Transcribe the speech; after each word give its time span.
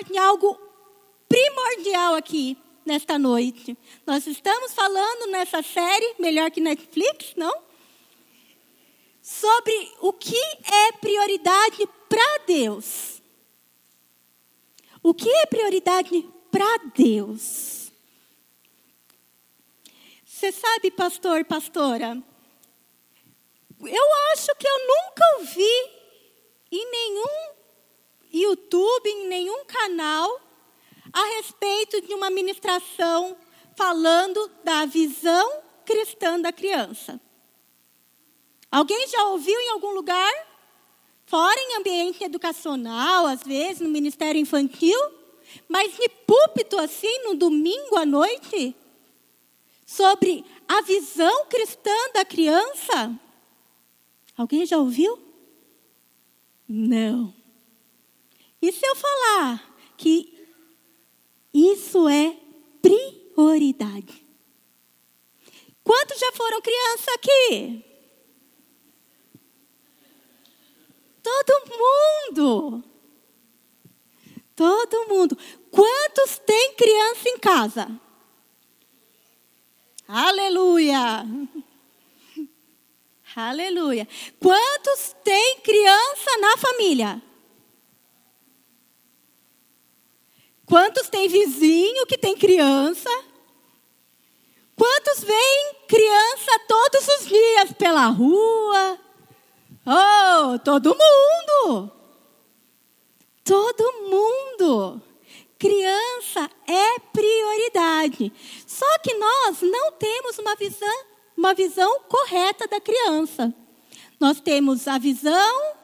falar 0.00 0.04
de 0.04 0.18
algo 0.18 0.58
primordial 1.28 2.14
aqui 2.14 2.56
nesta 2.84 3.18
noite. 3.18 3.76
Nós 4.06 4.26
estamos 4.26 4.72
falando 4.72 5.30
nessa 5.30 5.62
série, 5.62 6.14
melhor 6.18 6.50
que 6.50 6.60
Netflix, 6.60 7.34
não? 7.36 7.62
Sobre 9.22 9.92
o 10.00 10.12
que 10.12 10.40
é 10.64 10.92
prioridade 10.92 11.86
para 12.08 12.38
Deus. 12.46 13.22
O 15.02 15.14
que 15.14 15.28
é 15.28 15.46
prioridade 15.46 16.26
para 16.50 16.78
Deus? 16.94 17.92
Você 20.24 20.52
sabe, 20.52 20.90
pastor, 20.90 21.44
pastora, 21.44 22.20
eu 23.82 24.04
acho 24.32 24.54
que 24.56 24.66
eu 24.66 24.78
nunca 24.78 25.38
ouvi 25.38 26.00
em 26.72 26.90
nenhum 26.90 27.59
YouTube, 28.32 29.08
em 29.08 29.28
nenhum 29.28 29.64
canal, 29.64 30.40
a 31.12 31.24
respeito 31.36 32.00
de 32.02 32.14
uma 32.14 32.30
ministração 32.30 33.36
falando 33.76 34.50
da 34.62 34.84
visão 34.86 35.62
cristã 35.84 36.40
da 36.40 36.52
criança. 36.52 37.20
Alguém 38.70 39.08
já 39.08 39.24
ouviu 39.24 39.58
em 39.58 39.70
algum 39.70 39.90
lugar? 39.90 40.32
Fora 41.26 41.58
em 41.58 41.76
ambiente 41.76 42.22
educacional, 42.22 43.26
às 43.26 43.42
vezes, 43.42 43.80
no 43.80 43.88
ministério 43.88 44.40
infantil? 44.40 44.98
Mas 45.68 45.96
de 45.96 46.08
púlpito 46.08 46.78
assim, 46.78 47.24
no 47.24 47.34
domingo 47.34 47.96
à 47.96 48.04
noite? 48.04 48.74
Sobre 49.84 50.44
a 50.68 50.82
visão 50.82 51.46
cristã 51.46 51.96
da 52.14 52.24
criança? 52.24 53.18
Alguém 54.36 54.64
já 54.64 54.78
ouviu? 54.78 55.18
Não. 56.68 57.39
E 58.62 58.72
se 58.72 58.86
eu 58.86 58.94
falar 58.94 59.74
que 59.96 60.46
isso 61.52 62.08
é 62.08 62.36
prioridade? 62.82 64.24
Quantos 65.82 66.18
já 66.18 66.30
foram 66.32 66.60
criança 66.60 67.10
aqui? 67.14 67.84
Todo 71.22 71.62
mundo. 71.78 72.84
Todo 74.54 75.08
mundo. 75.08 75.38
Quantos 75.70 76.38
tem 76.38 76.74
criança 76.74 77.28
em 77.28 77.38
casa? 77.38 78.00
Aleluia. 80.06 81.24
Aleluia. 83.34 84.06
Quantos 84.38 85.14
tem 85.24 85.60
criança 85.60 86.38
na 86.40 86.56
família? 86.56 87.22
Quantos 90.70 91.08
tem 91.08 91.28
vizinho 91.28 92.06
que 92.06 92.16
tem 92.16 92.36
criança? 92.36 93.10
Quantos 94.76 95.24
veem 95.24 95.74
criança 95.88 96.60
todos 96.68 97.08
os 97.08 97.26
dias 97.26 97.72
pela 97.76 98.06
rua? 98.06 98.98
Oh, 99.84 100.58
todo 100.60 100.96
mundo! 100.96 101.92
Todo 103.44 103.92
mundo! 104.08 105.02
Criança 105.58 106.48
é 106.68 107.00
prioridade. 107.12 108.32
Só 108.64 108.98
que 109.00 109.12
nós 109.14 109.60
não 109.62 109.90
temos 109.90 110.38
uma 110.38 110.54
visão, 110.54 111.04
uma 111.36 111.52
visão 111.52 112.00
correta 112.08 112.68
da 112.68 112.80
criança. 112.80 113.52
Nós 114.20 114.40
temos 114.40 114.86
a 114.86 114.98
visão 114.98 115.74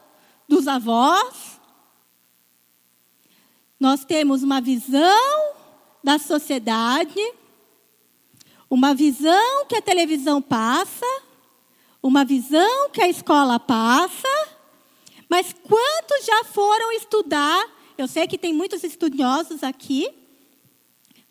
dos 0.48 0.69
avós, 0.69 1.56
nós 3.78 4.05
temos 4.05 4.42
uma 4.42 4.60
visão 4.60 5.55
da 6.02 6.19
sociedade, 6.19 7.20
uma 8.70 8.94
visão 8.94 9.66
que 9.66 9.76
a 9.76 9.82
televisão 9.82 10.41
passa, 10.41 11.06
uma 12.03 12.25
visão 12.25 12.91
que 12.91 13.03
a 13.03 13.09
escola 13.09 13.60
passa, 13.60 14.28
mas 15.28 15.53
quantos 15.53 16.25
já 16.25 16.44
foram 16.44 16.92
estudar? 16.92 17.66
Eu 17.98 18.06
sei 18.06 18.26
que 18.26 18.38
tem 18.38 18.53
muitos 18.53 18.84
estudiosos 18.84 19.62
aqui, 19.62 20.09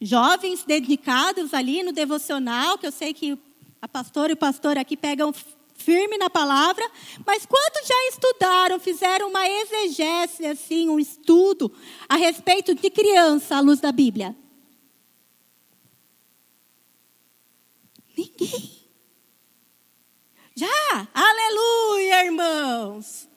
jovens 0.02 0.64
dedicados 0.64 1.54
ali 1.54 1.82
no 1.84 1.92
devocional, 1.92 2.78
que 2.78 2.86
eu 2.86 2.92
sei 2.92 3.14
que 3.14 3.38
a 3.82 3.88
pastora 3.88 4.32
e 4.32 4.34
o 4.34 4.38
pastor 4.38 4.78
aqui 4.78 4.98
pegam 4.98 5.34
firme 5.76 6.18
na 6.18 6.30
palavra, 6.30 6.90
mas 7.26 7.46
quantos 7.46 7.88
já 7.88 8.10
estudaram, 8.10 8.80
fizeram 8.80 9.30
uma 9.30 9.48
exegese, 9.48 10.46
assim, 10.46 10.90
um 10.90 11.00
estudo 11.00 11.72
a 12.10 12.16
respeito 12.16 12.74
de 12.74 12.90
criança 12.90 13.58
à 13.58 13.60
luz 13.60 13.80
da 13.80 13.92
Bíblia? 13.92 14.36
Ninguém. 18.18 18.86
Já? 20.56 21.08
Aleluia, 21.14 22.26
irmãos. 22.26 23.28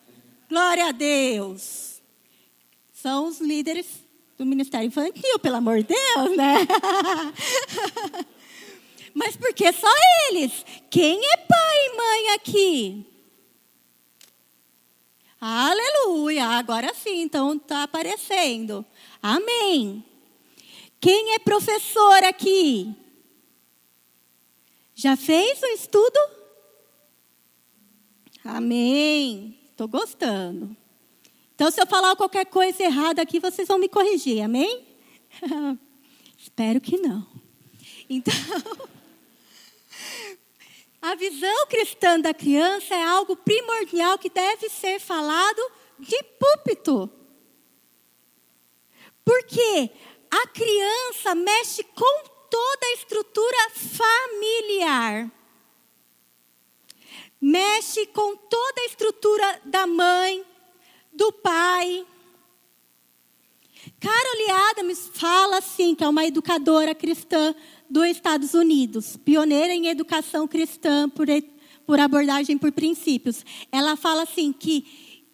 Glória 0.49 0.87
a 0.87 0.93
Deus. 0.93 2.01
São 2.93 3.27
os 3.27 3.41
líderes 3.41 3.87
do 4.39 4.47
Ministério 4.47 4.87
Infantil, 4.87 5.39
pelo 5.41 5.57
amor 5.57 5.79
de 5.79 5.89
Deus, 5.89 6.37
né? 6.37 6.59
Mas 9.15 9.37
porque 9.37 9.73
só 9.73 9.93
eles? 10.29 10.65
Quem 10.91 11.19
é 11.19 11.37
pai 11.37 11.87
e 11.87 11.97
mãe 11.97 12.35
aqui? 12.35 13.07
Aleluia, 15.41 16.47
agora 16.47 16.93
sim, 16.95 17.21
então 17.23 17.55
está 17.55 17.85
aparecendo. 17.85 18.85
Amém. 19.23 20.05
Quem 21.01 21.35
é 21.35 21.39
professor 21.39 22.25
aqui? 22.25 22.93
Já 24.95 25.17
fez 25.17 25.63
o 25.63 25.67
estudo? 25.67 26.19
Amém. 28.45 29.57
Estou 29.71 29.87
gostando. 29.87 30.77
Então, 31.55 31.71
se 31.71 31.81
eu 31.81 31.87
falar 31.87 32.17
qualquer 32.17 32.47
coisa 32.47 32.83
errada 32.83 33.23
aqui, 33.23 33.39
vocês 33.39 33.69
vão 33.69 33.79
me 33.79 33.89
corrigir, 33.89 34.43
amém? 34.43 34.85
Espero 36.37 36.81
que 36.81 36.97
não. 36.97 37.25
Então. 38.09 38.35
A 41.09 41.15
visão 41.15 41.67
cristã 41.69 42.21
da 42.21 42.35
criança 42.35 42.95
é 42.95 43.03
algo 43.03 43.35
primordial 43.35 44.19
que 44.19 44.29
deve 44.29 44.69
ser 44.69 45.01
falado 45.01 45.73
de 45.99 46.23
púlpito. 46.39 47.11
Porque 49.25 49.91
a 50.31 50.47
criança 50.49 51.35
mexe 51.35 51.83
com 51.83 52.29
toda 52.51 52.87
a 52.89 52.93
estrutura 52.93 53.71
familiar. 53.71 55.33
Mexe 57.41 58.05
com 58.09 58.37
toda 58.37 58.83
a 58.83 58.85
estrutura 58.85 59.63
da 59.65 59.87
mãe, 59.87 60.45
do 61.11 61.33
pai. 61.33 62.07
Carol 63.99 64.69
Adams 64.71 65.11
fala 65.15 65.57
assim, 65.57 65.95
que 65.95 66.05
é 66.05 66.09
uma 66.09 66.27
educadora 66.27 66.95
cristã, 66.95 67.55
dos 67.89 68.07
Estados 68.07 68.55
Unidos, 68.55 69.17
pioneira 69.17 69.73
em 69.73 69.89
educação 69.89 70.47
cristã 70.47 71.09
por, 71.09 71.27
por 71.87 71.99
abordagem 71.99 72.59
por 72.59 72.73
princípios. 72.73 73.45
Ela 73.73 73.97
fala 73.97 74.23
assim 74.23 74.53
que 74.53 74.85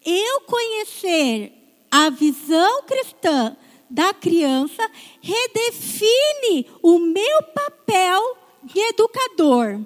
eu 0.04 0.40
conhecer 0.42 1.52
a 1.90 2.10
visão 2.10 2.82
cristã 2.84 3.56
da 3.88 4.12
criança 4.12 4.82
redefine 5.20 6.66
o 6.82 6.98
meu 6.98 7.42
papel 7.54 8.38
de 8.64 8.80
educador. 8.80 9.80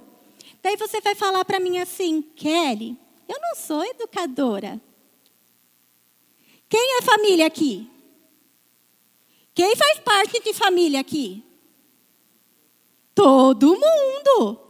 Daí 0.63 0.77
você 0.77 1.01
vai 1.01 1.15
falar 1.15 1.45
para 1.45 1.61
mim 1.61 1.79
assim, 1.79 2.23
Kelly, 2.23 2.97
eu 3.29 3.39
não 3.41 3.55
sou 3.55 3.85
educadora. 3.85 4.81
Quem 6.69 6.99
é 6.99 7.03
família 7.03 7.47
aqui? 7.47 7.89
Quem 9.55 9.75
faz 9.77 9.99
parte 10.01 10.41
de 10.41 10.53
família 10.53 11.01
aqui? 11.01 11.43
Todo 13.19 13.67
mundo. 13.75 14.61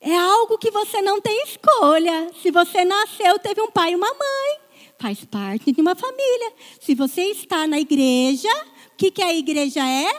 É 0.00 0.16
algo 0.16 0.56
que 0.56 0.70
você 0.70 1.02
não 1.02 1.20
tem 1.20 1.42
escolha. 1.42 2.32
Se 2.40 2.50
você 2.50 2.86
nasceu, 2.86 3.38
teve 3.38 3.60
um 3.60 3.70
pai 3.70 3.92
e 3.92 3.96
uma 3.96 4.08
mãe. 4.08 4.60
Faz 4.98 5.26
parte 5.26 5.70
de 5.70 5.78
uma 5.78 5.94
família. 5.94 6.54
Se 6.80 6.94
você 6.94 7.20
está 7.24 7.66
na 7.66 7.78
igreja, 7.78 8.48
o 8.94 8.96
que, 8.96 9.10
que 9.10 9.22
a 9.22 9.34
igreja 9.34 9.86
é? 9.86 10.10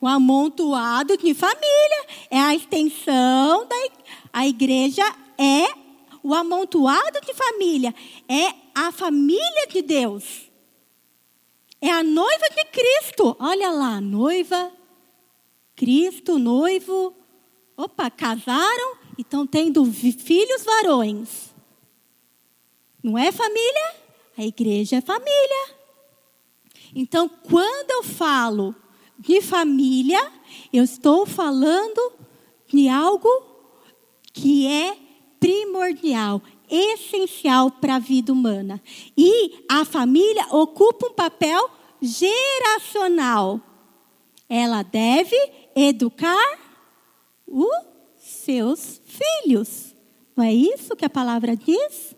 O 0.00 0.06
amontoado 0.06 1.16
de 1.16 1.34
família. 1.34 2.06
É 2.30 2.38
a 2.38 2.54
extensão 2.54 3.66
da 3.66 3.76
a 4.32 4.46
igreja 4.46 5.02
é 5.36 5.66
o 6.22 6.32
amontoado 6.32 7.20
de 7.26 7.34
família. 7.34 7.92
É 8.28 8.54
a 8.72 8.92
família 8.92 9.66
de 9.66 9.82
Deus. 9.82 10.48
É 11.80 11.90
a 11.90 12.04
noiva 12.04 12.46
de 12.54 12.64
Cristo. 12.66 13.36
Olha 13.40 13.72
lá, 13.72 14.00
noiva 14.00 14.70
Cristo, 15.76 16.38
noivo, 16.38 17.14
opa, 17.76 18.10
casaram 18.10 18.96
e 19.18 19.22
estão 19.22 19.46
tendo 19.46 19.84
filhos 19.84 20.64
varões. 20.64 21.54
Não 23.02 23.18
é 23.18 23.30
família? 23.30 23.94
A 24.36 24.44
igreja 24.44 24.96
é 24.96 25.00
família. 25.00 25.74
Então, 26.94 27.28
quando 27.28 27.90
eu 27.90 28.02
falo 28.02 28.74
de 29.18 29.40
família, 29.40 30.32
eu 30.72 30.84
estou 30.84 31.26
falando 31.26 32.12
de 32.66 32.88
algo 32.88 33.28
que 34.32 34.66
é 34.66 34.96
primordial, 35.38 36.40
essencial 36.70 37.70
para 37.70 37.96
a 37.96 37.98
vida 37.98 38.32
humana. 38.32 38.80
E 39.16 39.64
a 39.68 39.84
família 39.84 40.46
ocupa 40.50 41.08
um 41.08 41.12
papel 41.12 41.70
geracional. 42.00 43.60
Ela 44.48 44.82
deve 44.82 45.36
educar 45.74 46.58
os 47.46 47.86
seus 48.18 49.00
filhos. 49.04 49.94
Não 50.36 50.44
é 50.44 50.52
isso 50.52 50.96
que 50.96 51.04
a 51.04 51.10
palavra 51.10 51.56
diz? 51.56 52.14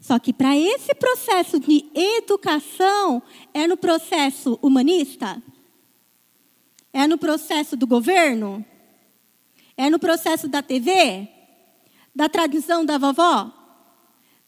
Só 0.00 0.18
que 0.18 0.32
para 0.32 0.56
esse 0.56 0.94
processo 0.94 1.58
de 1.58 1.84
educação, 1.94 3.22
é 3.52 3.66
no 3.66 3.76
processo 3.76 4.58
humanista? 4.62 5.42
É 6.92 7.06
no 7.06 7.18
processo 7.18 7.76
do 7.76 7.86
governo? 7.86 8.64
É 9.76 9.90
no 9.90 9.98
processo 9.98 10.48
da 10.48 10.62
TV? 10.62 11.28
Da 12.14 12.28
tradição 12.28 12.84
da 12.84 12.98
vovó? 12.98 13.52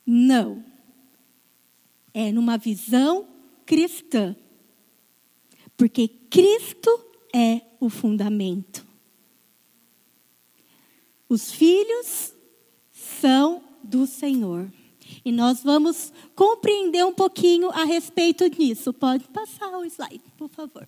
Não. 0.07 0.65
É 2.15 2.33
numa 2.33 2.57
visão 2.57 3.27
cristã. 3.67 4.35
Porque 5.77 6.09
Cristo 6.09 7.08
é 7.39 7.63
o 7.79 7.89
fundamento. 7.89 8.85
Os 11.29 11.53
filhos 11.53 12.33
são 12.91 13.63
do 13.83 14.07
Senhor. 14.07 14.69
E 15.25 15.31
nós 15.31 15.63
vamos 15.63 16.13
compreender 16.35 17.05
um 17.05 17.15
pouquinho 17.15 17.71
a 17.71 17.85
respeito 17.85 18.51
disso. 18.51 18.93
Pode 18.93 19.25
passar 19.29 19.71
o 19.79 19.85
slide, 19.85 20.23
por 20.37 20.49
favor. 20.49 20.87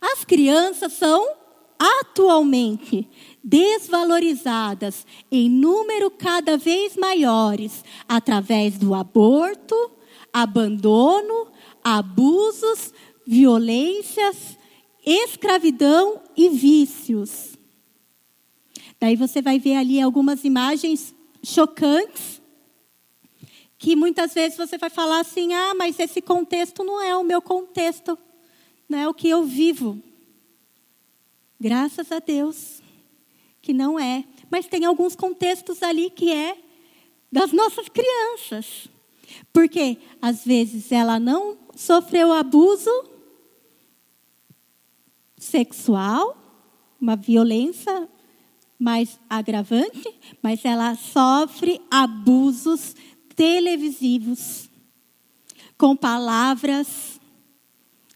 As 0.00 0.24
crianças 0.24 0.92
são 0.92 1.28
atualmente 1.78 3.08
desvalorizadas 3.42 5.06
em 5.30 5.50
número 5.50 6.10
cada 6.10 6.56
vez 6.56 6.96
maiores 6.96 7.84
através 8.08 8.78
do 8.78 8.94
aborto, 8.94 9.74
abandono, 10.32 11.48
abusos, 11.82 12.94
violências, 13.26 14.56
escravidão 15.06 16.20
e 16.36 16.48
vícios. 16.48 17.56
Daí 19.00 19.14
você 19.14 19.40
vai 19.40 19.58
ver 19.58 19.76
ali 19.76 20.00
algumas 20.00 20.44
imagens 20.44 21.14
chocantes 21.42 22.42
que 23.78 23.94
muitas 23.94 24.34
vezes 24.34 24.58
você 24.58 24.76
vai 24.76 24.90
falar 24.90 25.20
assim: 25.20 25.54
ah, 25.54 25.74
mas 25.74 25.98
esse 26.00 26.20
contexto 26.20 26.82
não 26.82 27.00
é 27.00 27.16
o 27.16 27.22
meu 27.22 27.40
contexto, 27.40 28.18
não 28.88 28.98
é 28.98 29.08
o 29.08 29.14
que 29.14 29.28
eu 29.28 29.44
vivo. 29.44 30.02
Graças 31.60 32.10
a 32.10 32.18
Deus 32.18 32.82
que 33.62 33.72
não 33.72 33.98
é. 33.98 34.24
Mas 34.50 34.66
tem 34.66 34.84
alguns 34.84 35.16
contextos 35.16 35.82
ali 35.82 36.10
que 36.10 36.32
é 36.32 36.56
das 37.30 37.52
nossas 37.52 37.88
crianças. 37.88 38.88
Porque 39.52 39.98
às 40.20 40.44
vezes 40.44 40.92
ela 40.92 41.18
não 41.18 41.56
sofreu 41.74 42.32
abuso 42.32 42.90
sexual, 45.46 46.36
uma 47.00 47.16
violência 47.16 48.08
mais 48.78 49.18
agravante, 49.28 50.14
mas 50.42 50.64
ela 50.64 50.94
sofre 50.94 51.80
abusos 51.90 52.94
televisivos, 53.34 54.68
com 55.78 55.96
palavras 55.96 57.20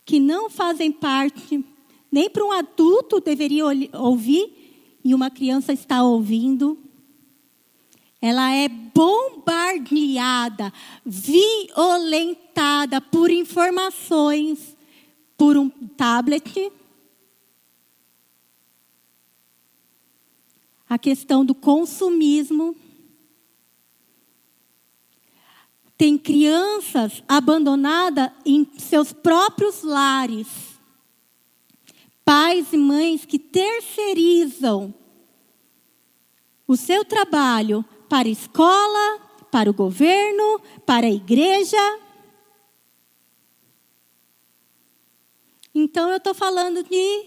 que 0.05 0.19
não 0.19 0.51
fazem 0.51 0.91
parte, 0.91 1.65
nem 2.11 2.29
para 2.29 2.45
um 2.45 2.53
adulto 2.53 3.21
deveria 3.21 3.65
ouvir, 3.95 4.99
e 5.05 5.15
uma 5.15 5.31
criança 5.31 5.73
está 5.73 6.03
ouvindo. 6.03 6.79
Ela 8.21 8.53
é 8.53 8.69
bombardeada, 8.69 10.73
violentada 11.07 13.01
por 13.01 13.31
informações, 13.31 14.77
por 15.39 15.57
um 15.57 15.71
tablet. 15.71 16.71
A 20.91 20.99
questão 20.99 21.43
do 21.43 21.55
consumismo 21.55 22.77
Tem 26.01 26.17
crianças 26.17 27.23
abandonadas 27.29 28.31
em 28.47 28.67
seus 28.79 29.13
próprios 29.13 29.83
lares. 29.83 30.47
Pais 32.25 32.73
e 32.73 32.79
mães 32.79 33.27
que 33.27 33.39
terceirizam 33.39 34.95
o 36.67 36.75
seu 36.75 37.05
trabalho 37.05 37.85
para 38.09 38.27
a 38.27 38.31
escola, 38.31 39.21
para 39.51 39.69
o 39.69 39.75
governo, 39.75 40.63
para 40.87 41.07
a 41.07 41.11
igreja. 41.11 42.01
Então 45.75 46.09
eu 46.09 46.17
estou 46.17 46.33
falando 46.33 46.83
de 46.83 47.27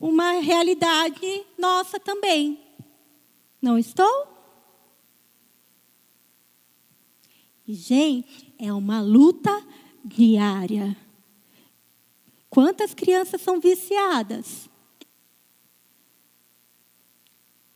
uma 0.00 0.40
realidade 0.40 1.44
nossa 1.58 2.00
também. 2.00 2.58
Não 3.60 3.78
estou? 3.78 4.26
E, 7.68 7.74
gente, 7.74 8.52
é 8.58 8.72
uma 8.72 9.02
luta 9.02 9.50
diária. 10.02 10.96
Quantas 12.48 12.94
crianças 12.94 13.42
são 13.42 13.60
viciadas? 13.60 14.68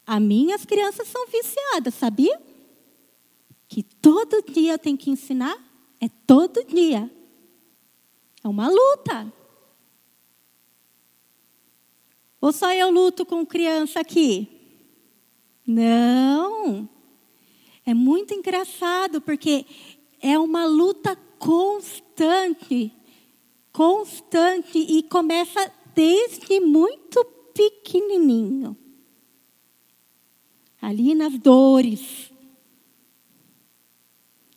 As 0.06 0.21
minhas 0.21 0.65
crianças 0.65 1.06
são 1.06 1.26
viciadas, 1.29 1.94
sabia? 1.94 2.41
Que 3.69 3.82
todo 3.82 4.43
dia 4.43 4.73
eu 4.73 4.79
tenho 4.79 4.97
que 4.97 5.11
ensinar? 5.11 5.56
É 6.00 6.09
todo 6.26 6.65
dia. 6.65 7.11
É 8.43 8.49
uma 8.49 8.69
luta. 8.69 9.32
Ou 12.44 12.52
só 12.52 12.70
eu 12.75 12.91
luto 12.91 13.25
com 13.25 13.46
criança 13.46 14.00
aqui? 14.00 14.46
Não. 15.67 16.87
É 17.87 17.94
muito 17.94 18.35
engraçado, 18.35 19.19
porque 19.19 19.64
é 20.20 20.38
uma 20.38 20.66
luta 20.66 21.16
constante, 21.38 22.92
constante, 23.73 24.76
e 24.76 25.02
começa 25.04 25.73
desde 25.95 26.61
muito 26.61 27.25
pequenininho. 27.54 28.76
Ali 30.83 31.14
nas 31.14 31.38
dores, 31.38 32.30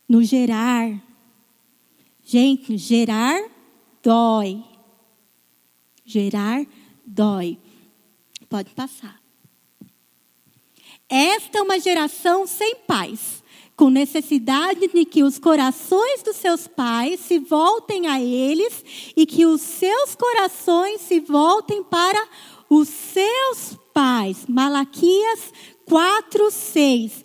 no 0.10 0.22
gerar. 0.24 1.02
Gente, 2.22 2.78
gerar 2.78 3.50
dói. 4.04 4.62
Gerar 6.04 6.66
dói. 7.06 7.58
Pode 8.50 8.72
passar. 8.72 9.20
Esta 11.10 11.60
é 11.60 11.62
uma 11.62 11.80
geração 11.80 12.46
sem 12.46 12.76
pais, 12.88 13.44
com 13.76 13.90
necessidade 13.90 14.88
de 14.88 15.06
que 15.06 15.24
os 15.24 15.40
corações 15.40 16.22
dos 16.24 16.36
seus 16.36 16.68
pais 16.68 17.20
se 17.22 17.40
voltem 17.40 18.08
a 18.08 18.22
eles 18.22 18.84
e 19.16 19.26
que 19.26 19.46
os 19.46 19.62
seus 19.62 20.16
corações 20.16 21.02
se 21.02 21.20
voltem 21.20 21.84
para 21.84 22.28
os 22.70 22.90
seus 22.90 23.78
pais. 23.94 24.46
Malaquias 24.48 25.54
4, 25.86 26.52
6. 26.52 27.24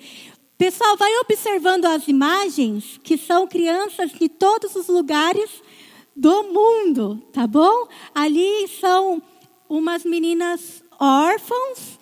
Pessoal, 0.56 0.96
vai 0.96 1.10
observando 1.18 1.86
as 1.86 2.06
imagens, 2.06 3.00
que 3.02 3.18
são 3.18 3.48
crianças 3.48 4.12
de 4.12 4.28
todos 4.28 4.76
os 4.76 4.86
lugares 4.86 5.50
do 6.14 6.44
mundo, 6.44 7.20
tá 7.32 7.48
bom? 7.48 7.88
Ali 8.14 8.68
são 8.80 9.20
umas 9.68 10.04
meninas 10.04 10.81
órfãos, 10.98 11.98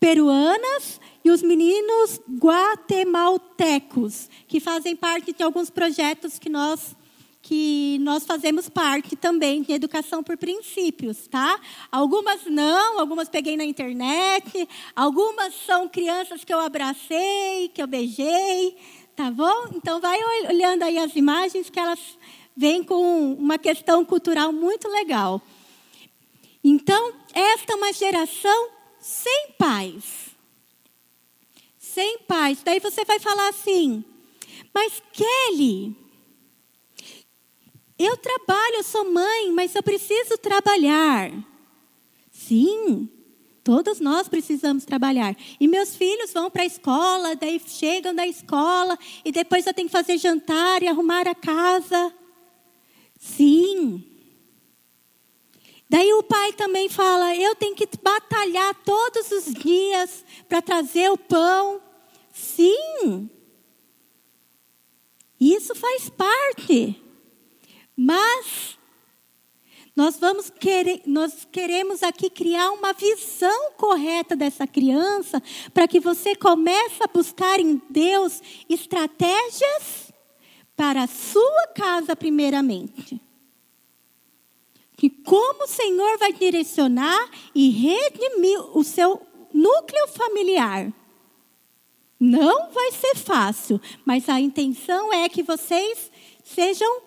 peruanas, 0.00 1.00
e 1.24 1.30
os 1.30 1.42
meninos 1.42 2.20
guatemaltecos, 2.38 4.30
que 4.46 4.60
fazem 4.60 4.96
parte 4.96 5.32
de 5.32 5.42
alguns 5.42 5.68
projetos 5.70 6.38
que 6.38 6.48
nós 6.48 6.96
que 7.40 7.98
nós 8.00 8.26
fazemos 8.26 8.68
parte 8.68 9.16
também 9.16 9.62
de 9.62 9.72
educação 9.72 10.22
por 10.22 10.36
princípios, 10.36 11.26
tá? 11.28 11.58
Algumas 11.90 12.44
não, 12.44 13.00
algumas 13.00 13.26
peguei 13.30 13.56
na 13.56 13.64
internet, 13.64 14.68
algumas 14.94 15.54
são 15.64 15.88
crianças 15.88 16.44
que 16.44 16.52
eu 16.52 16.60
abracei, 16.60 17.70
que 17.72 17.82
eu 17.82 17.86
beijei, 17.86 18.76
tá 19.16 19.30
bom? 19.30 19.70
Então 19.74 19.98
vai 19.98 20.18
olhando 20.50 20.82
aí 20.82 20.98
as 20.98 21.16
imagens 21.16 21.70
que 21.70 21.80
elas 21.80 22.18
vêm 22.54 22.84
com 22.84 23.32
uma 23.34 23.56
questão 23.56 24.04
cultural 24.04 24.52
muito 24.52 24.86
legal. 24.86 25.40
Então, 26.62 27.12
esta 27.32 27.72
é 27.72 27.76
uma 27.76 27.92
geração 27.92 28.70
sem 29.00 29.52
pais 29.58 30.28
sem 31.98 32.18
paz. 32.20 32.62
Daí 32.62 32.78
você 32.78 33.04
vai 33.04 33.18
falar 33.18 33.48
assim: 33.48 34.04
Mas 34.72 35.02
Kelly, 35.12 35.96
Eu 37.98 38.16
trabalho, 38.16 38.76
eu 38.76 38.82
sou 38.84 39.12
mãe, 39.12 39.50
mas 39.52 39.74
eu 39.74 39.82
preciso 39.82 40.38
trabalhar. 40.38 41.32
Sim, 42.30 43.08
todos 43.64 43.98
nós 43.98 44.28
precisamos 44.28 44.84
trabalhar. 44.84 45.36
E 45.58 45.66
meus 45.66 45.96
filhos 45.96 46.32
vão 46.32 46.48
para 46.48 46.62
a 46.62 46.66
escola, 46.66 47.34
daí 47.34 47.60
chegam 47.66 48.14
da 48.14 48.24
escola, 48.24 48.96
e 49.24 49.32
depois 49.32 49.66
eu 49.66 49.74
tenho 49.74 49.88
que 49.88 49.92
fazer 49.92 50.16
jantar 50.16 50.80
e 50.80 50.86
arrumar 50.86 51.26
a 51.26 51.34
casa. 51.34 52.14
Sim. 53.18 54.04
Daí 55.88 56.12
o 56.12 56.22
pai 56.22 56.52
também 56.52 56.88
fala: 56.88 57.34
eu 57.34 57.54
tenho 57.54 57.74
que 57.74 57.88
batalhar 58.02 58.74
todos 58.84 59.30
os 59.30 59.52
dias 59.54 60.24
para 60.48 60.60
trazer 60.60 61.10
o 61.10 61.16
pão. 61.16 61.80
Sim. 62.32 63.30
Isso 65.40 65.74
faz 65.74 66.08
parte. 66.10 67.00
Mas 67.96 68.78
nós 69.96 70.16
vamos 70.16 70.48
querer, 70.50 71.02
nós 71.06 71.44
queremos 71.50 72.04
aqui 72.04 72.30
criar 72.30 72.70
uma 72.70 72.92
visão 72.92 73.72
correta 73.76 74.36
dessa 74.36 74.66
criança 74.66 75.42
para 75.74 75.88
que 75.88 75.98
você 75.98 76.36
comece 76.36 77.02
a 77.02 77.08
buscar 77.12 77.58
em 77.58 77.82
Deus 77.90 78.40
estratégias 78.68 80.12
para 80.76 81.02
a 81.02 81.08
sua 81.08 81.66
casa 81.74 82.14
primeiramente. 82.14 83.20
Que 84.98 85.08
como 85.08 85.64
o 85.64 85.68
Senhor 85.68 86.18
vai 86.18 86.34
direcionar 86.34 87.30
e 87.54 87.70
redimir 87.70 88.76
o 88.76 88.84
seu 88.84 89.22
núcleo 89.54 90.08
familiar. 90.08 90.92
Não 92.20 92.70
vai 92.70 92.92
ser 92.92 93.16
fácil, 93.16 93.80
mas 94.04 94.28
a 94.28 94.40
intenção 94.40 95.12
é 95.12 95.28
que 95.28 95.42
vocês 95.42 96.10
sejam 96.44 97.02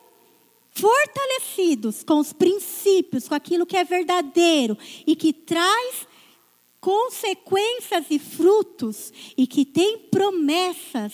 fortalecidos 0.71 2.01
com 2.03 2.19
os 2.19 2.31
princípios, 2.31 3.27
com 3.27 3.35
aquilo 3.35 3.65
que 3.65 3.77
é 3.77 3.83
verdadeiro 3.83 4.77
e 5.05 5.15
que 5.15 5.33
traz 5.33 6.07
consequências 6.79 8.05
e 8.09 8.17
frutos 8.17 9.13
e 9.37 9.45
que 9.45 9.63
tem 9.65 9.99
promessas 9.99 11.13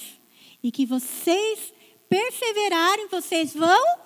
e 0.63 0.71
que 0.71 0.85
vocês 0.85 1.73
perseverarem, 2.07 3.07
vocês 3.07 3.53
vão 3.53 3.97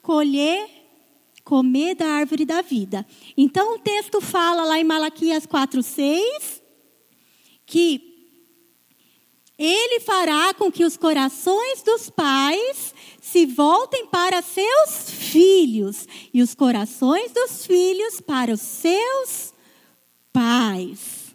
colher, 0.00 0.68
comer 1.44 1.94
da 1.94 2.06
árvore 2.06 2.44
da 2.44 2.62
vida. 2.62 3.06
Então 3.36 3.74
o 3.74 3.78
texto 3.78 4.20
fala 4.20 4.64
lá 4.64 4.78
em 4.78 4.84
Malaquias 4.84 5.46
4:6 5.46 6.62
que 7.66 8.12
ele 9.58 10.00
fará 10.00 10.52
com 10.54 10.70
que 10.70 10.84
os 10.84 10.96
corações 10.96 11.82
dos 11.82 12.10
pais 12.10 12.94
se 13.20 13.46
voltem 13.46 14.06
para 14.06 14.42
seus 14.42 15.10
filhos 15.10 16.06
e 16.34 16.42
os 16.42 16.54
corações 16.54 17.32
dos 17.32 17.64
filhos 17.64 18.20
para 18.20 18.52
os 18.52 18.60
seus 18.60 19.54
pais. 20.32 21.32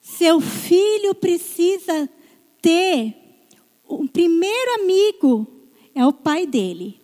Seu 0.00 0.40
filho 0.40 1.14
precisa 1.14 2.08
ter 2.62 3.16
o 3.88 4.06
primeiro 4.06 4.74
amigo 4.82 5.46
é 5.94 6.06
o 6.06 6.12
pai 6.12 6.46
dele. 6.46 6.99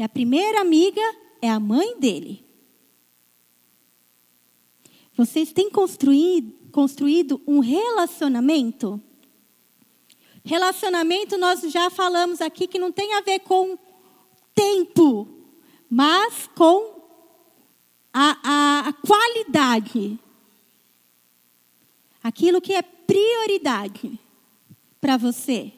E 0.00 0.02
a 0.02 0.08
primeira 0.08 0.62
amiga 0.62 1.02
é 1.42 1.50
a 1.50 1.60
mãe 1.60 2.00
dele. 2.00 2.42
Vocês 5.14 5.52
têm 5.52 5.68
construído, 5.68 6.54
construído 6.72 7.38
um 7.46 7.60
relacionamento? 7.60 8.98
Relacionamento, 10.42 11.36
nós 11.36 11.60
já 11.70 11.90
falamos 11.90 12.40
aqui 12.40 12.66
que 12.66 12.78
não 12.78 12.90
tem 12.90 13.12
a 13.12 13.20
ver 13.20 13.40
com 13.40 13.78
tempo, 14.54 15.28
mas 15.90 16.48
com 16.54 17.02
a, 18.10 18.38
a, 18.42 18.88
a 18.88 18.92
qualidade. 18.94 20.18
Aquilo 22.22 22.58
que 22.62 22.72
é 22.72 22.80
prioridade 22.80 24.18
para 24.98 25.18
você. 25.18 25.74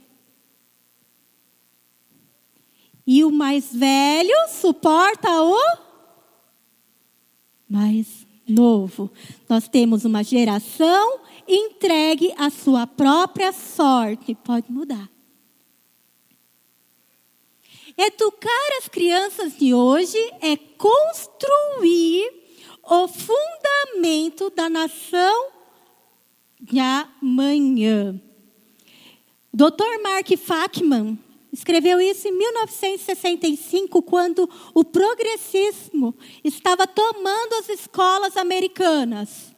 E 3.14 3.22
o 3.24 3.30
mais 3.30 3.70
velho 3.74 4.34
suporta 4.48 5.28
o 5.42 5.78
mais 7.68 8.26
novo. 8.48 9.10
Nós 9.46 9.68
temos 9.68 10.06
uma 10.06 10.24
geração 10.24 11.20
entregue 11.46 12.32
à 12.38 12.48
sua 12.48 12.86
própria 12.86 13.52
sorte. 13.52 14.34
Pode 14.34 14.72
mudar. 14.72 15.10
Educar 17.98 18.78
as 18.78 18.88
crianças 18.88 19.58
de 19.58 19.74
hoje 19.74 20.16
é 20.40 20.56
construir 20.56 22.32
o 22.82 23.06
fundamento 23.08 24.48
da 24.56 24.70
nação 24.70 25.50
de 26.58 26.78
amanhã. 26.80 28.18
Dr. 29.52 30.00
Mark 30.02 30.34
Fachman 30.38 31.18
escreveu 31.52 32.00
isso 32.00 32.26
em 32.26 32.32
1965, 32.32 34.02
quando 34.02 34.48
o 34.74 34.82
progressismo 34.82 36.14
estava 36.42 36.86
tomando 36.86 37.54
as 37.56 37.68
escolas 37.68 38.36
americanas. 38.36 39.54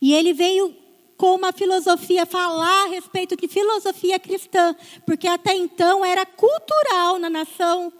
E 0.00 0.14
ele 0.14 0.32
veio 0.32 0.74
com 1.16 1.34
uma 1.34 1.52
filosofia, 1.52 2.24
falar 2.24 2.84
a 2.84 2.88
respeito 2.88 3.36
de 3.36 3.46
filosofia 3.46 4.18
cristã, 4.18 4.74
porque 5.04 5.28
até 5.28 5.54
então 5.54 6.02
era 6.02 6.24
cultural 6.24 7.18
na 7.18 7.28
nação 7.28 7.92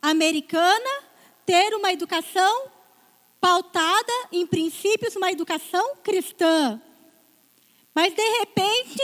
americana 0.00 0.90
ter 1.44 1.74
uma 1.74 1.92
educação 1.92 2.68
pautada 3.40 4.12
em 4.30 4.46
princípios, 4.46 5.16
uma 5.16 5.32
educação 5.32 5.96
cristã. 6.04 6.80
Mas 7.92 8.14
de 8.14 8.38
repente, 8.38 9.02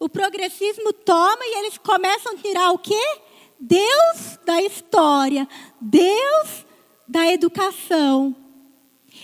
o 0.00 0.08
progressismo 0.08 0.92
toma 0.92 1.38
e 1.42 1.58
eles 1.58 1.78
começam 1.78 2.32
a 2.32 2.36
tirar 2.36 2.72
o 2.72 2.78
quê? 2.78 3.20
Deus 3.60 4.38
da 4.46 4.60
história, 4.62 5.46
Deus 5.80 6.64
da 7.06 7.30
educação. 7.30 8.34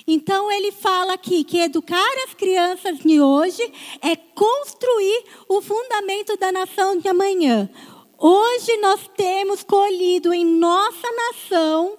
Então 0.07 0.53
ele 0.53 0.71
fala 0.71 1.15
aqui 1.15 1.43
que 1.43 1.59
educar 1.59 2.13
as 2.27 2.35
crianças 2.35 2.99
de 2.99 3.21
hoje 3.21 3.73
é 4.03 4.15
construir 4.15 5.25
o 5.49 5.63
fundamento 5.63 6.37
da 6.37 6.53
nação 6.53 6.99
de 6.99 7.09
amanhã. 7.09 7.71
Hoje 8.19 8.77
nós 8.77 9.09
temos 9.17 9.63
colhido 9.63 10.35
em 10.35 10.45
nossa 10.45 11.09
nação 11.11 11.99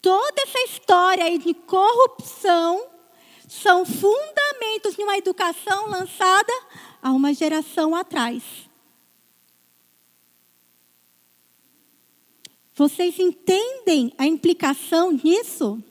toda 0.00 0.42
essa 0.42 0.60
história 0.64 1.24
aí 1.24 1.38
de 1.38 1.54
corrupção 1.54 2.86
são 3.48 3.86
fundamentos 3.86 4.96
de 4.96 5.02
uma 5.02 5.16
educação 5.16 5.86
lançada 5.88 6.52
há 7.04 7.12
uma 7.12 7.34
geração 7.34 7.94
atrás. 7.94 8.42
Vocês 12.74 13.18
entendem 13.18 14.14
a 14.16 14.26
implicação 14.26 15.14
disso? 15.14 15.84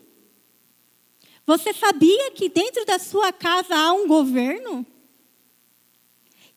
Você 1.46 1.72
sabia 1.72 2.32
que 2.32 2.50
dentro 2.50 2.84
da 2.84 2.98
sua 2.98 3.32
casa 3.32 3.76
há 3.76 3.94
um 3.94 4.08
governo? 4.08 4.84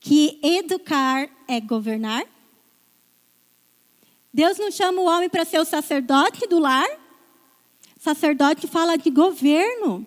Que 0.00 0.40
educar 0.42 1.28
é 1.46 1.60
governar? 1.60 2.25
Deus 4.32 4.56
não 4.58 4.70
chama 4.70 5.02
o 5.02 5.06
homem 5.06 5.28
para 5.28 5.44
ser 5.44 5.60
o 5.60 5.66
sacerdote 5.66 6.46
do 6.46 6.58
lar? 6.58 6.88
Sacerdote 8.00 8.66
fala 8.66 8.96
de 8.96 9.10
governo, 9.10 10.06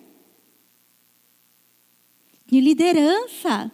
de 2.48 2.60
liderança. 2.60 3.72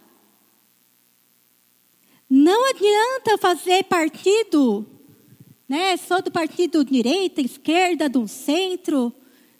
Não 2.38 2.70
adianta 2.70 3.38
fazer 3.38 3.86
partido, 3.86 4.86
né? 5.70 5.96
Sou 5.96 6.22
do 6.22 6.30
partido 6.30 6.84
direita, 6.84 7.40
esquerda, 7.40 8.10
do 8.10 8.28
centro. 8.28 9.14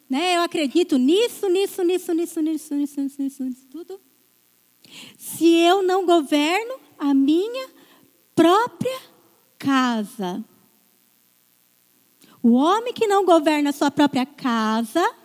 Né? 0.10 0.36
Eu 0.36 0.42
acredito 0.42 0.98
nisso, 0.98 1.48
nisso, 1.48 1.82
nisso, 1.84 2.14
nisso, 2.14 2.42
nisso, 2.42 2.76
nisso, 2.76 3.00
nisso, 3.00 3.22
nisso, 3.22 3.44
nisso, 3.46 3.68
tudo. 3.72 3.98
Se 5.18 5.48
eu 5.48 5.82
não 5.82 6.06
governo 6.06 6.76
a 7.00 7.14
minha 7.14 7.70
própria 8.36 9.00
casa. 9.58 10.44
O 12.44 12.52
homem 12.56 12.94
que 12.94 13.08
não 13.08 13.24
governa 13.24 13.70
a 13.70 13.74
sua 13.74 13.90
própria 13.90 14.26
casa 14.26 15.16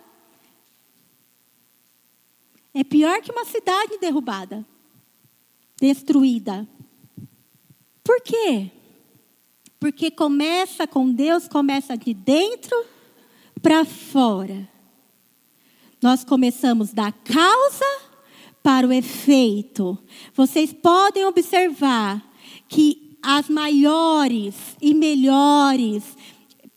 é 2.73 2.81
pior 2.85 3.21
que 3.21 3.29
uma 3.29 3.43
cidade 3.43 3.97
derrubada, 3.97 4.65
destruída. 5.81 6.65
Por 8.11 8.19
quê? 8.19 8.69
Porque 9.79 10.11
começa 10.11 10.85
com 10.85 11.09
Deus, 11.09 11.47
começa 11.47 11.95
de 11.95 12.13
dentro 12.13 12.75
para 13.61 13.85
fora. 13.85 14.67
Nós 16.01 16.21
começamos 16.21 16.91
da 16.91 17.13
causa 17.13 17.85
para 18.61 18.85
o 18.85 18.91
efeito. 18.91 19.97
Vocês 20.33 20.73
podem 20.73 21.23
observar 21.23 22.21
que 22.67 23.17
as 23.23 23.47
maiores 23.47 24.55
e 24.81 24.93
melhores 24.93 26.03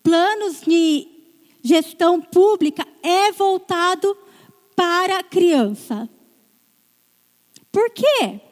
planos 0.04 0.60
de 0.60 1.08
gestão 1.64 2.20
pública 2.20 2.86
é 3.02 3.32
voltado 3.32 4.16
para 4.76 5.18
a 5.18 5.24
criança. 5.24 6.08
Por 7.72 7.90
quê? 7.90 8.43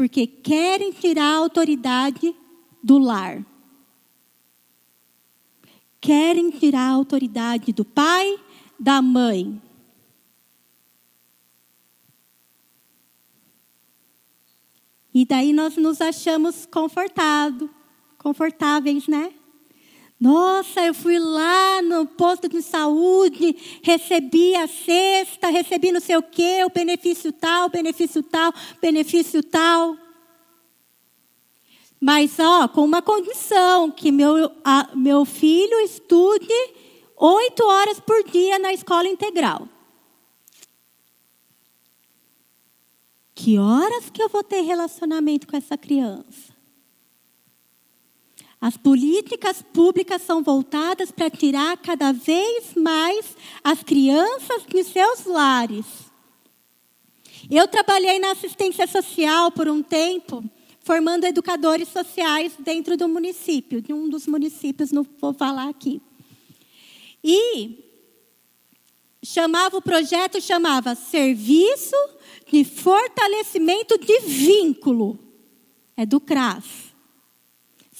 Porque 0.00 0.26
querem 0.26 0.92
tirar 0.92 1.34
a 1.34 1.36
autoridade 1.36 2.34
do 2.82 2.96
lar. 2.96 3.44
Querem 6.00 6.48
tirar 6.50 6.88
a 6.88 6.94
autoridade 6.94 7.70
do 7.70 7.84
pai, 7.84 8.40
da 8.78 9.02
mãe. 9.02 9.60
E 15.12 15.26
daí 15.26 15.52
nós 15.52 15.76
nos 15.76 16.00
achamos 16.00 16.64
confortados, 16.64 17.68
confortáveis, 18.16 19.06
né? 19.06 19.34
Nossa, 20.20 20.82
eu 20.82 20.92
fui 20.92 21.18
lá 21.18 21.80
no 21.80 22.04
posto 22.04 22.46
de 22.46 22.60
saúde, 22.60 23.56
recebi 23.82 24.54
a 24.54 24.68
cesta, 24.68 25.48
recebi 25.48 25.90
não 25.90 26.00
sei 26.00 26.18
o 26.18 26.22
quê, 26.22 26.62
o 26.62 26.68
benefício 26.68 27.32
tal, 27.32 27.70
benefício 27.70 28.22
tal, 28.22 28.52
benefício 28.82 29.42
tal. 29.42 29.96
Mas, 31.98 32.38
ó, 32.38 32.68
com 32.68 32.84
uma 32.84 33.00
condição, 33.00 33.90
que 33.90 34.12
meu, 34.12 34.52
a, 34.62 34.90
meu 34.94 35.24
filho 35.24 35.80
estude 35.80 36.52
oito 37.16 37.64
horas 37.64 37.98
por 37.98 38.22
dia 38.24 38.58
na 38.58 38.74
escola 38.74 39.08
integral. 39.08 39.66
Que 43.34 43.58
horas 43.58 44.10
que 44.10 44.22
eu 44.22 44.28
vou 44.28 44.44
ter 44.44 44.60
relacionamento 44.60 45.46
com 45.46 45.56
essa 45.56 45.78
criança? 45.78 46.49
As 48.60 48.76
políticas 48.76 49.62
públicas 49.62 50.20
são 50.20 50.42
voltadas 50.42 51.10
para 51.10 51.30
tirar 51.30 51.78
cada 51.78 52.12
vez 52.12 52.74
mais 52.74 53.34
as 53.64 53.82
crianças 53.82 54.64
de 54.68 54.84
seus 54.84 55.24
lares. 55.24 55.86
Eu 57.50 57.66
trabalhei 57.66 58.18
na 58.18 58.32
assistência 58.32 58.86
social 58.86 59.50
por 59.50 59.66
um 59.66 59.82
tempo, 59.82 60.44
formando 60.80 61.24
educadores 61.24 61.88
sociais 61.88 62.52
dentro 62.58 62.98
do 62.98 63.08
município, 63.08 63.80
de 63.80 63.94
um 63.94 64.10
dos 64.10 64.26
municípios, 64.26 64.92
não 64.92 65.06
vou 65.18 65.32
falar 65.32 65.70
aqui. 65.70 66.02
E 67.24 67.78
chamava 69.22 69.78
o 69.78 69.82
projeto 69.82 70.38
chamava 70.38 70.94
Serviço 70.94 71.96
de 72.46 72.62
Fortalecimento 72.62 73.96
de 73.96 74.20
Vínculo. 74.20 75.18
É 75.96 76.04
do 76.04 76.20
CRAS 76.20 76.89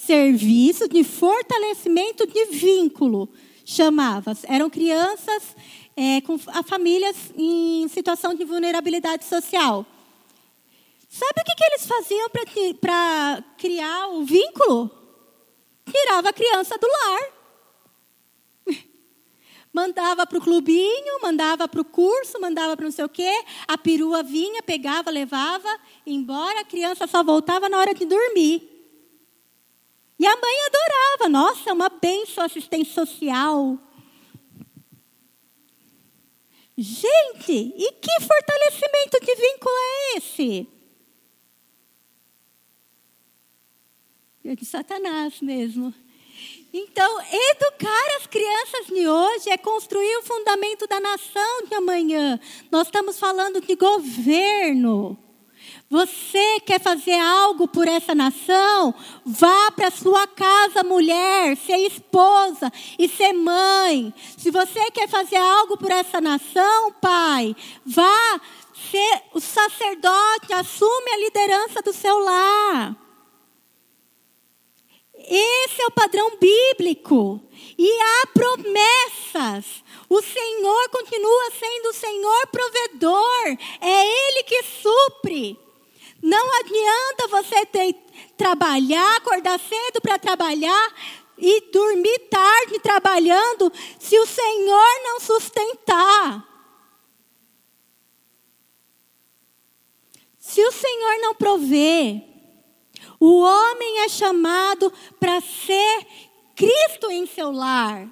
serviço 0.05 0.87
de 0.87 1.03
fortalecimento 1.03 2.25
de 2.25 2.45
vínculo, 2.45 3.29
chamava. 3.63 4.35
Eram 4.47 4.69
crianças 4.69 5.55
é, 5.95 6.21
com 6.21 6.39
a 6.47 6.63
famílias 6.63 7.15
em 7.37 7.87
situação 7.87 8.33
de 8.33 8.43
vulnerabilidade 8.43 9.25
social. 9.25 9.85
Sabe 11.07 11.41
o 11.41 11.43
que, 11.43 11.55
que 11.55 11.63
eles 11.63 11.85
faziam 11.85 12.29
para 12.79 13.43
criar 13.57 14.07
o 14.07 14.23
vínculo? 14.23 14.89
Tirava 15.85 16.29
a 16.29 16.33
criança 16.33 16.77
do 16.77 16.87
lar. 16.87 18.75
Mandava 19.71 20.25
para 20.25 20.37
o 20.37 20.41
clubinho, 20.41 21.21
mandava 21.21 21.67
para 21.67 21.81
o 21.81 21.85
curso, 21.85 22.39
mandava 22.41 22.75
para 22.75 22.85
não 22.85 22.91
sei 22.91 23.05
o 23.05 23.09
quê. 23.09 23.43
A 23.67 23.77
perua 23.77 24.23
vinha, 24.23 24.63
pegava, 24.63 25.11
levava, 25.11 25.69
embora 26.05 26.61
a 26.61 26.65
criança 26.65 27.05
só 27.07 27.23
voltava 27.23 27.69
na 27.69 27.77
hora 27.77 27.93
de 27.93 28.05
dormir. 28.05 28.70
E 30.21 30.27
a 30.27 30.35
mãe 30.35 30.55
adorava. 30.67 31.29
Nossa, 31.29 31.71
é 31.71 31.73
uma 31.73 31.89
benção 31.89 32.43
assistência 32.43 32.93
social. 32.93 33.75
Gente, 36.77 37.73
e 37.75 37.91
que 37.93 38.21
fortalecimento 38.21 39.19
de 39.19 39.35
vínculo 39.35 39.75
é 39.75 40.17
esse? 40.17 40.67
É 44.45 44.55
de 44.55 44.63
Satanás 44.63 45.41
mesmo. 45.41 45.91
Então, 46.71 47.19
educar 47.21 48.17
as 48.17 48.27
crianças 48.27 48.85
de 48.85 49.07
hoje 49.07 49.49
é 49.49 49.57
construir 49.57 50.17
o 50.17 50.23
fundamento 50.23 50.85
da 50.85 50.99
nação 50.99 51.63
de 51.67 51.73
amanhã. 51.73 52.39
Nós 52.69 52.87
estamos 52.87 53.17
falando 53.17 53.59
de 53.59 53.75
governo. 53.75 55.17
Você 55.91 56.61
quer 56.61 56.79
fazer 56.79 57.19
algo 57.19 57.67
por 57.67 57.85
essa 57.85 58.15
nação? 58.15 58.95
Vá 59.25 59.71
para 59.71 59.91
sua 59.91 60.25
casa, 60.25 60.85
mulher, 60.85 61.57
ser 61.57 61.79
esposa 61.79 62.71
e 62.97 63.09
ser 63.09 63.33
mãe. 63.33 64.13
Se 64.37 64.49
você 64.51 64.89
quer 64.91 65.09
fazer 65.09 65.35
algo 65.35 65.75
por 65.75 65.91
essa 65.91 66.21
nação, 66.21 66.93
pai, 66.93 67.53
vá 67.85 68.39
ser 68.89 69.21
o 69.33 69.41
sacerdote, 69.41 70.53
assume 70.53 71.11
a 71.11 71.17
liderança 71.17 71.81
do 71.81 71.91
seu 71.91 72.17
lar. 72.19 72.95
Esse 75.13 75.81
é 75.81 75.87
o 75.87 75.91
padrão 75.91 76.37
bíblico. 76.37 77.41
E 77.77 78.01
há 78.01 78.27
promessas. 78.27 79.83
O 80.07 80.21
Senhor 80.21 80.89
continua 80.89 81.51
sendo 81.59 81.89
o 81.89 81.93
Senhor 81.93 82.47
provedor. 82.47 83.57
É 83.81 84.05
Ele 84.05 84.43
que 84.43 84.63
supre. 84.63 85.59
Não 86.21 86.59
adianta 86.59 87.27
você 87.29 87.65
ter, 87.65 87.93
trabalhar, 88.37 89.15
acordar 89.17 89.59
cedo 89.59 89.99
para 90.01 90.19
trabalhar 90.19 90.93
e 91.37 91.71
dormir 91.71 92.19
tarde 92.29 92.79
trabalhando 92.79 93.71
se 93.99 94.17
o 94.19 94.27
Senhor 94.27 95.03
não 95.03 95.19
sustentar. 95.19 96.47
Se 100.37 100.63
o 100.63 100.71
Senhor 100.71 101.21
não 101.21 101.33
prover, 101.33 102.21
o 103.19 103.39
homem 103.41 103.99
é 104.01 104.09
chamado 104.09 104.91
para 105.19 105.41
ser 105.41 106.07
Cristo 106.55 107.09
em 107.09 107.25
seu 107.25 107.51
lar. 107.51 108.07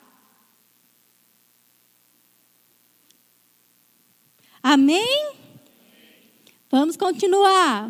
Amém? 4.63 5.48
Vamos 6.71 6.95
continuar. 6.95 7.89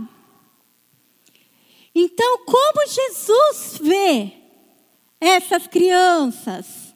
Então, 1.94 2.38
como 2.46 2.88
Jesus 2.88 3.78
vê 3.82 4.32
essas 5.20 5.68
crianças? 5.68 6.96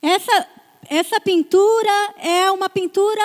Essa, 0.00 0.48
essa 0.88 1.20
pintura 1.20 2.14
é 2.16 2.50
uma 2.50 2.70
pintura 2.70 3.22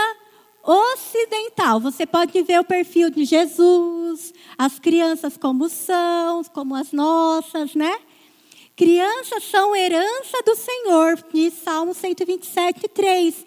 ocidental. 0.62 1.80
Você 1.80 2.06
pode 2.06 2.42
ver 2.42 2.60
o 2.60 2.66
perfil 2.66 3.10
de 3.10 3.24
Jesus, 3.24 4.34
as 4.58 4.80
crianças 4.80 5.38
como 5.38 5.70
são, 5.70 6.44
como 6.54 6.76
as 6.76 6.92
nossas, 6.92 7.74
né? 7.74 7.98
Crianças 8.76 9.46
são 9.46 9.74
herança 9.74 10.44
do 10.46 10.56
Senhor, 10.58 11.18
diz 11.34 11.54
Salmo 11.54 11.94
127, 11.94 12.90
3. 12.90 13.46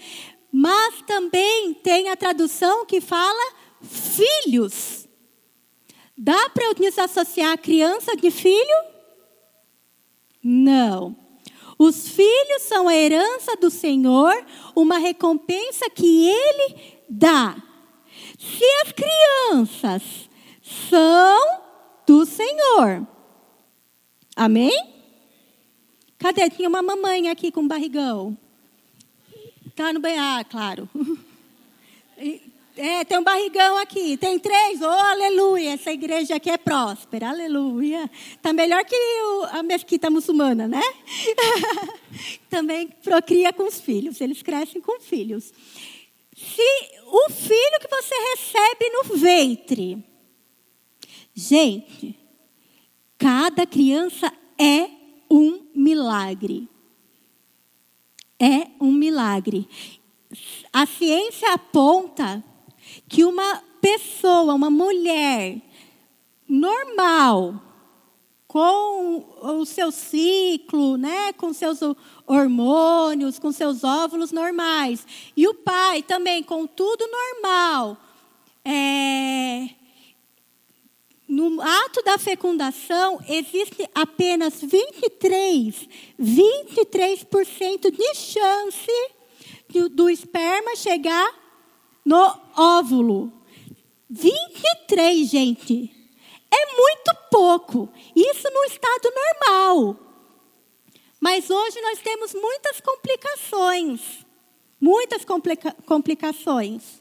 Mas 0.50 1.02
também 1.06 1.74
tem 1.74 2.08
a 2.08 2.16
tradução 2.16 2.86
que 2.86 3.02
fala 3.02 3.59
filhos. 3.82 5.08
Dá 6.16 6.50
para 6.50 6.66
eu 6.66 6.74
desassociar 6.74 7.52
a 7.52 7.58
criança 7.58 8.16
de 8.16 8.30
filho? 8.30 8.84
Não. 10.42 11.16
Os 11.78 12.08
filhos 12.08 12.62
são 12.62 12.88
a 12.88 12.94
herança 12.94 13.56
do 13.56 13.70
Senhor, 13.70 14.34
uma 14.76 14.98
recompensa 14.98 15.88
que 15.88 16.28
Ele 16.28 16.98
dá. 17.08 17.56
Se 18.38 18.64
as 18.82 18.92
crianças 18.92 20.02
são 20.90 21.62
do 22.06 22.26
Senhor, 22.26 23.06
amém? 24.36 24.72
Cadê? 26.18 26.50
Tinha 26.50 26.68
uma 26.68 26.82
mamãe 26.82 27.30
aqui 27.30 27.50
com 27.50 27.66
barrigão. 27.66 28.36
Está 29.66 29.90
no 29.90 30.00
ah, 30.18 30.44
claro. 30.44 30.86
É, 32.80 33.04
tem 33.04 33.18
um 33.18 33.22
barrigão 33.22 33.76
aqui. 33.76 34.16
Tem 34.16 34.38
três? 34.38 34.80
Oh, 34.80 34.86
aleluia. 34.86 35.74
Essa 35.74 35.92
igreja 35.92 36.36
aqui 36.36 36.48
é 36.48 36.56
próspera. 36.56 37.28
Aleluia. 37.28 38.10
Está 38.30 38.54
melhor 38.54 38.82
que 38.86 38.96
o, 38.96 39.44
a 39.52 39.62
mesquita 39.62 40.08
muçulmana, 40.08 40.66
né? 40.66 40.80
Também 42.48 42.88
procria 43.02 43.52
com 43.52 43.64
os 43.64 43.78
filhos. 43.78 44.18
Eles 44.18 44.42
crescem 44.42 44.80
com 44.80 44.98
filhos. 44.98 45.52
Se 46.34 46.62
o 47.06 47.30
filho 47.30 47.80
que 47.80 47.88
você 47.88 48.14
recebe 48.30 48.90
no 48.94 49.14
ventre. 49.14 50.02
Gente, 51.34 52.18
cada 53.18 53.66
criança 53.66 54.32
é 54.58 54.88
um 55.30 55.66
milagre. 55.74 56.66
É 58.38 58.68
um 58.80 58.90
milagre. 58.90 59.68
A 60.72 60.86
ciência 60.86 61.52
aponta 61.52 62.42
que 63.08 63.24
uma 63.24 63.62
pessoa, 63.80 64.54
uma 64.54 64.70
mulher 64.70 65.60
normal, 66.48 67.60
com 68.46 69.24
o 69.42 69.64
seu 69.64 69.92
ciclo, 69.92 70.96
né, 70.96 71.32
com 71.34 71.52
seus 71.52 71.78
hormônios, 72.26 73.38
com 73.38 73.52
seus 73.52 73.84
óvulos 73.84 74.32
normais. 74.32 75.06
E 75.36 75.46
o 75.46 75.54
pai 75.54 76.02
também 76.02 76.42
com 76.42 76.66
tudo 76.66 77.06
normal. 77.06 77.96
É, 78.64 79.70
no 81.28 81.62
ato 81.62 82.02
da 82.02 82.18
fecundação, 82.18 83.20
existe 83.28 83.88
apenas 83.94 84.60
23, 84.60 85.88
23% 86.20 87.90
de 87.92 88.14
chance 88.16 89.10
do, 89.68 89.88
do 89.88 90.10
esperma 90.10 90.74
chegar 90.74 91.39
no 92.10 92.40
óvulo. 92.56 93.32
23, 94.10 95.30
gente. 95.30 95.94
É 96.50 96.76
muito 96.76 97.14
pouco. 97.30 97.88
Isso 98.16 98.50
no 98.50 98.64
estado 98.64 99.12
normal. 99.14 99.96
Mas 101.20 101.48
hoje 101.48 101.80
nós 101.80 102.00
temos 102.00 102.34
muitas 102.34 102.80
complicações. 102.80 104.26
Muitas 104.80 105.24
complica 105.24 105.72
complicações. 105.86 107.00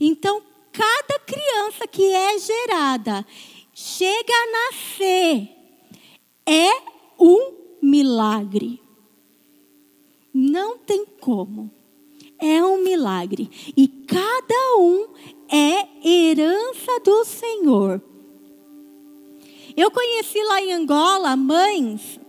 Então, 0.00 0.42
cada 0.72 1.20
criança 1.20 1.86
que 1.86 2.12
é 2.12 2.38
gerada, 2.40 3.24
chega 3.72 4.32
a 4.32 4.52
nascer, 4.52 5.48
é 6.44 6.70
um 7.20 7.52
milagre. 7.80 8.82
Não 10.34 10.76
tem 10.78 11.06
como. 11.20 11.79
É 12.40 12.64
um 12.64 12.82
milagre. 12.82 13.50
E 13.76 13.86
cada 13.86 14.76
um 14.78 15.06
é 15.48 16.08
herança 16.08 17.00
do 17.04 17.24
Senhor. 17.24 18.02
Eu 19.76 19.90
conheci 19.90 20.42
lá 20.44 20.60
em 20.60 20.72
Angola 20.72 21.36
mães 21.36 22.20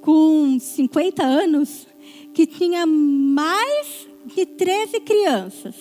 com 0.00 0.58
50 0.58 1.22
anos 1.22 1.86
que 2.32 2.46
tinha 2.46 2.86
mais 2.86 4.08
de 4.26 4.46
13 4.46 5.00
crianças. 5.00 5.74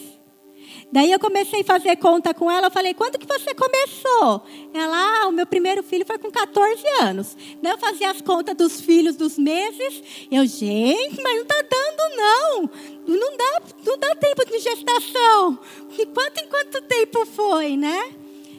Daí 0.92 1.12
eu 1.12 1.20
comecei 1.20 1.62
a 1.62 1.64
fazer 1.64 1.96
conta 1.98 2.34
com 2.34 2.50
ela, 2.50 2.68
eu 2.68 2.72
falei, 2.72 2.96
quando 2.96 3.20
que 3.20 3.28
você 3.28 3.54
começou? 3.54 4.42
Ela, 4.74 5.24
ah, 5.24 5.28
o 5.28 5.32
meu 5.32 5.46
primeiro 5.46 5.84
filho 5.84 6.06
foi 6.06 6.18
com 6.18 6.32
14 6.32 6.84
anos. 7.02 7.38
Daí 7.62 7.74
eu 7.74 7.78
fazia 7.78 8.10
as 8.10 8.22
contas 8.22 8.56
dos 8.56 8.82
filhos 8.82 9.16
dos 9.16 9.38
meses. 9.38 10.02
Eu, 10.32 10.46
gente, 10.48 11.22
mas 11.22 11.36
não 11.36 11.44
está 11.44 11.62
dando 11.62 12.16
não. 12.16 12.70
Não 13.08 13.38
dá, 13.38 13.62
não 13.86 13.98
dá 14.00 14.16
tempo 14.16 14.46
de 14.46 14.60
gestação. 14.60 15.60
De 15.96 16.06
quanto 16.08 16.40
em 16.40 16.48
quanto 16.48 16.82
tempo 16.82 17.26
foi, 17.28 17.78
né? 17.78 18.12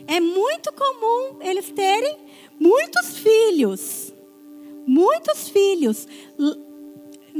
É 0.06 0.20
muito 0.20 0.72
comum 0.72 1.38
eles 1.40 1.70
terem 1.70 2.16
muitos 2.60 3.18
filhos. 3.18 4.14
Muitos 4.86 5.48
filhos. 5.48 6.06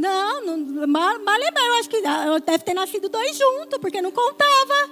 Não, 0.01 0.57
não 0.57 0.87
mal, 0.87 1.19
mal 1.21 1.37
eu 1.39 1.75
acho 1.79 1.91
que 1.91 1.99
ah, 2.07 2.39
deve 2.39 2.65
ter 2.65 2.73
nascido 2.73 3.11
dois 3.11 3.37
juntos, 3.37 3.79
porque 3.79 4.01
não 4.01 4.11
contava. 4.11 4.91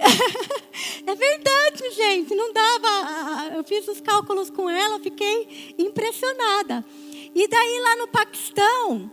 é 1.06 1.14
verdade, 1.14 1.90
gente, 1.94 2.34
não 2.34 2.52
dava. 2.52 2.88
Ah, 2.88 3.52
eu 3.56 3.64
fiz 3.64 3.88
os 3.88 4.02
cálculos 4.02 4.50
com 4.50 4.68
ela, 4.68 5.00
fiquei 5.00 5.74
impressionada. 5.78 6.84
E 7.34 7.48
daí 7.48 7.80
lá 7.80 7.96
no 7.96 8.08
Paquistão, 8.08 9.10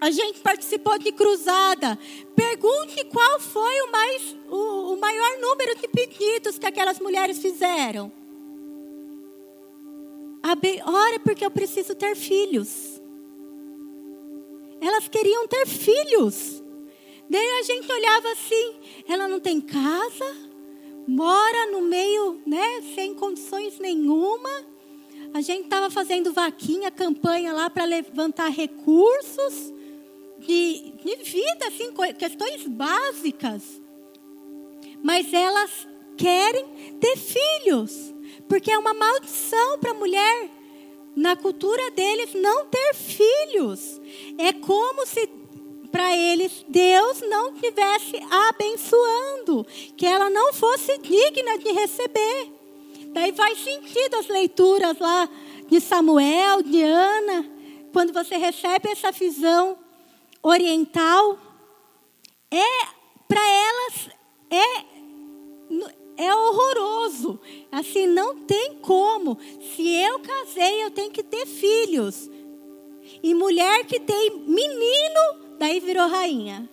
a 0.00 0.10
gente 0.10 0.40
participou 0.40 0.98
de 0.98 1.12
cruzada. 1.12 1.98
Pergunte 2.34 3.04
qual 3.12 3.40
foi 3.40 3.80
o, 3.82 3.92
mais, 3.92 4.36
o, 4.48 4.94
o 4.94 5.00
maior 5.00 5.38
número 5.38 5.76
de 5.76 5.88
pedidos 5.88 6.58
que 6.58 6.66
aquelas 6.66 6.98
mulheres 6.98 7.38
fizeram. 7.40 8.10
Ora, 10.86 11.20
porque 11.20 11.44
eu 11.44 11.50
preciso 11.50 11.94
ter 11.94 12.16
filhos. 12.16 12.97
Elas 14.80 15.08
queriam 15.08 15.46
ter 15.48 15.66
filhos. 15.66 16.62
Daí 17.28 17.48
a 17.60 17.62
gente 17.62 17.90
olhava 17.90 18.32
assim, 18.32 18.74
ela 19.08 19.28
não 19.28 19.38
tem 19.38 19.60
casa, 19.60 20.36
mora 21.06 21.70
no 21.70 21.82
meio, 21.82 22.40
né, 22.46 22.82
sem 22.94 23.14
condições 23.14 23.78
nenhuma. 23.78 24.48
A 25.34 25.40
gente 25.40 25.64
estava 25.64 25.90
fazendo 25.90 26.32
vaquinha, 26.32 26.90
campanha 26.90 27.52
lá 27.52 27.68
para 27.68 27.84
levantar 27.84 28.48
recursos 28.48 29.72
de, 30.38 30.92
de 31.04 31.16
vida, 31.16 31.66
assim, 31.66 31.92
questões 32.16 32.66
básicas. 32.66 33.62
Mas 35.02 35.32
elas 35.32 35.86
querem 36.16 36.66
ter 36.98 37.16
filhos, 37.16 38.14
porque 38.48 38.70
é 38.70 38.78
uma 38.78 38.94
maldição 38.94 39.78
para 39.78 39.90
a 39.90 39.94
mulher 39.94 40.50
na 41.18 41.34
cultura 41.34 41.90
deles, 41.90 42.32
não 42.32 42.66
ter 42.66 42.94
filhos. 42.94 44.00
É 44.38 44.52
como 44.52 45.04
se 45.04 45.28
para 45.90 46.16
eles 46.16 46.64
Deus 46.68 47.20
não 47.22 47.54
tivesse 47.54 48.16
abençoando, 48.48 49.66
que 49.96 50.06
ela 50.06 50.30
não 50.30 50.52
fosse 50.52 50.96
digna 50.98 51.58
de 51.58 51.72
receber. 51.72 52.52
Daí 53.12 53.32
faz 53.32 53.58
sentido 53.58 54.14
as 54.14 54.28
leituras 54.28 54.96
lá 55.00 55.28
de 55.66 55.80
Samuel, 55.80 56.62
de 56.62 56.82
Ana, 56.82 57.50
quando 57.92 58.12
você 58.12 58.36
recebe 58.36 58.88
essa 58.88 59.10
visão 59.10 59.76
oriental, 60.40 61.36
é 62.48 62.86
para 63.26 63.40
elas 63.40 64.08
é 64.50 64.84
é 66.18 66.34
horroroso. 66.34 67.40
Assim, 67.70 68.06
não 68.08 68.40
tem 68.40 68.74
como. 68.82 69.38
Se 69.74 69.88
eu 69.94 70.18
casei, 70.18 70.84
eu 70.84 70.90
tenho 70.90 71.12
que 71.12 71.22
ter 71.22 71.46
filhos. 71.46 72.28
E 73.22 73.32
mulher 73.32 73.86
que 73.86 74.00
tem 74.00 74.30
menino, 74.40 75.56
daí 75.58 75.78
virou 75.78 76.08
rainha. 76.08 76.68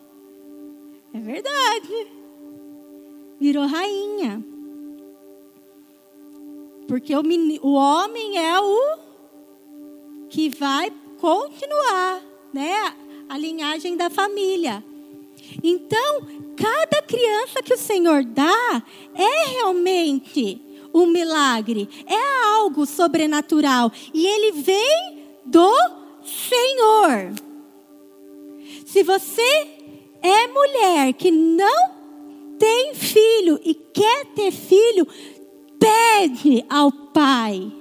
É 1.13 1.19
verdade. 1.19 2.07
Virou 3.39 3.67
rainha. 3.67 4.43
Porque 6.87 7.15
o, 7.15 7.23
menino, 7.23 7.59
o 7.63 7.73
homem 7.73 8.37
é 8.37 8.59
o 8.59 8.97
que 10.29 10.49
vai 10.49 10.91
continuar, 11.19 12.21
né? 12.51 12.95
A 13.29 13.37
linhagem 13.37 13.95
da 13.95 14.09
família. 14.09 14.83
Então, 15.63 16.21
cada 16.55 17.01
criança 17.01 17.61
que 17.63 17.73
o 17.73 17.77
Senhor 17.77 18.23
dá 18.23 18.83
é 19.13 19.47
realmente 19.53 20.61
um 20.93 21.07
milagre, 21.07 21.89
é 22.07 22.55
algo 22.55 22.85
sobrenatural 22.85 23.91
e 24.13 24.25
ele 24.25 24.51
vem 24.53 25.25
do 25.45 25.73
Senhor. 26.23 27.33
Se 28.85 29.03
você 29.03 29.67
é 30.21 30.47
mulher 30.47 31.13
que 31.13 31.29
não 31.29 31.95
tem 32.57 32.95
filho 32.95 33.59
e 33.63 33.73
quer 33.73 34.25
ter 34.27 34.51
filho, 34.51 35.05
pede 35.77 36.63
ao 36.69 36.91
Pai. 36.91 37.71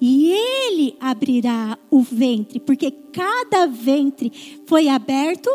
E 0.00 0.32
ele 0.32 0.96
abrirá 0.98 1.78
o 1.90 2.00
ventre, 2.00 2.58
porque 2.58 2.90
cada 2.90 3.66
ventre 3.66 4.32
foi 4.66 4.88
aberto 4.88 5.50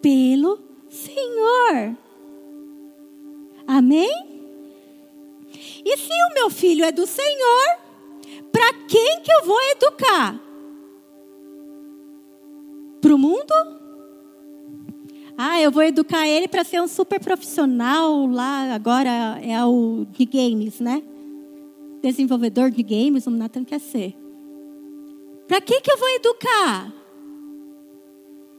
pelo 0.00 0.65
Senhor. 0.96 1.96
Amém? 3.66 4.10
E 5.84 5.96
se 5.96 6.12
o 6.12 6.34
meu 6.34 6.50
filho 6.50 6.84
é 6.84 6.90
do 6.90 7.06
Senhor, 7.06 7.78
para 8.50 8.72
quem 8.88 9.20
que 9.20 9.32
eu 9.32 9.44
vou 9.44 9.60
educar? 9.72 10.40
Para 13.00 13.14
o 13.14 13.18
mundo? 13.18 13.54
Ah, 15.38 15.60
eu 15.60 15.70
vou 15.70 15.82
educar 15.82 16.26
ele 16.26 16.48
para 16.48 16.64
ser 16.64 16.80
um 16.80 16.88
super 16.88 17.20
profissional 17.20 18.26
lá, 18.26 18.74
agora 18.74 19.10
é 19.42 19.62
o 19.64 20.06
de 20.10 20.24
games, 20.24 20.80
né? 20.80 21.02
Desenvolvedor 22.02 22.70
de 22.70 22.82
games, 22.82 23.26
o 23.26 23.30
Nathan 23.30 23.64
quer 23.64 23.80
ser. 23.80 24.14
Para 25.46 25.60
que, 25.60 25.80
que 25.80 25.92
eu 25.92 25.98
vou 25.98 26.08
educar? 26.08 26.92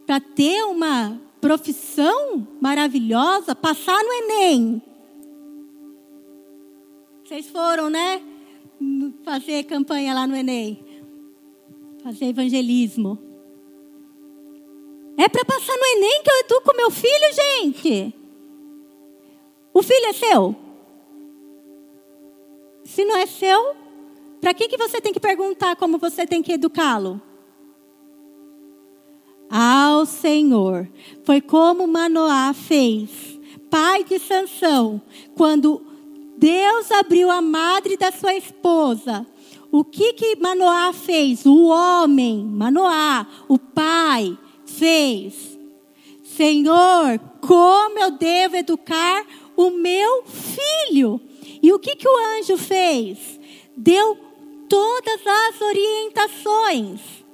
Para 0.06 0.20
ter 0.20 0.64
uma 0.66 1.27
profissão 1.40 2.48
maravilhosa, 2.60 3.56
passar 3.56 4.02
no 4.04 4.14
Enem. 4.14 4.82
Vocês 7.24 7.48
foram, 7.48 7.90
né? 7.90 8.22
Fazer 9.24 9.64
campanha 9.64 10.14
lá 10.14 10.26
no 10.26 10.36
Enem. 10.36 10.84
Fazer 12.04 12.26
evangelismo. 12.26 13.20
É 15.18 15.28
para 15.28 15.44
passar 15.44 15.76
no 15.76 15.86
Enem 15.98 16.24
que 16.24 16.30
eu 16.30 16.40
educo 16.40 16.78
meu 16.78 16.92
filho, 16.92 17.34
gente. 17.34 18.14
O 19.74 19.84
filho 19.84 20.06
é 20.06 20.14
seu? 20.14 20.56
Se 22.84 23.04
não 23.04 23.18
é 23.18 23.26
seu, 23.26 23.76
para 24.40 24.54
que, 24.54 24.68
que 24.68 24.78
você 24.78 25.02
tem 25.02 25.12
que 25.12 25.20
perguntar 25.20 25.76
como 25.76 25.98
você 25.98 26.26
tem 26.26 26.42
que 26.42 26.54
educá-lo? 26.54 27.22
Ao 29.50 30.06
Senhor. 30.06 30.88
Foi 31.24 31.42
como 31.42 31.88
Manoá 31.88 32.54
fez, 32.54 33.10
pai 33.70 34.04
de 34.04 34.20
Sansão, 34.20 35.02
quando 35.36 35.82
Deus 36.38 36.92
abriu 36.92 37.32
a 37.32 37.42
madre 37.42 37.98
da 37.98 38.12
sua 38.12 38.34
esposa. 38.36 39.26
O 39.72 39.84
que 39.84 40.14
que 40.14 40.36
Manoá 40.38 40.94
fez? 40.94 41.46
O 41.46 41.68
homem, 41.68 42.44
Manoá, 42.44 43.28
o 43.48 43.58
pai, 43.58 44.38
fez. 44.66 45.58
Senhor, 46.24 47.20
como 47.42 48.00
eu 48.00 48.12
devo 48.12 48.56
educar 48.58 49.26
o 49.56 49.72
meu 49.72 50.24
filho? 50.26 51.20
E 51.62 51.74
o 51.74 51.80
que 51.80 51.96
que 51.96 52.08
o 52.08 52.18
anjo 52.38 52.58
fez? 52.58 53.40
Deu 53.76 54.18
todas 54.70 55.22
as 55.26 55.62
orientações. 55.62 57.27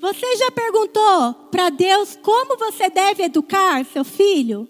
Você 0.00 0.36
já 0.36 0.50
perguntou 0.50 1.34
para 1.50 1.70
Deus 1.70 2.18
como 2.22 2.56
você 2.56 2.88
deve 2.88 3.24
educar 3.24 3.84
seu 3.84 4.04
filho? 4.04 4.68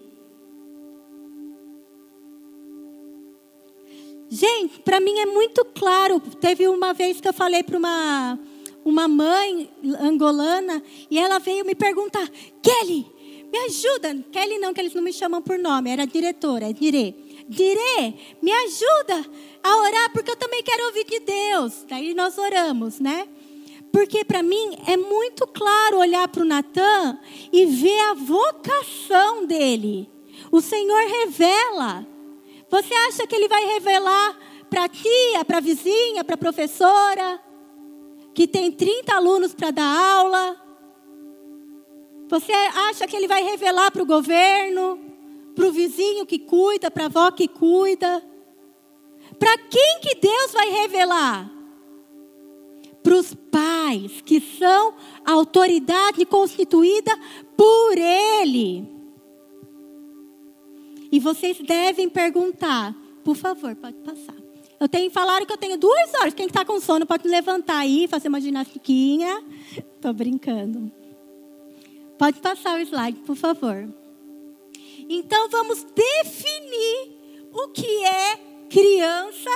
Gente, 4.29 4.79
para 4.79 4.99
mim 4.99 5.17
é 5.19 5.25
muito 5.25 5.63
claro. 5.63 6.19
Teve 6.19 6.67
uma 6.67 6.93
vez 6.93 7.21
que 7.21 7.27
eu 7.27 7.33
falei 7.33 7.63
para 7.63 7.77
uma, 7.77 8.39
uma 8.83 9.07
mãe 9.07 9.69
angolana 9.99 10.81
e 11.09 11.17
ela 11.17 11.39
veio 11.39 11.65
me 11.65 11.75
perguntar: 11.75 12.27
Kelly, 12.61 13.05
me 13.51 13.57
ajuda. 13.59 14.25
Kelly 14.31 14.57
não, 14.57 14.73
que 14.73 14.81
eles 14.81 14.93
não 14.93 15.01
me 15.01 15.13
chamam 15.13 15.41
por 15.41 15.57
nome, 15.57 15.89
era 15.89 16.05
diretora, 16.05 16.69
é 16.69 16.73
Dire. 16.73 17.15
Dire, 17.47 18.15
me 18.41 18.51
ajuda 18.51 19.25
a 19.63 19.77
orar 19.77 20.11
porque 20.11 20.31
eu 20.31 20.35
também 20.35 20.63
quero 20.63 20.85
ouvir 20.87 21.05
de 21.05 21.19
Deus. 21.19 21.85
Daí 21.87 22.13
nós 22.15 22.37
oramos, 22.37 22.99
né? 22.99 23.27
Porque 23.95 24.25
para 24.25 24.43
mim 24.43 24.77
é 24.85 24.97
muito 24.97 25.47
claro 25.47 25.99
olhar 25.99 26.27
para 26.27 26.41
o 26.41 26.45
Natan 26.45 27.17
e 27.49 27.65
ver 27.65 27.97
a 28.09 28.13
vocação 28.13 29.45
dele. 29.45 30.11
O 30.51 30.59
Senhor 30.59 30.99
revela. 31.07 32.05
Você 32.69 32.93
acha 33.07 33.25
que 33.25 33.33
ele 33.33 33.47
vai 33.47 33.63
revelar 33.67 34.37
para 34.69 34.83
a 34.83 34.89
tia, 34.89 35.45
para 35.47 35.59
a 35.59 35.61
vizinha, 35.61 36.25
para 36.25 36.35
a 36.35 36.37
professora, 36.37 37.41
que 38.33 38.45
tem 38.45 38.69
30 38.69 39.15
alunos 39.15 39.53
para 39.53 39.71
dar 39.71 40.17
aula? 40.17 40.61
Você 42.27 42.51
acha 42.51 43.07
que 43.07 43.15
ele 43.15 43.29
vai 43.29 43.43
revelar 43.43 43.91
para 43.91 44.03
o 44.03 44.05
governo, 44.05 44.99
para 45.55 45.67
o 45.67 45.71
vizinho 45.71 46.25
que 46.25 46.39
cuida, 46.39 46.91
para 46.91 47.03
a 47.03 47.05
avó 47.05 47.31
que 47.31 47.47
cuida? 47.47 48.21
Para 49.39 49.57
quem 49.57 49.99
que 50.01 50.15
Deus 50.15 50.51
vai 50.51 50.69
revelar? 50.69 51.54
Para 53.05 53.13
os 53.13 53.35
pais, 53.35 54.19
que 54.25 54.41
são 54.41 54.95
a 55.23 55.33
autoridade 55.33 56.25
constituída 56.25 57.15
por 57.55 57.95
Ele. 57.95 58.83
E 61.11 61.19
vocês 61.19 61.59
devem 61.59 62.09
perguntar, 62.09 62.95
por 63.23 63.35
favor, 63.35 63.75
pode 63.75 63.97
passar. 63.97 64.33
Eu 64.79 64.89
tenho 64.89 65.11
falaram 65.11 65.45
que 65.45 65.53
eu 65.53 65.57
tenho 65.57 65.77
duas 65.77 66.15
horas. 66.15 66.33
Quem 66.33 66.47
está 66.47 66.65
com 66.65 66.79
sono 66.79 67.05
pode 67.05 67.27
levantar 67.27 67.77
aí, 67.77 68.07
fazer 68.07 68.27
uma 68.27 68.41
ginastiquinha. 68.41 69.43
Estou 69.95 70.11
brincando. 70.11 70.91
Pode 72.17 72.39
passar 72.39 72.75
o 72.75 72.81
slide, 72.81 73.19
por 73.19 73.35
favor. 73.35 73.87
Então 75.07 75.47
vamos 75.49 75.85
definir 75.93 77.13
o 77.53 77.67
que 77.67 78.03
é 78.03 78.39
criança 78.67 79.51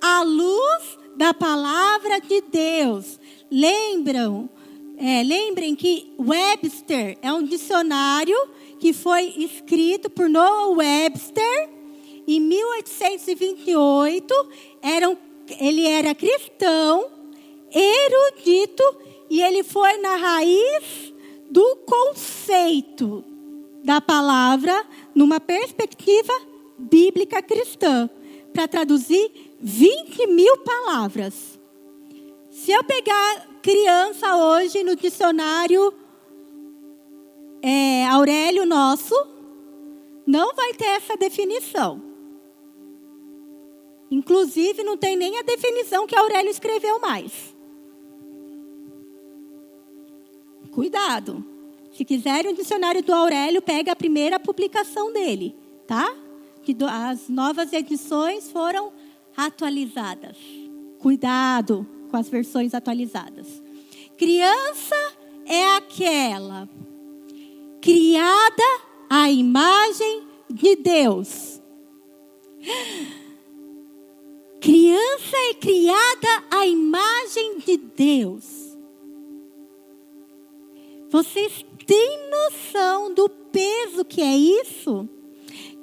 à 0.00 0.22
luz 0.22 0.98
da 1.16 1.32
palavra 1.32 2.20
de 2.20 2.40
Deus. 2.42 3.18
Lembram? 3.50 4.48
É, 4.96 5.22
lembrem 5.22 5.74
que 5.74 6.12
Webster 6.18 7.18
é 7.20 7.32
um 7.32 7.42
dicionário 7.42 8.36
que 8.78 8.92
foi 8.92 9.34
escrito 9.36 10.08
por 10.08 10.28
Noah 10.28 10.68
Webster 10.68 11.70
em 12.26 12.40
1828. 12.40 14.34
Era 14.82 15.08
um, 15.10 15.16
ele 15.58 15.86
era 15.86 16.14
cristão, 16.14 17.06
erudito, 17.72 18.82
e 19.28 19.42
ele 19.42 19.62
foi 19.64 19.96
na 19.98 20.16
raiz 20.16 21.12
do 21.50 21.76
conceito 21.86 23.24
da 23.82 24.00
palavra 24.00 24.84
numa 25.14 25.40
perspectiva 25.40 26.32
bíblica 26.78 27.42
cristã, 27.42 28.08
para 28.52 28.68
traduzir 28.68 29.53
20 29.66 30.26
mil 30.26 30.58
palavras. 30.58 31.58
Se 32.50 32.70
eu 32.70 32.84
pegar 32.84 33.48
criança 33.62 34.36
hoje 34.36 34.84
no 34.84 34.94
dicionário 34.94 35.94
é, 37.62 38.04
Aurélio 38.08 38.66
nosso, 38.66 39.14
não 40.26 40.54
vai 40.54 40.74
ter 40.74 40.84
essa 40.84 41.16
definição. 41.16 42.02
Inclusive, 44.10 44.82
não 44.82 44.98
tem 44.98 45.16
nem 45.16 45.38
a 45.38 45.42
definição 45.42 46.06
que 46.06 46.14
Aurélio 46.14 46.50
escreveu 46.50 47.00
mais. 47.00 47.32
Cuidado. 50.72 51.42
Se 51.90 52.04
quiserem 52.04 52.52
o 52.52 52.54
dicionário 52.54 53.02
do 53.02 53.14
Aurélio, 53.14 53.62
pega 53.62 53.92
a 53.92 53.96
primeira 53.96 54.38
publicação 54.38 55.10
dele, 55.10 55.56
tá? 55.86 56.14
Que 56.62 56.76
as 56.86 57.30
novas 57.30 57.72
edições 57.72 58.50
foram 58.50 58.92
atualizadas. 59.36 60.36
Cuidado 60.98 61.86
com 62.10 62.16
as 62.16 62.28
versões 62.28 62.74
atualizadas. 62.74 63.62
Criança 64.16 64.96
é 65.46 65.76
aquela 65.76 66.68
criada 67.80 68.62
à 69.10 69.30
imagem 69.30 70.22
de 70.48 70.76
Deus. 70.76 71.60
Criança 74.60 75.36
é 75.50 75.54
criada 75.54 76.44
à 76.50 76.66
imagem 76.66 77.58
de 77.58 77.76
Deus. 77.76 78.78
Vocês 81.10 81.64
têm 81.86 82.30
noção 82.30 83.12
do 83.12 83.28
peso 83.28 84.04
que 84.04 84.22
é 84.22 84.36
isso? 84.36 85.08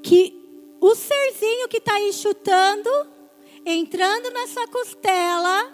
Que 0.01 0.33
o 0.79 0.95
serzinho 0.95 1.69
que 1.69 1.77
está 1.77 1.93
aí 1.93 2.11
chutando, 2.11 2.89
entrando 3.65 4.31
na 4.31 4.47
sua 4.47 4.67
costela, 4.67 5.71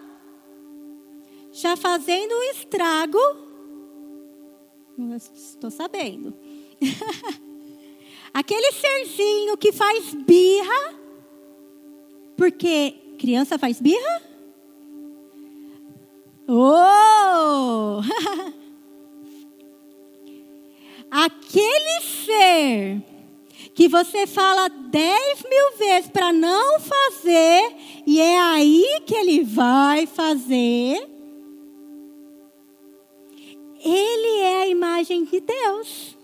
já 1.52 1.76
fazendo 1.76 2.32
um 2.32 2.42
estrago 2.52 3.18
Estou 5.16 5.70
sabendo. 5.70 6.34
Aquele 8.34 8.72
serzinho 8.72 9.56
que 9.56 9.70
faz 9.72 10.12
birra, 10.12 10.98
porque 12.36 12.96
criança 13.18 13.56
faz 13.58 13.80
birra? 13.80 14.22
Oh! 16.48 18.00
Aquele 21.10 22.00
ser 22.24 23.02
que 23.78 23.86
você 23.86 24.26
fala 24.26 24.68
dez 24.68 25.44
mil 25.48 25.78
vezes 25.78 26.10
para 26.10 26.32
não 26.32 26.80
fazer, 26.80 27.76
e 28.04 28.20
é 28.20 28.36
aí 28.40 28.84
que 29.06 29.14
ele 29.14 29.44
vai 29.44 30.04
fazer. 30.04 31.08
Ele 33.78 34.40
é 34.40 34.62
a 34.62 34.66
imagem 34.66 35.22
de 35.24 35.38
Deus. 35.38 36.18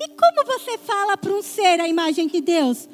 E 0.00 0.08
como 0.08 0.46
você 0.46 0.78
fala 0.78 1.14
para 1.18 1.34
um 1.34 1.42
ser 1.42 1.78
a 1.78 1.86
imagem 1.86 2.26
de 2.26 2.40
Deus? 2.40 2.88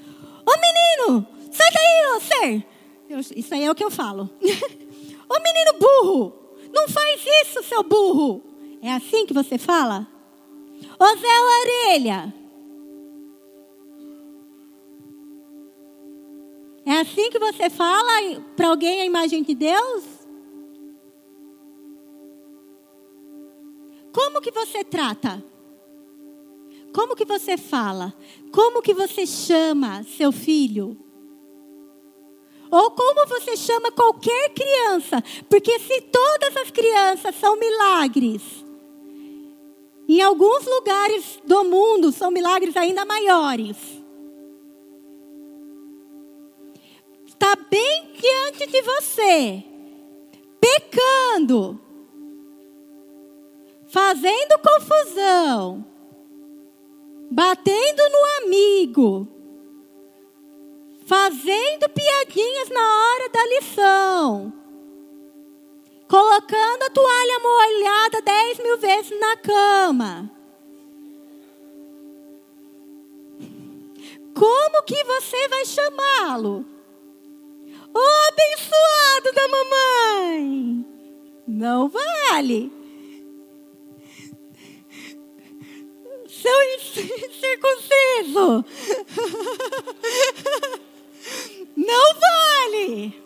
Ô 0.44 1.06
menino, 1.06 1.24
sai 1.52 1.70
daí, 1.70 2.16
ô 2.16 2.20
ser. 2.20 2.66
Eu, 3.10 3.20
isso 3.20 3.54
aí 3.54 3.62
é 3.62 3.70
o 3.70 3.76
que 3.76 3.84
eu 3.84 3.92
falo. 3.92 4.28
Ô 4.42 5.40
menino 5.40 5.78
burro, 5.78 6.34
não 6.74 6.88
faz 6.88 7.22
isso, 7.42 7.62
seu 7.62 7.84
burro. 7.84 8.42
É 8.82 8.92
assim 8.92 9.24
que 9.24 9.32
você 9.32 9.56
fala? 9.56 10.13
Ô 10.98 11.16
Zé 11.16 11.92
Orelha. 11.92 12.34
É 16.86 17.00
assim 17.00 17.30
que 17.30 17.38
você 17.38 17.70
fala 17.70 18.40
para 18.54 18.68
alguém 18.68 19.00
a 19.00 19.06
imagem 19.06 19.42
de 19.42 19.54
Deus? 19.54 20.04
Como 24.12 24.40
que 24.40 24.50
você 24.50 24.84
trata? 24.84 25.42
Como 26.94 27.16
que 27.16 27.24
você 27.24 27.56
fala? 27.56 28.14
Como 28.52 28.80
que 28.80 28.94
você 28.94 29.26
chama 29.26 30.04
seu 30.04 30.30
filho? 30.30 30.96
Ou 32.70 32.90
como 32.90 33.26
você 33.26 33.56
chama 33.56 33.90
qualquer 33.90 34.50
criança? 34.50 35.22
Porque 35.48 35.78
se 35.78 36.00
todas 36.02 36.56
as 36.56 36.70
crianças 36.70 37.34
são 37.36 37.56
milagres, 37.56 38.63
em 40.08 40.20
alguns 40.20 40.64
lugares 40.66 41.40
do 41.44 41.64
mundo 41.64 42.12
são 42.12 42.30
milagres 42.30 42.76
ainda 42.76 43.04
maiores. 43.04 43.76
Está 47.26 47.56
bem 47.56 48.12
diante 48.12 48.66
de 48.70 48.82
você, 48.82 49.64
pecando, 50.60 51.80
fazendo 53.88 54.58
confusão, 54.58 55.84
batendo 57.30 58.02
no 58.10 58.46
amigo, 58.46 59.28
fazendo 61.06 61.88
piadinhas 61.88 62.68
na 62.70 62.80
hora 62.80 63.28
da 63.30 63.46
lição, 63.46 64.52
colocando 66.14 66.84
a 66.84 66.90
toalha 66.90 67.40
molhada 67.40 68.22
dez 68.22 68.58
mil 68.58 68.78
vezes 68.78 69.18
na 69.18 69.36
cama. 69.36 70.30
Como 74.32 74.82
que 74.84 75.02
você 75.02 75.48
vai 75.48 75.64
chamá-lo? 75.64 76.64
O 77.92 77.98
oh, 77.98 78.28
abençoado 78.28 79.32
da 79.34 79.48
mamãe. 79.48 80.86
Não 81.48 81.88
vale. 81.88 82.70
Seu 86.28 86.62
incircunciso. 86.76 88.54
Não 91.76 92.14
vale. 92.14 93.23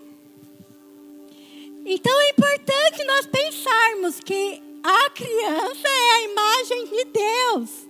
Então 1.91 2.21
é 2.21 2.29
importante 2.29 3.03
nós 3.07 3.25
pensarmos 3.25 4.21
que 4.21 4.63
a 4.83 5.09
criança 5.09 5.89
é 5.89 6.11
a 6.11 6.23
imagem 6.23 6.85
de 6.85 7.05
Deus 7.07 7.89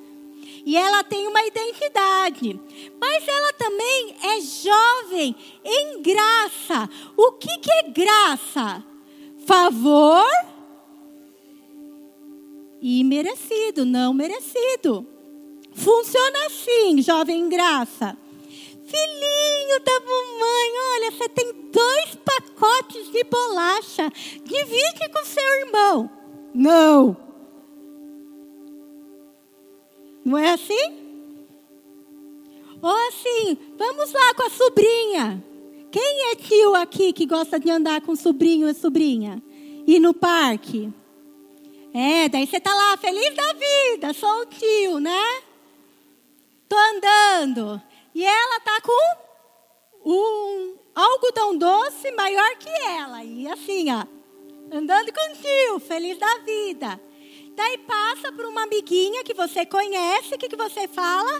e 0.65 0.77
ela 0.77 1.03
tem 1.03 1.27
uma 1.27 1.45
identidade. 1.45 2.61
Mas 3.01 3.27
ela 3.27 3.53
também 3.55 4.15
é 4.23 4.41
jovem 4.41 5.35
em 5.65 6.01
graça. 6.01 6.89
O 7.17 7.33
que, 7.33 7.59
que 7.59 7.73
é 7.73 7.83
graça? 7.91 8.85
Favor 9.45 10.25
e 12.81 13.03
merecido, 13.03 13.85
não 13.85 14.15
merecido. 14.15 15.05
Funciona 15.73 16.47
assim, 16.47 17.03
jovem 17.03 17.41
em 17.41 17.49
graça. 17.49 18.17
Filhinho 18.89 19.81
da 19.85 20.01
mamãe, 20.01 20.73
olha, 20.95 21.11
você 21.11 21.29
tem 21.29 21.53
dois 21.71 22.15
pacotes 22.25 23.13
de 23.13 23.23
bolacha. 23.25 24.11
Divide 24.45 25.09
com 25.13 25.25
seu 25.27 25.61
irmão. 25.61 26.11
Não. 26.55 27.17
Não 30.25 30.39
é 30.39 30.53
assim? 30.53 31.09
Ou 32.81 33.09
assim, 33.09 33.59
vamos 33.77 34.13
lá 34.13 34.35
com 34.35 34.43
a 34.45 34.51
sobrinha. 34.51 35.45
Quem 35.91 36.31
é 36.31 36.35
tio 36.37 36.75
aqui 36.75 37.13
que 37.13 37.27
gosta 37.27 37.59
de 37.59 37.71
andar 37.71 38.01
com 38.01 38.17
sobrinho 38.17 38.69
e 38.69 38.75
sobrinha? 38.75 39.43
Ir 39.87 39.99
no 39.99 40.15
parque? 40.15 40.93
É, 41.93 42.29
daí 42.29 42.47
você 42.47 42.61
tá 42.61 42.75
lá, 42.75 42.97
feliz 42.97 43.35
da 43.35 43.53
vida, 43.55 44.13
sou 44.13 44.43
o 44.43 44.47
tio, 44.47 45.01
né? 45.01 45.43
Tô 46.69 46.77
andando. 46.77 47.83
E 48.19 48.25
ela 48.25 48.59
tá 48.59 48.81
com 48.81 50.11
um 50.11 50.77
algodão 50.93 51.57
doce 51.57 52.11
maior 52.11 52.57
que 52.57 52.69
ela. 52.69 53.23
E 53.23 53.47
assim, 53.47 53.93
ó, 53.93 54.05
andando 54.77 55.13
com 55.13 55.21
o 55.21 55.37
tio, 55.37 55.79
feliz 55.79 56.19
da 56.19 56.39
vida. 56.39 57.01
Daí 57.55 57.79
passa 57.79 58.33
por 58.33 58.45
uma 58.47 58.65
amiguinha 58.65 59.23
que 59.23 59.35
você 59.35 59.65
conhece, 59.65 60.35
o 60.35 60.39
que, 60.39 60.49
que 60.49 60.57
você 60.57 60.89
fala? 60.89 61.31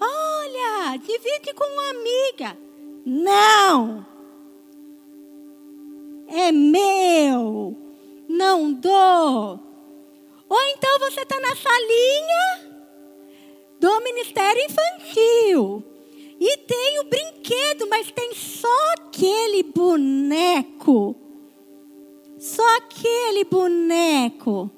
Olha, 0.00 0.96
divide 0.98 1.52
com 1.52 1.64
uma 1.64 1.90
amiga. 1.90 2.58
Não. 3.04 4.06
É 6.28 6.52
meu. 6.52 7.76
Não 8.28 8.72
dou. 8.72 9.58
Ou 10.48 10.62
então 10.76 10.96
você 11.00 11.22
está 11.22 11.40
na 11.40 11.56
salinha 11.56 12.72
do 13.80 14.00
Ministério 14.00 14.62
Infantil. 14.62 15.93
E 16.40 16.56
tem 16.58 17.00
o 17.00 17.04
brinquedo, 17.04 17.88
mas 17.88 18.10
tem 18.10 18.34
só 18.34 18.92
aquele 18.98 19.62
boneco. 19.62 21.16
Só 22.38 22.76
aquele 22.76 23.44
boneco. 23.44 24.70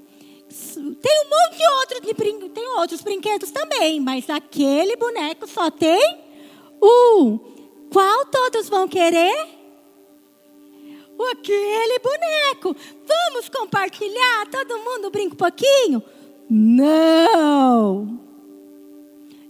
Tem 0.75 1.23
um 1.23 1.29
monte 1.29 1.57
de 1.57 1.66
outros, 1.81 2.01
de 2.01 2.49
tem 2.51 2.69
outros 2.79 3.01
brinquedos 3.03 3.51
também, 3.51 4.01
mas 4.01 4.31
aquele 4.31 4.97
boneco 4.97 5.47
só 5.47 5.71
tem 5.71 6.19
um. 6.81 7.38
Qual 7.92 8.27
todos 8.27 8.69
vão 8.69 8.87
querer? 8.87 9.57
Aquele 11.31 11.99
boneco. 11.99 12.77
Vamos 13.07 13.49
compartilhar? 13.49 14.47
Todo 14.51 14.79
mundo 14.79 15.11
brinca 15.11 15.35
um 15.35 15.38
pouquinho? 15.38 16.03
Não. 16.49 18.21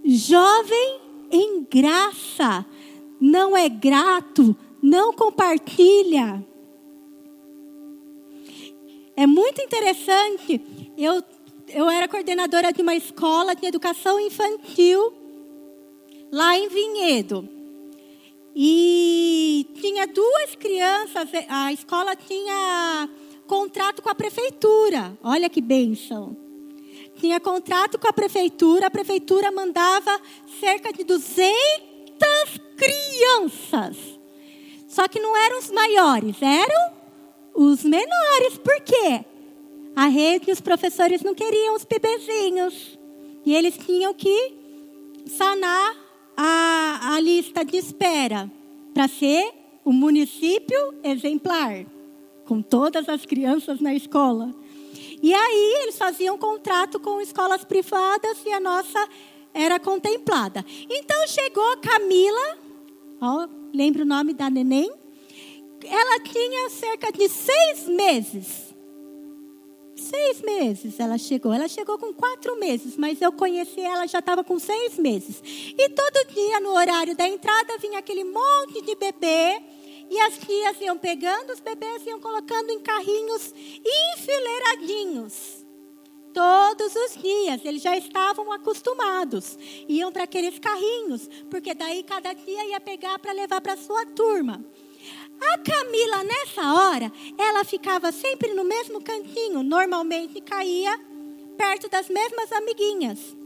Jovem 0.05 1.06
em 1.31 1.65
graça, 1.65 2.65
não 3.21 3.57
é 3.57 3.69
grato, 3.69 4.57
não 4.83 5.13
compartilha. 5.13 6.45
É 9.17 9.27
muito 9.27 9.63
interessante 9.63 10.61
eu, 10.97 11.23
eu 11.69 11.91
era 11.91 12.09
coordenadora 12.09 12.73
de 12.73 12.81
uma 12.81 12.95
escola 12.95 13.55
de 13.55 13.67
educação 13.67 14.19
infantil 14.19 15.13
lá 16.33 16.57
em 16.57 16.69
Vinhedo. 16.69 17.49
E 18.55 19.67
tinha 19.75 20.07
duas 20.07 20.57
crianças, 20.57 21.29
a 21.49 21.73
escola 21.73 22.17
tinha 22.17 23.09
contrato 23.47 24.01
com 24.01 24.09
a 24.09 24.15
prefeitura. 24.15 25.17
Olha 25.23 25.51
que 25.51 25.61
bênção. 25.61 26.35
Tinha 27.17 27.41
contrato 27.41 27.99
com 27.99 28.09
a 28.09 28.13
prefeitura, 28.13 28.87
a 28.87 28.91
prefeitura 28.91 29.51
mandava 29.51 30.21
cerca 30.61 30.93
de 30.93 31.05
200 31.05 31.53
crianças. 32.77 33.97
Só 34.89 35.09
que 35.09 35.21
não 35.21 35.37
eram 35.37 35.59
os 35.59 35.71
maiores, 35.71 36.37
eram 36.41 36.93
os 37.55 37.83
menores. 37.85 38.59
Por 38.59 38.81
quê? 38.81 39.25
a 39.97 40.09
rede 40.09 40.51
e 40.51 40.53
os 40.53 40.61
professores 40.61 41.23
não 41.23 41.35
queriam 41.35 41.75
os 41.75 41.85
bebezinhos. 41.85 42.99
E 43.47 43.55
eles 43.55 43.79
tinham 43.79 44.13
que 44.13 44.53
sanar 45.27 45.97
a, 46.37 47.15
a 47.15 47.21
lista 47.21 47.65
de 47.65 47.79
espera 47.79 48.51
para 48.93 49.09
ser 49.09 49.55
o 49.83 49.93
município 49.93 50.95
exemplar, 51.03 51.87
com 52.45 52.61
todas 52.61 53.09
as 53.09 53.25
crianças 53.25 53.81
na 53.81 53.95
escola. 53.95 54.55
E 55.23 55.33
aí 55.35 55.83
eles 55.83 55.99
faziam 55.99 56.37
contrato 56.39 57.01
com 57.01 57.21
escolas 57.21 57.65
privadas 57.65 58.39
e 58.45 58.53
a 58.53 58.61
nossa 58.61 59.09
era 59.53 59.79
contemplada. 59.81 60.65
Então 60.89 61.27
chegou 61.27 61.73
a 61.73 61.77
Camila, 61.79 62.59
ó, 63.21 63.49
lembra 63.75 64.03
o 64.03 64.07
nome 64.07 64.35
da 64.35 64.51
neném? 64.51 64.93
Ela 65.85 66.21
tinha 66.21 66.71
cerca 66.71 67.13
de 67.13 67.29
seis 67.29 67.87
meses 67.87 68.67
Seis 69.97 70.43
meses 70.43 71.01
ela 71.01 71.17
chegou. 71.17 71.53
Ela 71.53 71.69
chegou 71.69 71.99
com 71.99 72.13
quatro 72.13 72.59
meses, 72.61 72.97
mas 72.97 73.21
eu 73.23 73.33
conheci 73.33 73.81
ela 73.81 74.07
já 74.07 74.19
estava 74.19 74.45
com 74.45 74.59
seis 74.59 74.99
meses. 74.99 75.43
E 75.45 75.89
todo 75.89 76.35
dia, 76.35 76.61
no 76.61 76.75
horário 76.75 77.17
da 77.17 77.27
entrada, 77.27 77.79
vinha 77.79 77.99
aquele 77.99 78.23
monte 78.23 78.83
de 78.83 78.95
bebê. 78.95 79.63
E 80.09 80.21
as 80.21 80.39
tias 80.39 80.81
iam 80.81 80.97
pegando 80.97 81.53
os 81.53 81.61
bebês 81.61 82.07
iam 82.07 82.21
colocando 82.21 82.71
em 82.71 82.81
carrinhos 82.81 83.53
enfileiradinhos. 84.15 85.67
Todos 86.33 86.95
os 86.95 87.23
dias, 87.23 87.65
eles 87.65 87.81
já 87.81 87.97
estavam 87.97 88.53
acostumados. 88.53 89.59
Iam 89.89 90.13
para 90.13 90.25
aqueles 90.25 90.59
carrinhos, 90.59 91.29
porque 91.51 91.73
daí 91.73 92.03
cada 92.03 92.35
dia 92.35 92.67
ia 92.67 92.79
pegar 92.79 93.19
para 93.19 93.33
levar 93.33 93.61
para 93.63 93.77
sua 93.77 94.05
turma. 94.05 94.63
A 95.41 95.59
Camila, 95.59 96.25
nessa 96.25 96.75
hora, 96.75 97.13
ela 97.39 97.65
ficava 97.65 98.13
sempre 98.13 98.53
no 98.55 98.65
mesmo 98.65 99.03
cantinho, 99.03 99.63
normalmente 99.63 100.41
caía 100.41 101.01
perto 101.57 101.89
das 101.89 102.09
mesmas 102.09 102.53
amiguinhas. 102.53 103.37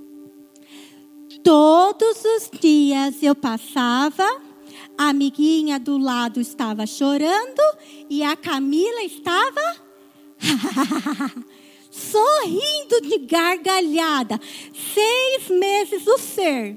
Todos 1.45 2.25
os 2.25 2.51
dias 2.61 3.23
eu 3.23 3.35
passava, 3.35 4.27
a 5.01 5.09
amiguinha 5.09 5.81
do 5.81 5.97
lado 5.97 6.43
estava 6.43 6.87
chorando 6.87 7.63
e 8.11 8.23
a 8.23 8.37
Camila 8.37 9.03
estava 9.03 9.77
sorrindo 11.91 13.01
de 13.09 13.17
gargalhada. 13.21 14.39
Seis 14.75 15.59
meses 15.59 16.07
o 16.07 16.19
ser. 16.19 16.77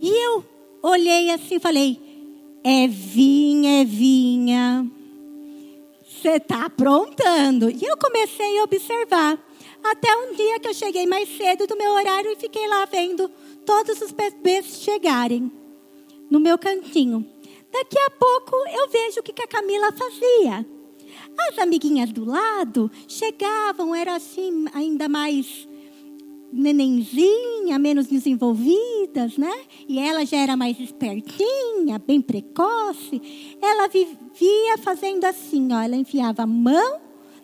E 0.00 0.08
eu 0.08 0.44
olhei 0.80 1.32
assim 1.32 1.56
e 1.56 1.60
falei: 1.60 2.00
é 2.62 2.86
vinha, 2.86 3.82
é 3.82 3.84
vinha. 3.84 4.88
Você 6.08 6.36
está 6.36 6.66
aprontando. 6.66 7.68
E 7.70 7.82
eu 7.82 7.96
comecei 7.96 8.60
a 8.60 8.62
observar. 8.62 9.36
Até 9.82 10.14
um 10.14 10.34
dia 10.34 10.60
que 10.60 10.68
eu 10.68 10.74
cheguei 10.74 11.06
mais 11.06 11.28
cedo 11.36 11.66
do 11.66 11.76
meu 11.76 11.90
horário 11.92 12.30
e 12.30 12.36
fiquei 12.36 12.68
lá 12.68 12.84
vendo 12.84 13.30
todos 13.64 14.00
os 14.00 14.12
bebês 14.12 14.66
chegarem 14.82 15.50
no 16.30 16.40
meu 16.40 16.58
cantinho. 16.58 17.26
Daqui 17.72 17.98
a 17.98 18.10
pouco 18.10 18.56
eu 18.68 18.88
vejo 18.88 19.20
o 19.20 19.22
que 19.22 19.42
a 19.42 19.46
Camila 19.46 19.92
fazia. 19.92 20.66
As 21.48 21.58
amiguinhas 21.58 22.12
do 22.12 22.24
lado 22.24 22.90
chegavam, 23.08 23.94
era 23.94 24.14
assim, 24.14 24.66
ainda 24.72 25.08
mais 25.08 25.68
nenenzinha, 26.52 27.78
menos 27.78 28.06
desenvolvidas, 28.06 29.36
né? 29.36 29.52
E 29.88 29.98
ela 29.98 30.24
já 30.24 30.38
era 30.38 30.56
mais 30.56 30.78
espertinha, 30.80 31.98
bem 31.98 32.20
precoce. 32.20 33.56
Ela 33.60 33.88
vivia 33.88 34.78
fazendo 34.82 35.24
assim, 35.24 35.72
ó. 35.72 35.80
Ela 35.80 35.96
enfiava 35.96 36.42
a 36.42 36.46
mão 36.46 37.00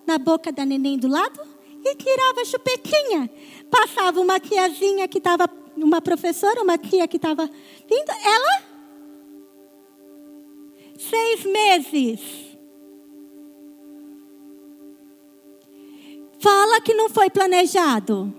na 0.07 0.19
boca 0.19 0.51
da 0.53 0.65
neném 0.65 0.99
do 0.99 1.09
lado 1.09 1.41
e 1.85 1.95
tirava 1.95 2.41
a 2.41 2.45
chupetinha. 2.45 3.31
Passava 3.71 4.21
uma 4.21 4.39
tiazinha 4.39 5.09
que 5.09 5.19
estava, 5.19 5.49
uma 5.77 6.01
professora, 6.01 6.63
uma 6.63 6.79
tia 6.79 7.07
que 7.09 7.17
estava 7.17 7.47
vindo. 7.47 8.11
Ela, 8.25 8.63
seis 10.99 11.45
meses. 11.45 12.21
Fala 16.39 16.81
que 16.81 16.95
não 16.95 17.09
foi 17.09 17.29
planejado. 17.31 18.33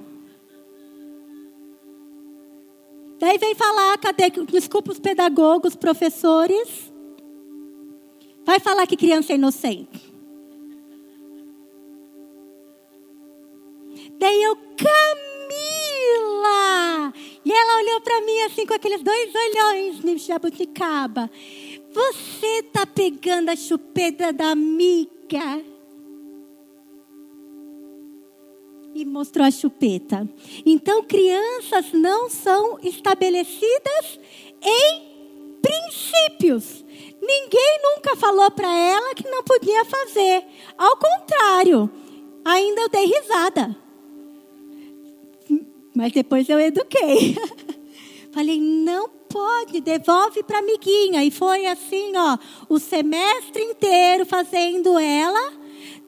Daí 3.20 3.38
vem 3.38 3.56
falar, 3.56 3.98
cadê? 3.98 4.30
Desculpa 4.30 4.92
os 4.92 5.00
pedagogos, 5.00 5.76
professores. 5.76 6.92
Vai 8.46 8.60
falar 8.60 8.86
que 8.88 8.96
criança 8.96 9.34
é 9.34 9.36
inocente. 9.36 10.17
Daí 14.18 14.44
eu, 14.44 14.56
Camila! 14.56 14.98
E 17.46 17.52
ela 17.52 17.78
olhou 17.82 18.02
para 18.02 18.22
mim 18.22 18.42
assim 18.42 18.66
com 18.66 18.74
aqueles 18.74 19.02
dois 19.02 19.32
olhões 19.34 20.00
de 20.00 20.18
jabuticaba. 20.18 21.30
Você 21.92 22.64
tá 22.74 22.86
pegando 22.86 23.50
a 23.50 23.56
chupeta 23.56 24.34
da 24.34 24.52
amiga? 24.52 25.08
e 29.00 29.06
mostrou 29.06 29.46
a 29.46 29.52
chupeta. 29.52 30.28
Então, 30.66 31.04
crianças 31.04 31.94
não 31.94 32.32
são 32.32 32.80
estabelecidas 32.82 34.20
em 34.60 35.62
princípios. 35.62 36.84
Ninguém 37.22 37.80
nunca 37.84 38.16
falou 38.16 38.50
para 38.50 38.74
ela 38.74 39.14
que 39.14 39.30
não 39.30 39.44
podia 39.44 39.86
fazer. 39.86 40.44
Ao 40.76 40.98
contrário, 40.98 41.92
ainda 42.44 42.82
eu 42.82 42.90
dei 42.90 43.06
risada. 43.06 43.87
Mas 45.98 46.12
depois 46.12 46.48
eu 46.48 46.60
eduquei. 46.60 47.36
Falei, 48.32 48.62
não 48.62 49.10
pode, 49.10 49.82
devolve 49.82 50.44
para 50.44 50.60
amiguinha. 50.60 51.24
E 51.24 51.32
foi 51.32 51.66
assim, 51.66 52.16
ó, 52.16 52.38
o 52.70 52.78
semestre 52.78 53.64
inteiro 53.64 54.24
fazendo 54.24 55.00
ela 55.00 55.54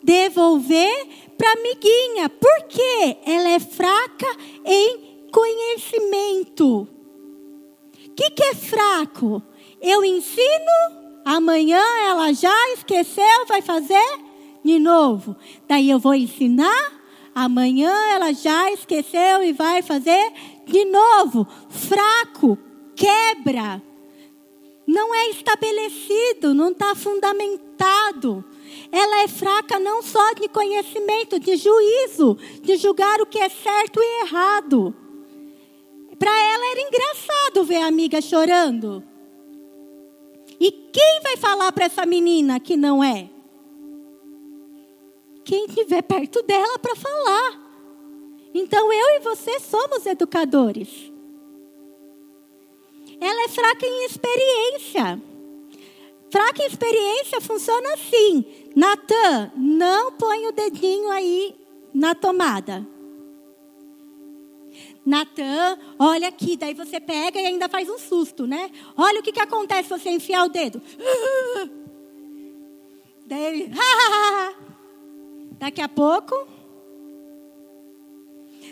devolver 0.03 1.07
para 1.35 1.53
amiguinha. 1.53 2.29
Por 2.29 2.67
quê? 2.67 3.17
Ela 3.25 3.49
é 3.49 3.59
fraca 3.59 4.27
em 4.63 5.27
conhecimento. 5.31 6.87
O 8.05 8.11
que, 8.15 8.29
que 8.29 8.43
é 8.43 8.53
fraco? 8.53 9.41
Eu 9.81 10.05
ensino, 10.05 11.01
amanhã 11.25 11.81
ela 12.07 12.31
já 12.31 12.73
esqueceu, 12.73 13.47
vai 13.47 13.63
fazer 13.63 14.19
de 14.63 14.77
novo. 14.77 15.35
Daí 15.67 15.89
eu 15.89 15.97
vou 15.97 16.13
ensinar, 16.13 16.98
amanhã 17.43 17.91
ela 18.11 18.33
já 18.33 18.71
esqueceu 18.71 19.43
e 19.43 19.53
vai 19.53 19.81
fazer 19.81 20.33
de 20.65 20.85
novo. 20.85 21.47
Fraco, 21.69 22.57
quebra. 22.95 23.81
Não 24.87 25.13
é 25.13 25.29
estabelecido, 25.29 26.53
não 26.53 26.69
está 26.69 26.95
fundamentado 26.95 28.43
ela 28.91 29.23
é 29.23 29.27
fraca 29.27 29.79
não 29.79 30.01
só 30.01 30.33
de 30.33 30.47
conhecimento, 30.47 31.39
de 31.39 31.55
juízo, 31.55 32.37
de 32.61 32.75
julgar 32.75 33.21
o 33.21 33.25
que 33.25 33.39
é 33.39 33.49
certo 33.49 33.99
e 34.01 34.21
errado. 34.23 34.93
Para 36.17 36.31
ela 36.31 36.71
era 36.71 36.81
engraçado 36.81 37.63
ver 37.63 37.77
a 37.77 37.87
amiga 37.87 38.21
chorando. 38.21 39.03
E 40.59 40.71
quem 40.71 41.21
vai 41.23 41.37
falar 41.37 41.71
para 41.71 41.85
essa 41.85 42.05
menina 42.05 42.59
que 42.59 42.75
não 42.75 43.03
é? 43.03 43.29
Quem 45.49 45.65
estiver 45.65 46.03
perto 46.03 46.43
dela 46.43 46.77
para 46.77 46.95
falar. 46.95 47.59
Então 48.53 48.93
eu 48.93 49.15
e 49.15 49.19
você 49.21 49.59
somos 49.59 50.05
educadores. 50.05 51.11
Ela 53.19 53.45
é 53.45 53.47
fraca 53.47 53.83
em 53.83 54.05
experiência. 54.05 55.19
Fraca 56.29 56.61
em 56.61 56.67
experiência 56.67 57.41
funciona 57.41 57.93
assim. 57.95 58.45
Natan, 58.75 59.51
não 59.55 60.11
põe 60.11 60.45
o 60.45 60.51
dedinho 60.51 61.09
aí 61.09 61.55
na 61.95 62.13
tomada. 62.13 62.87
Natan, 65.03 65.79
olha 65.97 66.27
aqui, 66.27 66.57
daí 66.57 66.75
você 66.75 66.99
pega 66.99 67.41
e 67.41 67.47
ainda 67.47 67.67
faz 67.67 67.89
um 67.89 67.97
susto, 67.97 68.45
né? 68.45 68.69
Olha 68.95 69.19
o 69.19 69.23
que, 69.23 69.31
que 69.31 69.41
acontece 69.41 69.89
se 69.89 69.97
você 69.97 70.11
enfiar 70.11 70.45
o 70.45 70.49
dedo. 70.49 70.79
Daí 73.25 73.45
ele, 73.45 73.71
daqui 75.59 75.81
a 75.81 75.89
pouco, 75.89 76.33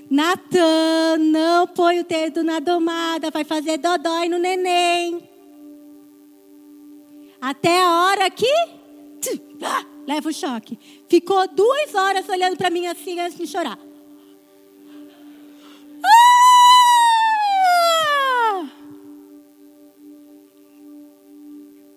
Natan, 0.10 1.18
não 1.20 1.68
põe 1.68 2.00
o 2.00 2.06
dedo 2.06 2.44
na 2.44 2.60
domada, 2.60 3.30
vai 3.30 3.44
fazer 3.44 3.78
dodói 3.78 4.30
no 4.30 4.40
neném. 4.40 5.22
Até 7.42 7.84
a 7.84 8.06
hora 8.06 8.30
que 8.32 8.48
ah, 9.62 9.86
leva 10.08 10.30
o 10.30 10.34
choque. 10.34 10.80
Ficou 11.10 11.48
duas 11.50 11.94
horas 11.94 12.28
olhando 12.30 12.56
para 12.58 12.70
mim 12.70 12.88
assim 12.88 13.20
antes 13.20 13.38
de 13.38 13.46
chorar. 13.46 13.78
Ah! 16.04 16.08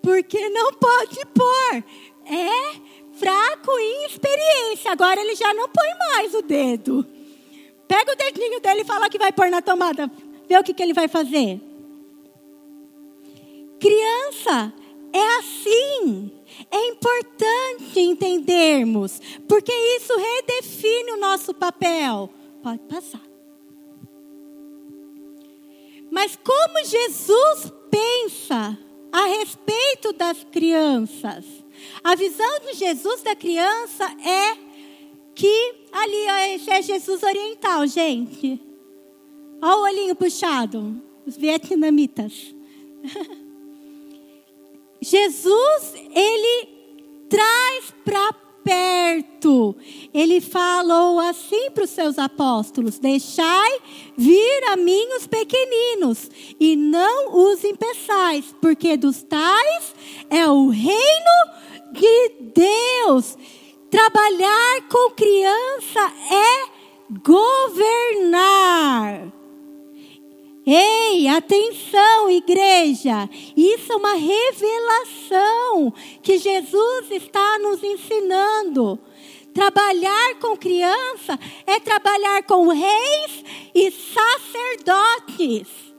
Porque 0.01 0.49
não 0.49 0.73
pode 0.73 1.25
pôr. 1.33 1.83
É 2.25 2.81
fraco 3.21 3.71
em 3.79 4.05
experiência. 4.07 4.91
Agora 4.91 5.21
ele 5.21 5.35
já 5.35 5.53
não 5.53 5.69
põe 5.69 5.89
mais 6.09 6.33
o 6.33 6.41
dedo. 6.41 7.05
Pega 7.87 8.13
o 8.13 8.15
dedinho 8.15 8.59
dele 8.59 8.81
e 8.81 8.85
fala 8.85 9.09
que 9.09 9.19
vai 9.19 9.31
pôr 9.31 9.51
na 9.51 9.61
tomada. 9.61 10.09
Vê 10.49 10.57
o 10.57 10.63
que, 10.63 10.73
que 10.73 10.81
ele 10.81 10.93
vai 10.93 11.07
fazer. 11.07 11.61
Criança 13.79 14.73
é 15.13 15.37
assim. 15.37 16.31
É 16.69 16.87
importante 16.87 17.99
entendermos, 17.99 19.19
porque 19.47 19.71
isso 19.71 20.13
redefine 20.17 21.11
o 21.11 21.17
nosso 21.17 21.53
papel. 21.53 22.29
Pode 22.63 22.79
passar. 22.83 23.21
Mas 26.09 26.37
como 26.37 26.85
Jesus 26.85 27.71
pensa 27.89 28.77
a 29.11 29.25
respeito 29.25 30.11
das 30.13 30.43
crianças? 30.43 31.60
A 32.03 32.15
visão 32.15 32.59
de 32.59 32.73
Jesus 32.73 33.21
da 33.21 33.35
criança 33.35 34.05
é 34.25 34.57
que 35.35 35.75
ali, 35.91 36.53
esse 36.55 36.69
é 36.69 36.81
Jesus 36.81 37.23
oriental, 37.23 37.85
gente. 37.87 38.61
Olha 39.61 39.77
o 39.77 39.81
olhinho 39.83 40.15
puxado, 40.15 41.01
os 41.25 41.37
vietnamitas. 41.37 42.55
Jesus, 45.01 45.93
ele 46.13 46.69
traz 47.29 47.93
para 48.05 48.33
perto. 48.63 49.75
Ele 50.13 50.39
falou 50.39 51.19
assim 51.19 51.71
para 51.71 51.83
os 51.83 51.89
seus 51.89 52.19
apóstolos: 52.19 52.99
Deixai 52.99 53.79
vir 54.15 54.63
a 54.71 54.75
mim 54.75 55.07
os 55.17 55.27
pequeninos, 55.27 56.29
e 56.59 56.75
não 56.75 57.49
os 57.49 57.63
impeçais, 57.63 58.53
porque 58.61 58.95
dos 58.95 59.23
tais 59.23 59.95
é 60.29 60.47
o 60.47 60.69
reino 60.69 61.60
de 61.91 62.29
Deus. 62.53 63.37
Trabalhar 63.89 64.81
com 64.89 65.09
criança 65.11 66.11
é 66.31 66.65
governar. 67.23 69.31
Ei, 70.65 71.27
atenção, 71.27 72.29
igreja! 72.29 73.29
Isso 73.57 73.91
é 73.91 73.95
uma 73.95 74.13
revelação 74.13 75.91
que 76.21 76.37
Jesus 76.37 77.11
está 77.11 77.57
nos 77.59 77.83
ensinando. 77.83 78.97
Trabalhar 79.53 80.35
com 80.39 80.55
criança 80.55 81.37
é 81.65 81.77
trabalhar 81.79 82.43
com 82.43 82.69
reis 82.69 83.43
e 83.75 83.91
sacerdotes. 83.91 85.90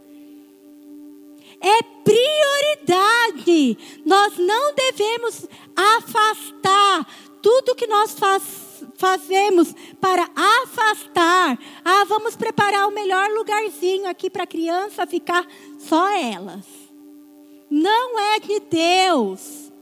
É 1.63 1.83
prioridade. 2.05 3.79
Nós 4.05 4.37
não 4.37 4.75
devemos 4.75 5.47
afastar 5.77 7.07
tudo 7.41 7.75
que 7.75 7.87
nós 7.87 8.13
fazemos 8.13 8.73
fazemos 8.97 9.75
para 10.01 10.29
afastar. 10.35 11.59
Ah, 11.85 12.05
vamos 12.05 12.37
preparar 12.37 12.87
o 12.89 12.95
melhor 12.95 13.29
lugarzinho 13.31 14.09
aqui 14.09 14.31
para 14.31 14.45
a 14.45 14.47
criança 14.47 15.07
ficar 15.07 15.47
só 15.79 16.09
elas. 16.11 16.65
Não 17.71 18.19
é 18.19 18.41
de 18.41 18.61
Deus. 18.61 19.73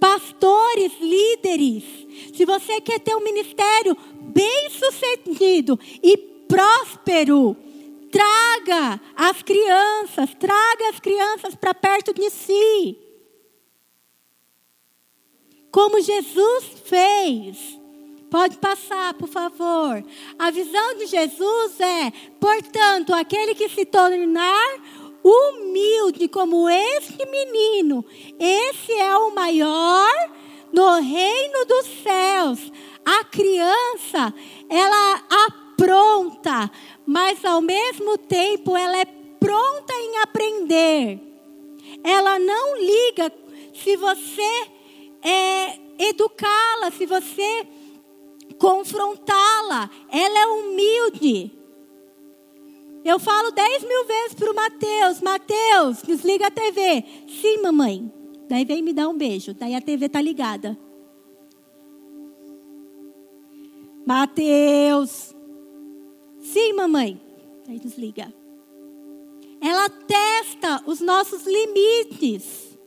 Pastores, 0.00 0.92
líderes, 1.00 1.84
se 2.34 2.44
você 2.44 2.80
quer 2.80 3.00
ter 3.00 3.16
um 3.16 3.24
ministério 3.24 3.96
bem 4.20 4.68
sucedido 4.70 5.78
e 6.02 6.16
próspero. 6.16 7.56
Traga 8.10 9.00
as 9.14 9.42
crianças, 9.42 10.34
traga 10.34 10.88
as 10.90 11.00
crianças 11.00 11.54
para 11.54 11.74
perto 11.74 12.14
de 12.14 12.30
si. 12.30 12.98
Como 15.70 16.00
Jesus 16.00 16.64
fez. 16.84 17.78
Pode 18.30 18.58
passar, 18.58 19.14
por 19.14 19.28
favor. 19.28 20.04
A 20.38 20.50
visão 20.50 20.96
de 20.96 21.06
Jesus 21.06 21.80
é, 21.80 22.10
portanto, 22.38 23.14
aquele 23.14 23.54
que 23.54 23.68
se 23.68 23.86
tornar 23.86 24.76
humilde 25.22 26.28
como 26.28 26.68
este 26.68 27.24
menino, 27.26 28.04
esse 28.38 28.92
é 28.92 29.16
o 29.16 29.34
maior 29.34 30.30
no 30.72 31.00
reino 31.00 31.64
dos 31.64 31.86
céus. 32.02 32.72
A 33.04 33.24
criança, 33.24 34.34
ela 34.68 35.22
apronta, 35.78 36.70
mas 37.06 37.44
ao 37.44 37.60
mesmo 37.60 38.18
tempo 38.18 38.76
ela 38.76 38.98
é 38.98 39.04
pronta 39.04 39.94
em 39.94 40.18
aprender. 40.18 41.20
Ela 42.02 42.38
não 42.40 42.76
liga 42.76 43.32
se 43.72 43.96
você 43.96 44.66
é, 45.22 45.78
educá-la, 46.10 46.90
se 46.90 47.06
você 47.06 47.66
confrontá-la. 48.58 49.88
Ela 50.10 50.38
é 50.40 50.46
humilde. 50.46 51.52
Eu 53.04 53.20
falo 53.20 53.52
dez 53.52 53.82
mil 53.84 54.04
vezes 54.04 54.34
para 54.34 54.50
o 54.50 54.54
Mateus: 54.54 55.22
Mateus, 55.22 56.02
desliga 56.02 56.48
a 56.48 56.50
TV. 56.50 57.04
Sim, 57.40 57.62
mamãe. 57.62 58.12
Daí 58.48 58.64
vem 58.64 58.82
me 58.82 58.92
dar 58.92 59.08
um 59.08 59.16
beijo. 59.16 59.54
Daí 59.54 59.74
a 59.74 59.80
TV 59.80 60.08
tá 60.08 60.20
ligada. 60.20 60.76
Mateus. 64.04 65.37
Sim, 66.52 66.72
mamãe. 66.72 67.20
Daí 67.66 67.78
desliga. 67.78 68.32
Ela 69.60 69.88
testa 69.90 70.82
os 70.86 70.98
nossos 71.00 71.44
limites, 71.44 72.78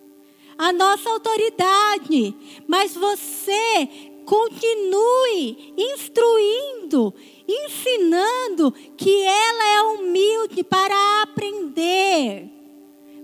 a 0.57 0.73
nossa 0.73 1.07
autoridade. 1.09 2.35
Mas 2.67 2.95
você 2.95 3.87
continue 4.25 5.75
instruindo, 5.77 7.13
ensinando 7.47 8.71
que 8.97 9.23
ela 9.23 9.67
é 9.67 9.81
humilde 9.83 10.63
para 10.63 11.21
aprender. 11.21 12.49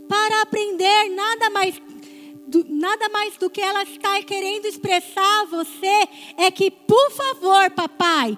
Para 0.08 0.42
aprender 0.44 1.10
nada 1.10 1.50
mais 1.50 1.82
do, 2.48 2.64
nada 2.70 3.10
mais 3.10 3.36
do 3.38 3.50
que 3.50 3.60
ela 3.60 3.82
está 3.84 4.22
querendo 4.22 4.66
expressar 4.66 5.42
a 5.42 5.46
você 5.46 6.08
é 6.38 6.52
que, 6.52 6.70
por 6.70 7.12
favor, 7.12 7.72
papai, 7.72 8.38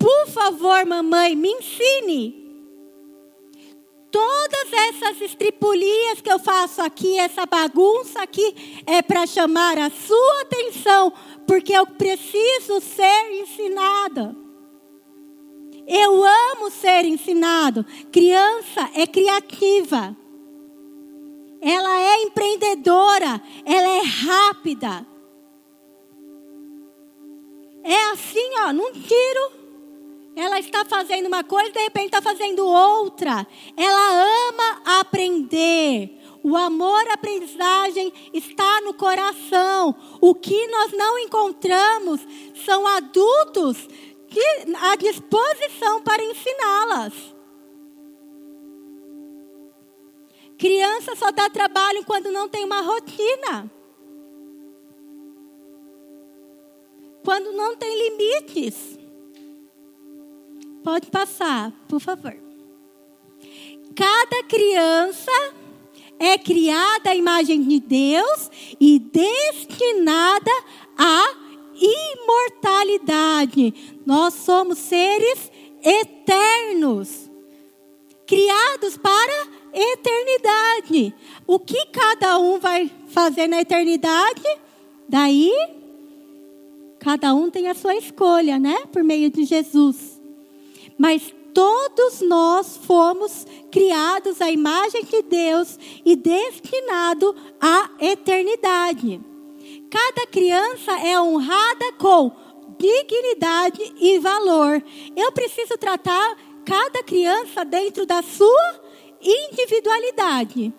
por 0.00 0.26
favor, 0.28 0.86
mamãe, 0.86 1.36
me 1.36 1.50
ensine. 1.50 2.40
Todas 4.10 4.72
essas 4.72 5.20
estripulias 5.20 6.20
que 6.22 6.32
eu 6.32 6.38
faço 6.38 6.80
aqui, 6.80 7.18
essa 7.18 7.44
bagunça 7.44 8.22
aqui, 8.22 8.82
é 8.86 9.02
para 9.02 9.26
chamar 9.26 9.78
a 9.78 9.90
sua 9.90 10.40
atenção, 10.40 11.12
porque 11.46 11.72
eu 11.72 11.86
preciso 11.86 12.80
ser 12.80 13.40
ensinada. 13.42 14.34
Eu 15.86 16.24
amo 16.24 16.70
ser 16.70 17.04
ensinado. 17.04 17.84
Criança 18.10 18.90
é 18.94 19.06
criativa. 19.06 20.16
Ela 21.60 22.00
é 22.00 22.22
empreendedora, 22.22 23.40
ela 23.66 23.88
é 23.88 24.02
rápida. 24.02 25.06
É 27.84 28.10
assim, 28.12 28.50
ó, 28.66 28.72
num 28.72 28.92
tiro. 28.92 29.59
Ela 30.40 30.58
está 30.58 30.86
fazendo 30.86 31.26
uma 31.26 31.44
coisa, 31.44 31.70
de 31.70 31.80
repente 31.80 32.06
está 32.06 32.22
fazendo 32.22 32.66
outra. 32.66 33.46
Ela 33.76 34.48
ama 34.48 35.00
aprender. 35.00 36.18
O 36.42 36.56
amor 36.56 37.06
à 37.08 37.12
aprendizagem 37.12 38.10
está 38.32 38.80
no 38.80 38.94
coração. 38.94 39.94
O 40.18 40.34
que 40.34 40.66
nós 40.68 40.92
não 40.92 41.18
encontramos 41.18 42.26
são 42.64 42.86
adultos 42.86 43.86
à 44.80 44.96
disposição 44.96 46.00
para 46.00 46.24
ensiná-las. 46.24 47.12
Criança 50.56 51.14
só 51.16 51.30
dá 51.30 51.50
trabalho 51.50 52.02
quando 52.06 52.32
não 52.32 52.48
tem 52.48 52.64
uma 52.64 52.80
rotina. 52.80 53.70
Quando 57.22 57.52
não 57.52 57.76
tem 57.76 58.08
limites. 58.08 58.99
Pode 60.82 61.10
passar, 61.10 61.72
por 61.88 62.00
favor. 62.00 62.34
Cada 63.94 64.42
criança 64.44 65.30
é 66.18 66.38
criada 66.38 67.10
à 67.10 67.14
imagem 67.14 67.62
de 67.62 67.80
Deus 67.80 68.50
e 68.78 68.98
destinada 68.98 70.50
à 70.96 71.34
imortalidade. 71.74 73.74
Nós 74.04 74.34
somos 74.34 74.78
seres 74.78 75.50
eternos, 75.82 77.30
criados 78.26 78.98
para 78.98 79.48
eternidade. 79.72 81.14
O 81.46 81.58
que 81.58 81.86
cada 81.86 82.38
um 82.38 82.58
vai 82.58 82.90
fazer 83.08 83.46
na 83.46 83.60
eternidade? 83.60 84.42
Daí, 85.08 85.52
cada 86.98 87.34
um 87.34 87.50
tem 87.50 87.68
a 87.68 87.74
sua 87.74 87.96
escolha, 87.96 88.58
né? 88.58 88.84
Por 88.92 89.02
meio 89.02 89.30
de 89.30 89.44
Jesus. 89.44 90.19
Mas 91.00 91.34
todos 91.54 92.20
nós 92.20 92.76
fomos 92.76 93.46
criados 93.72 94.38
à 94.42 94.50
imagem 94.50 95.02
de 95.02 95.22
Deus 95.22 95.78
e 96.04 96.14
destinados 96.14 97.34
à 97.58 97.88
eternidade. 97.98 99.18
Cada 99.90 100.26
criança 100.26 100.92
é 101.00 101.18
honrada 101.18 101.92
com 101.98 102.30
dignidade 102.78 103.80
e 103.98 104.18
valor. 104.18 104.84
Eu 105.16 105.32
preciso 105.32 105.78
tratar 105.78 106.36
cada 106.66 107.02
criança 107.02 107.64
dentro 107.64 108.04
da 108.04 108.20
sua 108.20 108.80
individualidade. 109.22 110.70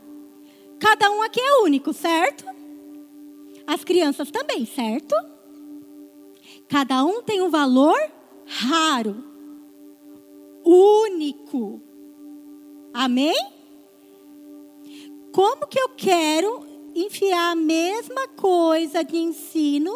Cada 0.80 1.10
um 1.10 1.24
aqui 1.24 1.42
é 1.42 1.64
único, 1.64 1.94
certo? 1.94 2.46
As 3.66 3.84
crianças 3.84 4.30
também, 4.30 4.68
certo? 4.68 5.16
Cada 6.70 7.04
um 7.04 7.24
tem 7.24 7.42
um 7.42 7.50
valor 7.50 7.98
raro, 8.46 9.31
único. 10.66 11.82
Amém? 12.94 13.36
Como 15.32 15.68
que 15.68 15.80
eu 15.80 15.90
quero 15.90 16.66
enfiar 16.94 17.52
a 17.52 17.56
mesma 17.56 18.28
coisa 18.30 19.04
de 19.04 19.18
ensino 19.18 19.92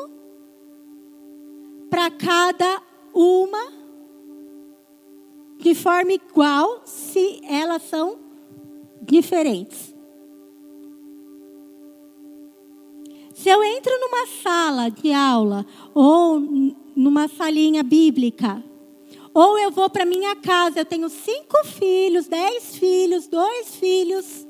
para 1.90 2.10
cada 2.12 2.82
uma 3.14 3.74
de 5.58 5.74
forma 5.74 6.14
igual 6.14 6.82
se 6.86 7.42
elas 7.44 7.82
são 7.84 8.20
diferentes. 9.02 9.96
Se 13.34 13.50
eu 13.50 13.64
entro 13.64 13.92
numa 14.00 14.26
sala 14.28 14.90
de 14.90 15.12
aula 15.12 15.66
ou 15.94 16.40
numa 16.96 17.28
salinha 17.28 17.84
bíblica, 17.84 18.64
ou 19.36 19.60
eu 19.60 19.70
vou 19.70 19.90
para 19.90 20.06
minha 20.06 20.34
casa, 20.34 20.80
eu 20.80 20.86
tenho 20.86 21.10
cinco 21.10 21.62
filhos, 21.66 22.26
dez 22.26 22.78
filhos, 22.78 23.28
dois 23.28 23.76
filhos, 23.76 24.48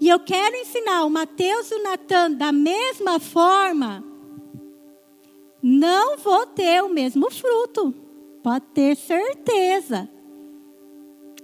e 0.00 0.08
eu 0.08 0.18
quero 0.18 0.56
ensinar 0.56 1.04
o 1.04 1.10
Mateus 1.10 1.70
e 1.70 1.74
o 1.74 1.82
Natan 1.82 2.32
da 2.32 2.50
mesma 2.50 3.20
forma, 3.20 4.02
não 5.62 6.16
vou 6.16 6.46
ter 6.46 6.82
o 6.82 6.88
mesmo 6.88 7.30
fruto, 7.30 7.94
pode 8.42 8.64
ter 8.72 8.96
certeza. 8.96 10.08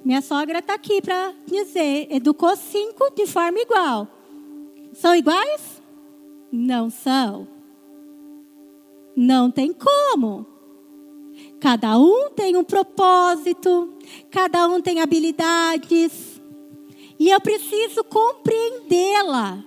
Minha 0.03 0.23
sogra 0.23 0.61
está 0.61 0.75
aqui 0.75 1.03
para 1.03 1.35
dizer: 1.47 2.09
educou 2.11 2.57
cinco 2.57 3.11
de 3.15 3.27
forma 3.27 3.59
igual. 3.61 4.09
São 4.95 5.15
iguais? 5.15 5.83
Não 6.51 6.89
são. 6.91 7.47
Não 9.15 9.51
tem 9.51 9.73
como. 9.73 10.52
Cada 11.63 11.97
um 11.97 12.29
tem 12.31 12.57
um 12.57 12.65
propósito, 12.65 13.95
cada 14.33 14.67
um 14.67 14.81
tem 14.81 15.01
habilidades, 15.01 16.43
e 17.17 17.31
eu 17.31 17.41
preciso 17.41 18.03
compreendê-la. 18.03 19.65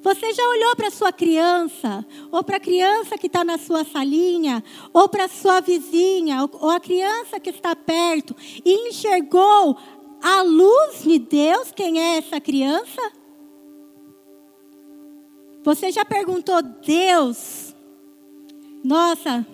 Você 0.00 0.32
já 0.32 0.42
olhou 0.48 0.74
para 0.74 0.90
sua 0.90 1.12
criança, 1.12 2.02
ou 2.32 2.42
para 2.42 2.56
a 2.56 2.60
criança 2.60 3.18
que 3.18 3.26
está 3.26 3.44
na 3.44 3.58
sua 3.58 3.84
salinha, 3.84 4.64
ou 4.90 5.06
para 5.06 5.28
sua 5.28 5.60
vizinha, 5.60 6.48
ou 6.50 6.70
a 6.70 6.80
criança 6.80 7.38
que 7.38 7.50
está 7.50 7.76
perto, 7.76 8.34
e 8.64 8.88
enxergou 8.88 9.76
a 10.22 10.40
luz 10.40 11.02
de 11.02 11.18
Deus 11.18 11.70
quem 11.72 12.00
é 12.00 12.16
essa 12.16 12.40
criança? 12.40 13.12
Você 15.62 15.92
já 15.92 16.06
perguntou, 16.06 16.62
Deus, 16.62 17.74
nossa, 18.82 19.46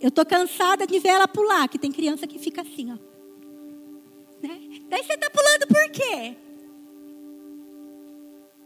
Eu 0.00 0.10
tô 0.10 0.24
cansada 0.24 0.86
de 0.86 0.98
ver 0.98 1.08
ela 1.10 1.26
pular, 1.26 1.68
que 1.68 1.78
tem 1.78 1.90
criança 1.90 2.26
que 2.26 2.38
fica 2.38 2.62
assim, 2.62 2.92
ó. 2.92 2.98
Né? 4.42 4.80
Daí 4.88 5.02
você 5.02 5.16
tá 5.16 5.30
pulando 5.30 5.66
por 5.66 5.90
quê? 5.90 6.36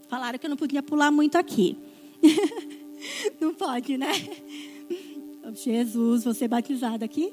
Falaram 0.08 0.38
que 0.38 0.46
eu 0.46 0.50
não 0.50 0.56
podia 0.56 0.82
pular 0.82 1.10
muito 1.10 1.38
aqui. 1.38 1.78
não 3.40 3.54
pode, 3.54 3.96
né? 3.96 4.10
Jesus, 5.54 6.24
você 6.24 6.48
batizado 6.48 7.04
aqui. 7.04 7.32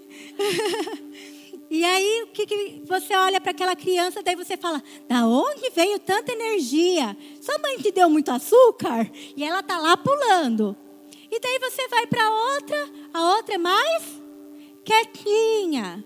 e 1.70 1.84
aí, 1.84 2.24
o 2.24 2.28
que, 2.28 2.46
que 2.46 2.84
você 2.86 3.16
olha 3.16 3.42
para 3.42 3.52
aquela 3.52 3.76
criança, 3.76 4.22
daí 4.24 4.36
você 4.36 4.56
fala: 4.56 4.82
da 5.08 5.28
onde 5.28 5.70
veio 5.72 6.00
tanta 6.00 6.32
energia? 6.32 7.18
Sua 7.42 7.58
mãe 7.60 7.78
te 7.78 7.92
deu 7.92 8.10
muito 8.10 8.30
açúcar? 8.30 9.10
E 9.36 9.44
ela 9.44 9.64
tá 9.64 9.78
lá 9.80 9.98
pulando. 9.98 10.76
E 11.32 11.40
daí 11.40 11.60
você 11.60 11.88
vai 11.88 12.08
para 12.08 12.30
outra, 12.30 12.90
a 13.14 13.36
outra 13.36 13.56
é 13.56 13.58
mais 13.58 14.22
quietinha. 14.84 16.04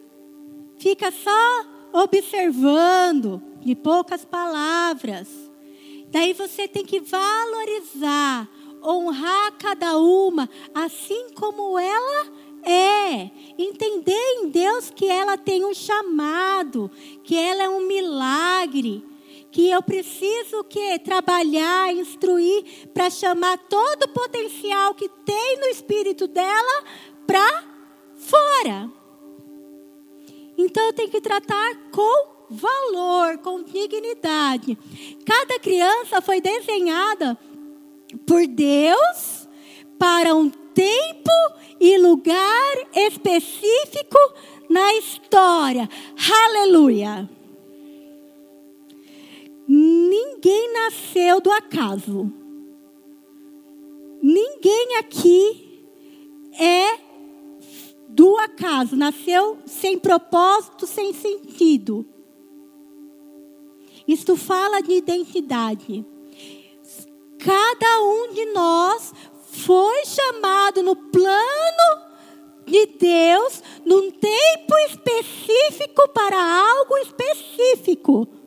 Fica 0.78 1.11
só 1.11 1.65
observando, 1.93 3.41
de 3.59 3.76
poucas 3.76 4.26
palavras. 4.26 5.28
Daí 6.09 6.34
você 6.34 6.67
tem 6.67 6.84
que 6.84 6.99
valorizar, 6.99 8.49
honrar 8.84 9.53
cada 9.57 9.97
uma, 9.97 10.49
assim 10.74 11.28
como 11.36 11.78
ela 11.78 12.28
é. 12.63 13.30
Entender 13.57 14.19
em 14.39 14.49
Deus 14.49 14.89
que 14.89 15.07
ela 15.07 15.38
tem 15.38 15.63
um 15.63 15.74
chamado, 15.74 16.89
que 17.24 17.38
ela 17.38 17.63
é 17.63 17.69
um 17.69 17.88
milagre 17.88 19.03
que 19.52 19.70
eu 19.70 19.84
preciso 19.84 20.64
que 20.64 20.97
trabalhar, 20.99 21.93
instruir 21.93 22.88
para 22.93 23.10
chamar 23.10 23.58
todo 23.58 24.04
o 24.04 24.10
potencial 24.10 24.93
que 24.93 25.10
tem 25.10 25.60
no 25.60 25.66
espírito 25.66 26.26
dela 26.28 26.84
para 27.28 27.64
fora. 28.16 28.89
Então 30.58 30.86
eu 30.86 30.93
tenho 30.93 31.10
que 31.10 31.20
tratar 31.20 31.76
com 31.91 32.32
valor, 32.49 33.38
com 33.39 33.64
dignidade. 33.64 34.78
Cada 35.26 35.60
criança 35.60 36.22
foi 36.22 36.39
desenhada 36.39 37.38
por 38.26 38.45
Deus 38.47 39.47
para 39.97 40.34
um 40.36 40.49
tempo 40.49 41.32
e 41.80 41.97
lugar 41.97 42.76
específico 42.93 44.18
na 44.70 44.93
história. 44.95 45.89
Aleluia. 46.45 47.30
Ninguém 49.74 50.74
nasceu 50.74 51.39
do 51.39 51.49
acaso. 51.49 52.30
Ninguém 54.22 54.97
aqui 54.97 55.86
é 56.59 56.99
do 58.09 58.38
acaso, 58.38 58.97
nasceu 58.97 59.59
sem 59.65 59.97
propósito, 59.97 60.86
sem 60.86 61.13
sentido. 61.13 62.05
Isto 64.05 64.36
fala 64.36 64.82
de 64.82 64.91
identidade. 64.91 66.05
Cada 67.39 68.03
um 68.03 68.34
de 68.34 68.45
nós 68.47 69.13
foi 69.41 70.05
chamado 70.05 70.84
no 70.84 70.97
plano 70.97 72.11
de 72.65 72.88
Deus, 72.88 73.63
num 73.86 74.11
tempo 74.11 74.78
específico 74.89 76.09
para 76.09 76.38
algo 76.38 76.97
específico. 76.97 78.40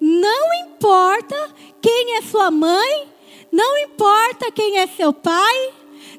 Não 0.00 0.54
importa 0.66 1.54
quem 1.80 2.16
é 2.16 2.22
sua 2.22 2.50
mãe, 2.50 3.08
não 3.50 3.78
importa 3.78 4.52
quem 4.52 4.78
é 4.78 4.86
seu 4.86 5.12
pai, 5.12 5.74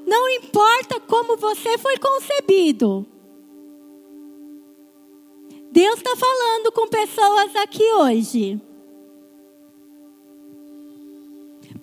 não 0.06 0.30
importa 0.30 1.00
como 1.02 1.38
você 1.38 1.78
foi 1.78 1.98
concebido. 1.98 3.06
Deus 5.72 5.98
está 5.98 6.16
falando 6.16 6.72
com 6.72 6.88
pessoas 6.88 7.56
aqui 7.58 7.84
hoje. 7.94 8.60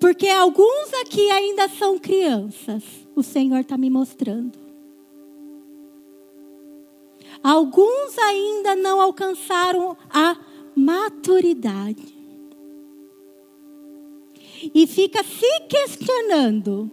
Porque 0.01 0.28
alguns 0.28 0.92
aqui 1.03 1.30
ainda 1.30 1.68
são 1.68 1.99
crianças. 1.99 2.82
O 3.14 3.22
Senhor 3.22 3.61
está 3.61 3.78
me 3.78 3.88
mostrando. 3.88 4.59
Alguns 7.42 8.18
ainda 8.18 8.74
não 8.74 9.01
alcançaram 9.01 9.97
a 10.11 10.36
maturidade. 10.76 12.14
E 14.74 14.86
fica 14.86 15.22
se 15.22 15.60
questionando. 15.68 16.90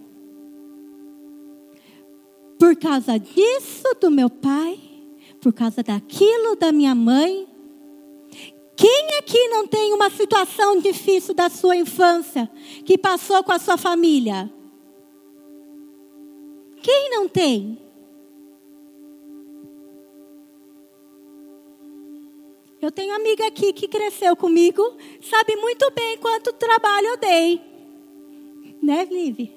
Por 2.59 2.75
causa 2.75 3.17
disso 3.17 3.87
do 3.99 4.11
meu 4.11 4.29
pai, 4.29 4.79
por 5.41 5.51
causa 5.51 5.81
daquilo 5.81 6.55
da 6.55 6.71
minha 6.71 6.93
mãe. 6.93 7.47
Quem 8.75 9.07
aqui 9.19 9.47
não 9.47 9.67
tem 9.67 9.93
uma 9.93 10.09
situação 10.09 10.79
difícil 10.79 11.33
da 11.33 11.49
sua 11.49 11.75
infância 11.75 12.49
que 12.85 12.97
passou 12.97 13.43
com 13.43 13.51
a 13.51 13.59
sua 13.59 13.77
família? 13.77 14.51
Quem 16.81 17.09
não 17.11 17.27
tem? 17.27 17.77
Eu 22.81 22.91
tenho 22.91 23.15
amiga 23.15 23.45
aqui 23.45 23.71
que 23.71 23.87
cresceu 23.87 24.35
comigo, 24.35 24.81
sabe 25.21 25.55
muito 25.55 25.91
bem 25.91 26.17
quanto 26.17 26.51
trabalho 26.53 27.07
eu 27.09 27.17
dei. 27.17 27.61
Né, 28.81 29.05
Liv? 29.05 29.51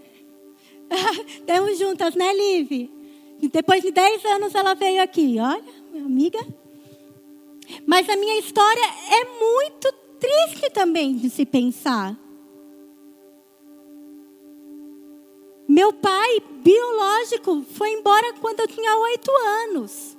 Demos 1.47 1.79
juntas, 1.79 2.15
né, 2.15 2.35
Liv? 2.35 2.91
Depois 3.51 3.83
de 3.83 3.91
10 3.91 4.25
anos 4.27 4.55
ela 4.55 4.75
veio 4.75 5.03
aqui, 5.03 5.39
olha, 5.41 5.65
minha 5.91 6.05
amiga. 6.05 6.39
Mas 7.87 8.07
a 8.11 8.17
minha 8.17 8.39
história 8.39 8.85
é 9.11 9.25
muito 9.41 9.91
triste 10.21 10.71
também 10.71 11.17
de 11.17 11.31
se 11.31 11.47
pensar. 11.47 12.15
Meu 15.67 15.95
pai 15.95 16.43
biológico 16.63 17.65
foi 17.73 17.91
embora 17.93 18.35
quando 18.35 18.61
eu 18.61 18.69
tinha 18.69 18.99
oito 18.99 19.31
anos. 19.71 20.15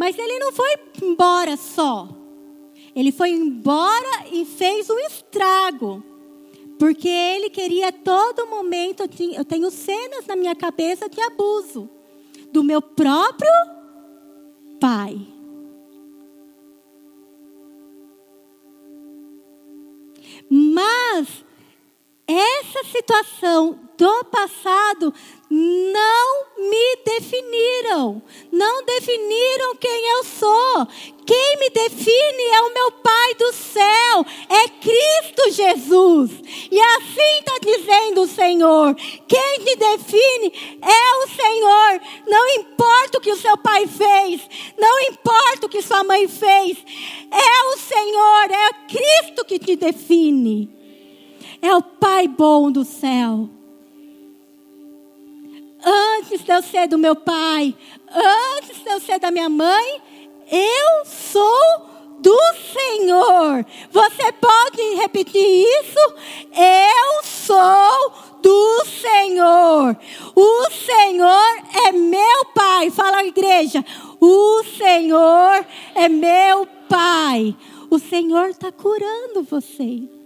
Mas 0.00 0.18
ele 0.18 0.38
não 0.38 0.50
foi 0.50 0.70
embora 1.02 1.58
só. 1.58 2.08
Ele 2.96 3.12
foi 3.12 3.28
embora 3.32 4.28
e 4.32 4.46
fez 4.46 4.88
um 4.88 4.98
estrago. 5.00 6.02
Porque 6.78 7.06
ele 7.06 7.50
queria 7.50 7.92
todo 7.92 8.46
momento, 8.46 9.02
eu 9.36 9.44
tenho 9.44 9.70
cenas 9.70 10.26
na 10.26 10.34
minha 10.34 10.54
cabeça 10.54 11.06
de 11.06 11.20
abuso 11.20 11.86
do 12.50 12.64
meu 12.64 12.80
próprio 12.80 13.50
pai. 14.80 15.20
Mas 20.48 21.44
essa 22.30 22.84
situação 22.84 23.78
do 23.98 24.24
passado 24.26 25.12
não 25.50 26.46
me 26.56 26.96
definiram, 27.04 28.22
não 28.52 28.84
definiram 28.84 29.76
quem 29.76 30.08
eu 30.10 30.24
sou. 30.24 30.86
Quem 31.26 31.58
me 31.58 31.70
define 31.70 32.42
é 32.54 32.60
o 32.62 32.74
meu 32.74 32.92
Pai 32.92 33.34
do 33.34 33.52
céu, 33.52 34.26
é 34.48 34.68
Cristo 34.68 35.50
Jesus. 35.50 36.30
E 36.70 36.80
assim 36.80 37.38
está 37.38 37.58
dizendo 37.60 38.22
o 38.22 38.28
Senhor: 38.28 38.94
quem 39.26 39.64
te 39.64 39.76
define 39.76 40.78
é 40.82 41.24
o 41.24 41.28
Senhor. 41.28 42.00
Não 42.26 42.48
importa 42.48 43.18
o 43.18 43.20
que 43.20 43.32
o 43.32 43.36
seu 43.36 43.56
pai 43.58 43.86
fez, 43.86 44.40
não 44.78 45.00
importa 45.00 45.66
o 45.66 45.68
que 45.68 45.82
sua 45.82 46.04
mãe 46.04 46.28
fez, 46.28 46.78
é 47.30 47.62
o 47.74 47.76
Senhor, 47.76 48.50
é 48.50 48.72
Cristo 48.88 49.44
que 49.44 49.58
te 49.58 49.76
define. 49.76 50.79
É 51.60 51.74
o 51.74 51.82
Pai 51.82 52.28
bom 52.28 52.70
do 52.70 52.84
céu. 52.84 53.48
Antes 55.84 56.44
de 56.44 56.52
eu 56.52 56.62
ser 56.62 56.86
do 56.88 56.98
meu 56.98 57.16
pai, 57.16 57.74
antes 58.58 58.82
de 58.82 58.90
eu 58.90 59.00
ser 59.00 59.18
da 59.18 59.30
minha 59.30 59.48
mãe, 59.48 60.02
eu 60.50 61.06
sou 61.06 61.88
do 62.18 62.38
Senhor. 62.72 63.64
Você 63.90 64.32
pode 64.32 64.94
repetir 64.96 65.42
isso? 65.42 66.14
Eu 66.54 67.24
sou 67.24 68.12
do 68.42 68.84
Senhor. 68.84 69.96
O 70.34 70.70
Senhor 70.70 71.62
é 71.86 71.92
meu 71.92 72.44
Pai. 72.54 72.90
Fala, 72.90 73.24
igreja. 73.24 73.84
O 74.20 74.62
Senhor 74.76 75.66
é 75.94 76.08
meu 76.08 76.66
Pai. 76.88 77.56
O 77.88 77.98
Senhor 77.98 78.50
está 78.50 78.70
curando 78.70 79.42
você. 79.42 80.19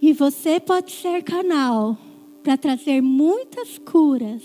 E 0.00 0.12
você 0.12 0.58
pode 0.58 0.92
ser 0.92 1.22
canal 1.22 1.96
para 2.42 2.56
trazer 2.56 3.02
muitas 3.02 3.78
curas, 3.78 4.42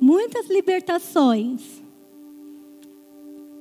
muitas 0.00 0.48
libertações 0.48 1.80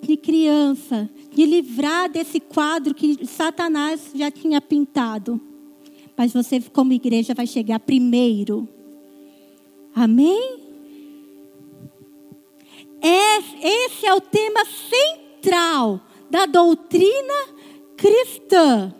de 0.01 0.17
criança, 0.17 1.07
de 1.32 1.45
livrar 1.45 2.09
desse 2.09 2.39
quadro 2.39 2.95
que 2.95 3.26
Satanás 3.28 4.11
já 4.15 4.32
tinha 4.32 4.59
pintado. 4.59 5.39
Mas 6.17 6.34
você, 6.34 6.59
como 6.59 6.91
igreja, 6.91 7.36
vai 7.36 7.45
chegar 7.45 7.80
primeiro. 7.80 8.67
Amém? 9.93 10.59
Esse 13.03 14.07
é 14.07 14.13
o 14.13 14.22
tema 14.22 14.65
central 14.65 16.01
da 16.30 16.47
doutrina 16.47 17.34
cristã. 17.95 18.93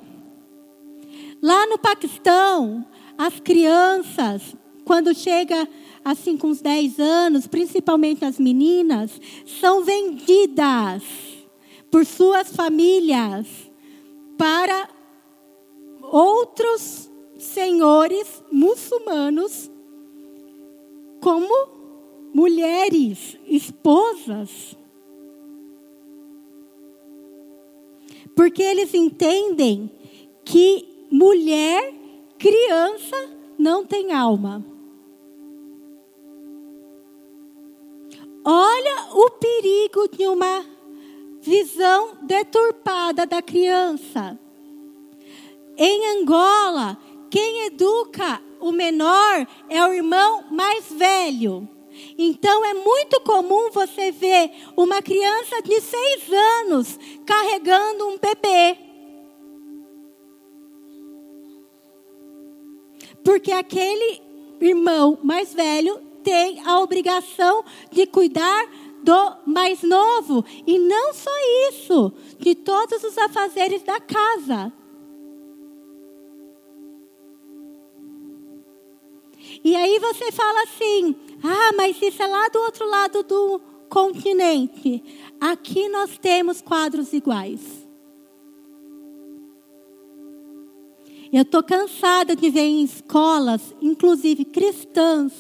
Lá 1.42 1.66
no 1.66 1.78
Paquistão, 1.78 2.86
as 3.18 3.40
crianças, 3.40 4.56
quando 4.86 5.14
chega 5.16 5.68
assim 6.04 6.38
com 6.38 6.48
uns 6.48 6.62
10 6.62 7.00
anos, 7.00 7.48
principalmente 7.48 8.24
as 8.24 8.38
meninas, 8.38 9.20
são 9.60 9.84
vendidas 9.84 11.04
por 11.90 12.06
suas 12.06 12.56
famílias 12.56 13.48
para 14.38 14.90
outros 16.02 17.10
senhores 17.38 18.44
muçulmanos 18.52 19.72
como 21.22 21.54
mulheres, 22.34 23.38
esposas. 23.48 24.76
Porque 28.36 28.62
eles 28.64 28.94
entendem 28.94 29.92
que 30.46 30.91
mulher, 31.12 31.94
criança, 32.40 33.30
não 33.58 33.86
tem 33.86 34.14
alma. 34.14 34.66
Olha 38.44 39.08
o 39.14 39.30
perigo 39.32 40.08
de 40.08 40.26
uma 40.28 40.66
visão 41.42 42.18
deturpada 42.24 43.26
da 43.26 43.42
criança. 43.42 44.40
Em 45.78 46.18
Angola, 46.18 46.98
quem 47.30 47.66
educa 47.66 48.42
o 48.60 48.72
menor 48.72 49.48
é 49.70 49.86
o 49.86 49.94
irmão 49.94 50.46
mais 50.50 50.92
velho. 50.92 51.68
Então 52.18 52.66
é 52.66 52.74
muito 52.74 53.20
comum 53.22 53.70
você 53.72 54.12
ver 54.12 54.52
uma 54.78 55.02
criança 55.02 55.62
de 55.62 55.80
seis 55.82 56.32
anos 56.32 56.98
carregando 57.26 58.08
um 58.08 58.18
bebê. 58.18 58.91
Porque 63.24 63.52
aquele 63.52 64.22
irmão 64.60 65.18
mais 65.24 65.54
velho 65.54 66.00
tem 66.24 66.62
a 66.66 66.80
obrigação 66.80 67.64
de 67.92 68.06
cuidar 68.06 68.68
do 69.04 69.38
mais 69.46 69.82
novo. 69.82 70.46
E 70.66 70.78
não 70.78 71.14
só 71.14 71.32
isso, 71.70 72.14
de 72.40 72.56
todos 72.56 73.04
os 73.04 73.18
afazeres 73.18 73.84
da 73.84 74.00
casa. 74.00 74.72
E 79.64 79.76
aí 79.76 80.00
você 80.00 80.32
fala 80.32 80.64
assim: 80.64 81.16
ah, 81.44 81.72
mas 81.76 82.02
isso 82.02 82.22
é 82.22 82.28
lá 82.28 82.48
do 82.50 82.60
outro 82.60 82.88
lado 82.88 83.24
do 83.24 83.62
continente. 83.90 85.04
Aqui 85.40 85.90
nós 85.90 86.18
temos 86.18 86.62
quadros 86.62 87.12
iguais. 87.14 87.81
Eu 91.32 91.44
estou 91.44 91.64
cansada 91.64 92.36
de 92.36 92.50
ver 92.50 92.62
em 92.62 92.84
escolas, 92.84 93.74
inclusive 93.82 94.44
cristãs, 94.44 95.32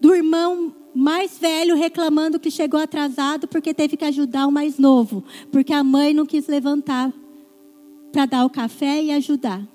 do 0.00 0.14
irmão 0.14 0.74
mais 0.94 1.38
velho 1.38 1.74
reclamando 1.74 2.38
que 2.38 2.50
chegou 2.50 2.78
atrasado 2.78 3.48
porque 3.48 3.74
teve 3.74 3.96
que 3.96 4.04
ajudar 4.04 4.46
o 4.46 4.52
mais 4.52 4.78
novo, 4.78 5.24
porque 5.50 5.72
a 5.72 5.82
mãe 5.82 6.14
não 6.14 6.26
quis 6.26 6.46
levantar 6.46 7.12
para 8.12 8.26
dar 8.26 8.44
o 8.44 8.50
café 8.50 9.02
e 9.02 9.10
ajudar. 9.10 9.66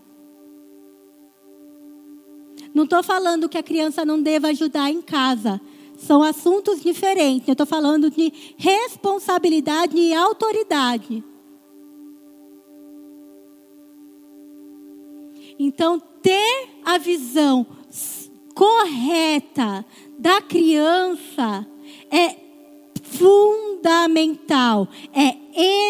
Não 2.73 2.83
estou 2.83 3.01
falando 3.01 3.49
que 3.49 3.57
a 3.57 3.63
criança 3.63 4.05
não 4.05 4.21
deva 4.21 4.49
ajudar 4.49 4.91
em 4.91 5.01
casa. 5.01 5.59
São 5.97 6.21
assuntos 6.21 6.79
diferentes. 6.79 7.47
Eu 7.47 7.53
estou 7.53 7.65
falando 7.65 8.11
de 8.11 8.31
responsabilidade 8.55 9.97
e 9.97 10.13
autoridade. 10.13 11.23
Então, 15.59 15.99
ter 15.99 16.69
a 16.85 16.97
visão 16.97 17.65
correta 18.53 19.85
da 20.17 20.41
criança 20.41 21.65
é 22.11 22.35
fundamental, 23.03 24.87
é 25.13 25.37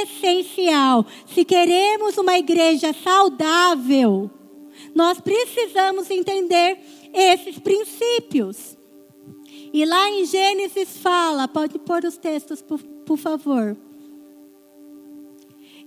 essencial. 0.03 1.05
Se 1.33 1.43
queremos 1.43 2.17
uma 2.17 2.37
igreja 2.37 2.93
saudável, 2.93 4.29
nós 4.93 5.19
precisamos 5.19 6.09
entender 6.09 6.77
esses 7.13 7.57
princípios. 7.59 8.77
E 9.73 9.85
lá 9.85 10.09
em 10.09 10.25
Gênesis 10.25 10.97
fala, 10.97 11.47
pode 11.47 11.77
pôr 11.79 12.03
os 12.05 12.17
textos, 12.17 12.61
por, 12.61 12.79
por 13.05 13.17
favor. 13.17 13.77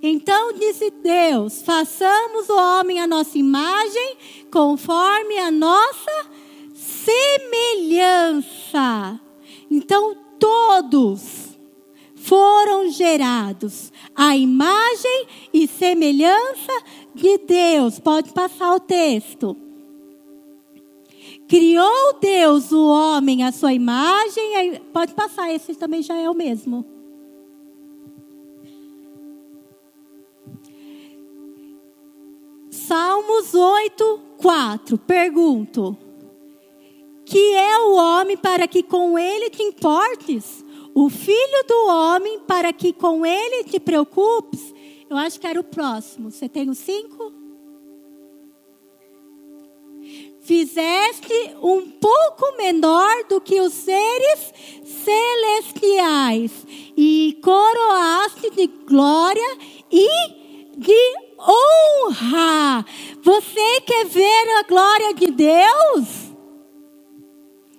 Então 0.03 0.53
disse 0.55 0.91
Deus: 0.91 1.63
façamos 1.63 2.49
o 2.49 2.57
homem 2.57 3.01
a 3.01 3.07
nossa 3.07 3.37
imagem, 3.37 4.17
conforme 4.51 5.39
a 5.39 5.51
nossa 5.51 6.27
semelhança. 6.75 8.41
Então 9.71 10.17
todos 10.39 11.59
foram 12.17 12.91
gerados 12.91 13.93
à 14.15 14.37
imagem 14.37 15.27
e 15.53 15.67
semelhança 15.67 16.73
de 17.15 17.39
Deus. 17.39 17.99
Pode 17.99 18.33
passar 18.33 18.75
o 18.75 18.81
texto. 18.81 19.57
Criou 21.49 22.19
Deus 22.21 22.71
o 22.73 22.87
homem 22.87 23.43
à 23.43 23.51
sua 23.53 23.73
imagem. 23.73 24.81
Pode 24.93 25.15
passar, 25.15 25.53
esse 25.53 25.75
também 25.75 26.03
já 26.03 26.17
é 26.17 26.31
o 26.31 26.35
mesmo. 26.35 27.00
Salmos 32.91 33.55
8, 33.55 34.21
4. 34.39 34.99
Pergunto 34.99 35.97
que 37.25 37.55
é 37.55 37.79
o 37.79 37.95
homem 37.95 38.37
para 38.37 38.67
que 38.67 38.83
com 38.83 39.17
ele 39.17 39.49
te 39.49 39.63
importes, 39.63 40.65
o 40.93 41.09
filho 41.09 41.65
do 41.69 41.87
homem 41.87 42.41
para 42.41 42.73
que 42.73 42.93
com 42.93 43.25
ele 43.25 43.63
te 43.63 43.79
preocupes. 43.79 44.75
Eu 45.09 45.17
acho 45.17 45.39
que 45.39 45.47
era 45.47 45.61
o 45.61 45.63
próximo. 45.63 46.33
Você 46.33 46.49
tem 46.49 46.69
os 46.69 46.79
cinco? 46.79 47.33
Fizeste 50.41 51.33
um 51.63 51.89
pouco 51.93 52.57
menor 52.59 53.23
do 53.29 53.41
que 53.41 53.61
os 53.61 53.73
seres 53.73 54.53
celestiais 54.85 56.67
e 56.97 57.39
coroaste 57.41 58.51
de 58.51 58.67
glória 58.67 59.59
e 59.93 60.09
de 60.77 61.30
honra. 61.41 62.85
Você 63.23 63.81
quer 63.83 64.07
ver 64.07 64.59
a 64.59 64.63
glória 64.65 65.15
de 65.15 65.31
Deus? 65.31 66.31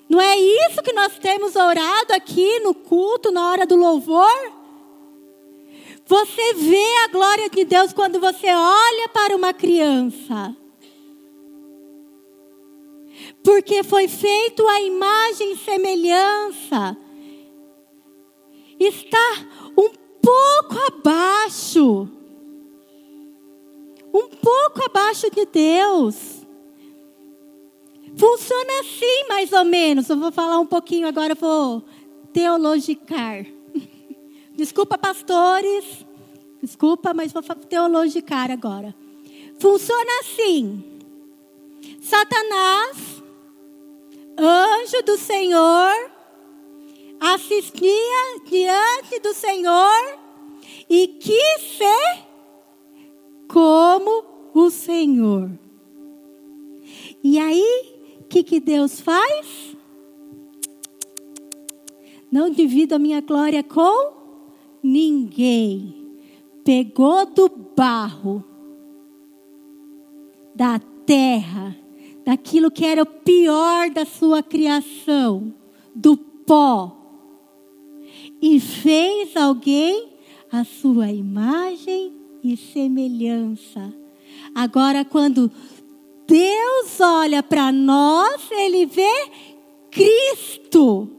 Não 0.10 0.20
é 0.20 0.38
isso 0.38 0.82
que 0.84 0.92
nós 0.92 1.18
temos 1.20 1.56
orado 1.56 2.14
aqui 2.14 2.60
no 2.60 2.74
culto, 2.74 3.32
na 3.32 3.50
hora 3.50 3.66
do 3.66 3.76
louvor? 3.76 4.52
Você 6.06 6.54
vê 6.56 6.96
a 7.06 7.08
glória 7.08 7.50
de 7.50 7.64
Deus 7.64 7.94
quando 7.94 8.20
você 8.20 8.48
olha 8.48 9.08
para 9.14 9.36
uma 9.36 9.54
criança. 9.54 10.54
Porque 13.42 13.84
foi 13.84 14.10
feito 14.10 14.68
a 14.68 14.82
imagem 14.82 15.54
e 15.54 15.58
semelhança. 15.58 16.98
Está 18.78 19.48
um 19.78 19.90
pouco 20.22 20.78
abaixo. 20.88 22.10
Um 24.14 24.28
pouco 24.28 24.86
abaixo 24.86 25.30
de 25.30 25.46
Deus. 25.46 26.42
Funciona 28.18 28.80
assim, 28.82 29.28
mais 29.30 29.52
ou 29.54 29.64
menos. 29.64 30.10
Eu 30.10 30.18
vou 30.18 30.32
falar 30.32 30.60
um 30.60 30.66
pouquinho 30.66 31.08
agora, 31.08 31.34
vou 31.34 31.84
teologicar. 32.34 33.46
Desculpa, 34.56 34.98
pastores. 34.98 36.06
Desculpa, 36.62 37.14
mas 37.14 37.32
vou 37.32 37.42
teologicar 37.42 38.52
agora. 38.52 38.94
Funciona 39.60 40.20
assim. 40.22 40.84
Satanás, 42.02 43.24
anjo 44.38 45.04
do 45.06 45.18
Senhor, 45.18 46.12
assistia 47.20 48.42
diante 48.46 49.20
do 49.22 49.34
Senhor 49.34 50.20
e 50.90 51.08
quis 51.08 51.78
ser 51.78 52.31
como 53.52 54.24
o 54.54 54.70
Senhor. 54.70 55.52
E 57.24 57.38
aí, 57.38 57.92
que, 58.32 58.44
que 58.44 58.60
Deus 58.62 59.02
faz? 59.02 59.76
Não 62.32 62.50
divido 62.50 62.96
a 62.96 63.00
minha 63.00 63.20
glória 63.20 63.62
com 63.62 64.14
ninguém. 64.82 65.94
Pegou 66.64 67.26
do 67.26 67.50
barro, 67.76 68.42
da 70.56 70.80
terra, 71.06 71.76
daquilo 72.24 72.72
que 72.72 72.86
era 72.86 73.04
o 73.04 73.06
pior 73.06 73.90
da 73.90 74.06
sua 74.06 74.42
criação, 74.42 75.54
do 75.94 76.16
pó, 76.16 76.98
e 78.42 78.62
fez 78.62 79.36
alguém 79.36 80.10
a 80.50 80.64
sua 80.64 81.12
imagem 81.12 82.21
e 82.44 82.58
semelhança. 82.58 83.94
Agora, 84.54 85.06
quando 85.06 85.52
Deus 86.28 87.00
olha 87.00 87.44
para 87.44 87.72
nós, 87.72 88.50
Ele 88.52 88.86
vê 88.86 89.32
Cristo. 89.92 91.10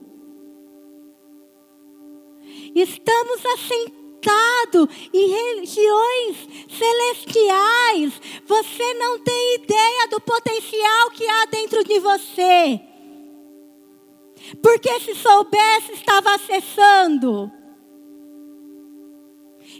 Estamos 2.74 3.44
assentados 3.54 4.88
em 5.12 5.28
regiões 5.28 6.48
celestiais. 6.68 8.20
Você 8.46 8.94
não 8.94 9.18
tem 9.18 9.54
ideia 9.56 10.08
do 10.08 10.20
potencial 10.20 11.10
que 11.10 11.28
há 11.28 11.44
dentro 11.46 11.84
de 11.84 11.98
você. 11.98 12.80
Porque 14.62 15.00
se 15.00 15.14
soubesse, 15.14 15.92
estava 15.92 16.34
acessando. 16.34 17.52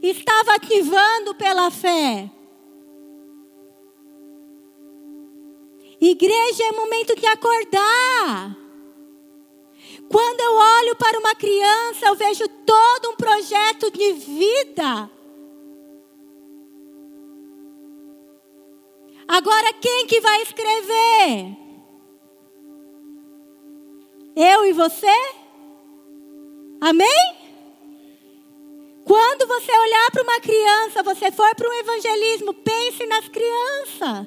Estava 0.02 0.54
ativando 0.56 1.34
pela 1.34 1.70
fé. 1.70 2.28
Igreja 6.00 6.64
é 6.64 6.72
momento 6.72 7.14
de 7.14 7.26
acordar. 7.26 8.56
Quando 10.10 10.40
eu 10.40 10.52
olho 10.54 10.96
para 10.96 11.18
uma 11.20 11.34
criança, 11.36 12.06
eu 12.06 12.16
vejo 12.16 12.48
todo 12.66 13.10
um 13.10 13.16
projeto 13.16 13.90
de 13.92 14.12
vida. 14.12 15.08
Agora 19.28 19.72
quem 19.74 20.06
que 20.08 20.20
vai 20.20 20.42
escrever? 20.42 21.56
Eu 24.34 24.66
e 24.66 24.72
você? 24.72 25.06
Amém? 26.80 27.41
Quando 29.04 29.46
você 29.46 29.72
olhar 29.72 30.10
para 30.10 30.22
uma 30.22 30.40
criança, 30.40 31.02
você 31.02 31.30
for 31.32 31.54
para 31.54 31.68
um 31.68 31.72
evangelismo, 31.72 32.54
pense 32.54 33.06
nas 33.06 33.28
crianças. 33.28 34.26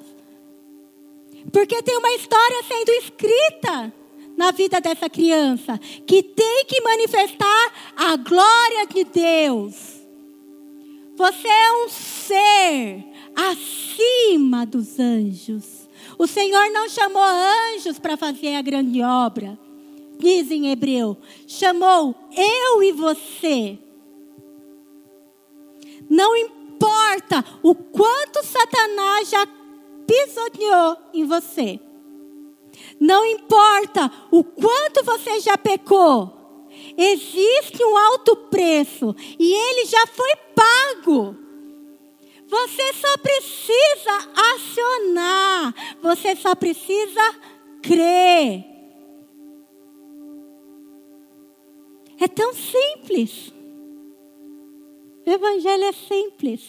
Porque 1.51 1.81
tem 1.81 1.97
uma 1.97 2.11
história 2.13 2.63
sendo 2.63 2.89
escrita 2.91 3.93
na 4.35 4.51
vida 4.51 4.81
dessa 4.81 5.09
criança 5.09 5.79
que 6.05 6.21
tem 6.21 6.65
que 6.65 6.81
manifestar 6.81 7.93
a 7.95 8.15
glória 8.17 8.85
de 8.87 9.03
Deus. 9.05 9.75
Você 11.15 11.47
é 11.47 11.85
um 11.85 11.89
ser 11.89 13.05
acima 13.33 14.65
dos 14.65 14.99
anjos. 14.99 15.87
O 16.17 16.27
Senhor 16.27 16.69
não 16.71 16.89
chamou 16.89 17.23
anjos 17.23 17.97
para 17.97 18.17
fazer 18.17 18.55
a 18.55 18.61
grande 18.61 19.01
obra 19.01 19.57
diz 20.17 20.49
em 20.51 20.71
Hebreu, 20.71 21.17
chamou 21.47 22.15
eu 22.35 22.83
e 22.83 22.91
você. 22.91 23.77
Não 26.09 26.35
importa 26.37 27.43
o 27.63 27.73
quanto 27.73 28.45
Satanás 28.45 29.29
já 29.29 29.47
pisoteou 30.05 30.97
em 31.13 31.25
você. 31.25 31.79
Não 32.99 33.25
importa 33.25 34.11
o 34.31 34.43
quanto 34.43 35.03
você 35.03 35.39
já 35.39 35.57
pecou. 35.57 36.67
Existe 36.97 37.83
um 37.83 37.97
alto 37.97 38.35
preço 38.35 39.15
e 39.39 39.53
ele 39.53 39.85
já 39.85 40.05
foi 40.07 40.31
pago. 40.55 41.37
Você 42.47 42.93
só 42.93 43.17
precisa 43.17 44.31
acionar, 44.53 45.73
você 46.01 46.35
só 46.35 46.53
precisa 46.53 47.35
crer. 47.81 48.63
É 52.19 52.27
tão 52.27 52.53
simples. 52.53 53.51
O 55.25 55.29
Evangelho 55.29 55.83
é 55.85 55.91
simples. 55.91 56.61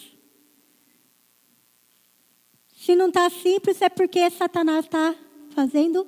Se 2.75 2.95
não 2.95 3.09
está 3.09 3.29
simples, 3.29 3.83
é 3.83 3.89
porque 3.89 4.31
Satanás 4.31 4.85
está 4.85 5.15
fazendo 5.51 6.07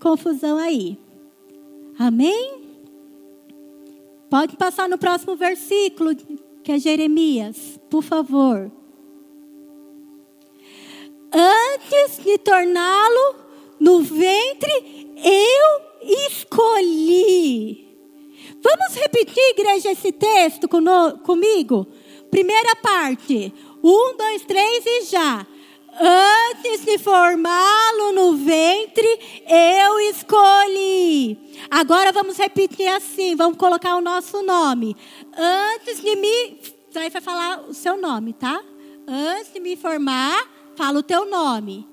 confusão 0.00 0.58
aí. 0.58 0.98
Amém? 1.98 2.62
Pode 4.28 4.56
passar 4.56 4.88
no 4.88 4.98
próximo 4.98 5.36
versículo, 5.36 6.14
que 6.62 6.72
é 6.72 6.78
Jeremias, 6.78 7.78
por 7.90 8.02
favor. 8.02 8.70
Antes 11.32 12.22
de 12.22 12.38
torná-lo 12.38 13.36
no 13.80 14.00
ventre, 14.02 15.12
eu 15.16 16.18
escolhi. 16.26 17.91
Vamos 18.62 18.94
repetir, 18.94 19.42
igreja, 19.50 19.90
esse 19.90 20.12
texto 20.12 20.68
comigo? 20.68 21.86
Primeira 22.30 22.76
parte. 22.76 23.52
Um, 23.82 24.16
dois, 24.16 24.42
três 24.44 24.84
e 24.86 25.02
já. 25.06 25.46
Antes 26.00 26.84
de 26.84 26.96
formá-lo 26.98 28.12
no 28.12 28.36
ventre, 28.36 29.06
eu 29.46 30.00
escolhi. 30.10 31.36
Agora 31.70 32.12
vamos 32.12 32.38
repetir 32.38 32.88
assim, 32.88 33.36
vamos 33.36 33.58
colocar 33.58 33.96
o 33.96 34.00
nosso 34.00 34.42
nome. 34.42 34.96
Antes 35.36 36.00
de 36.00 36.16
me. 36.16 36.58
Daí 36.94 37.10
vai 37.10 37.20
falar 37.20 37.64
o 37.68 37.74
seu 37.74 38.00
nome, 38.00 38.32
tá? 38.32 38.62
Antes 39.06 39.52
de 39.52 39.60
me 39.60 39.76
formar, 39.76 40.48
fala 40.76 41.00
o 41.00 41.02
teu 41.02 41.28
nome. 41.28 41.86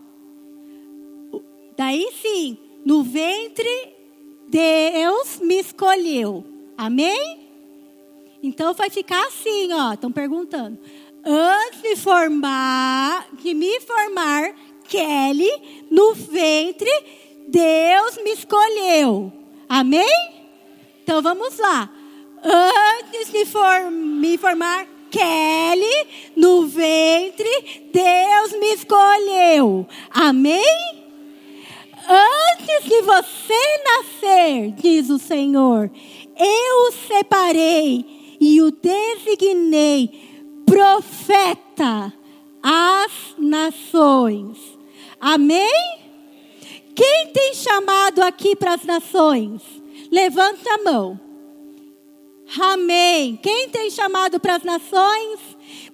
Daí 1.76 2.09
sim, 2.22 2.57
no 2.86 3.03
ventre, 3.03 3.95
Deus 4.47 5.39
me 5.41 5.59
escolheu. 5.59 6.59
Amém? 6.80 7.41
Então 8.41 8.73
vai 8.73 8.89
ficar 8.89 9.21
assim, 9.27 9.73
ó. 9.73 9.91
Estão 9.91 10.09
perguntando. 10.09 10.80
Antes 11.25 11.82
de 11.82 11.97
formar, 11.97 13.27
de 13.34 13.53
me 13.53 13.82
formar, 13.82 14.53
Kelly, 14.88 15.51
no 15.91 16.13
ventre, 16.13 16.89
Deus 17.49 18.15
me 18.23 18.32
escolheu. 18.32 19.30
Amém? 19.67 20.07
Então 21.03 21.21
vamos 21.21 21.57
lá. 21.57 21.91
Antes 22.41 23.30
de 23.30 23.45
for, 23.45 23.91
me 23.91 24.38
formar, 24.38 24.88
Kelly, 25.11 26.07
no 26.34 26.65
ventre, 26.65 27.89
Deus 27.91 28.53
me 28.53 28.73
escolheu. 28.73 29.86
Amém? 30.11 30.99
Antes 32.09 32.86
de 32.86 33.01
você 33.01 33.84
nascer, 33.84 34.71
diz 34.71 35.09
o 35.11 35.19
Senhor, 35.19 35.91
eu 36.40 36.88
o 36.88 36.92
separei 37.08 38.38
e 38.40 38.62
o 38.62 38.72
designei 38.72 40.10
profeta 40.66 42.14
às 42.64 43.36
nações. 43.38 44.58
Amém? 45.20 46.00
Quem 46.96 47.28
tem 47.34 47.54
chamado 47.54 48.22
aqui 48.22 48.56
para 48.56 48.74
as 48.74 48.84
nações? 48.84 49.62
Levanta 50.12 50.74
a 50.74 50.84
mão. 50.84 51.20
Amém. 52.60 53.38
Quem 53.38 53.70
tem 53.70 53.92
chamado 53.92 54.40
para 54.40 54.56
as 54.56 54.64
nações? 54.64 55.40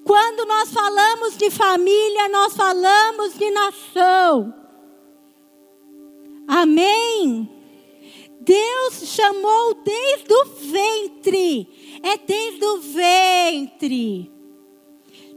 Quando 0.05 0.47
nós 0.47 0.71
falamos 0.71 1.37
de 1.37 1.49
família, 1.49 2.29
nós 2.29 2.55
falamos 2.55 3.37
de 3.37 3.51
nação. 3.51 4.53
Amém. 6.47 7.54
Deus 8.41 9.09
chamou 9.09 9.73
desde 9.75 10.33
o 10.33 10.45
ventre. 10.71 11.99
É 12.03 12.17
desde 12.17 12.65
o 12.65 12.77
ventre. 12.79 14.35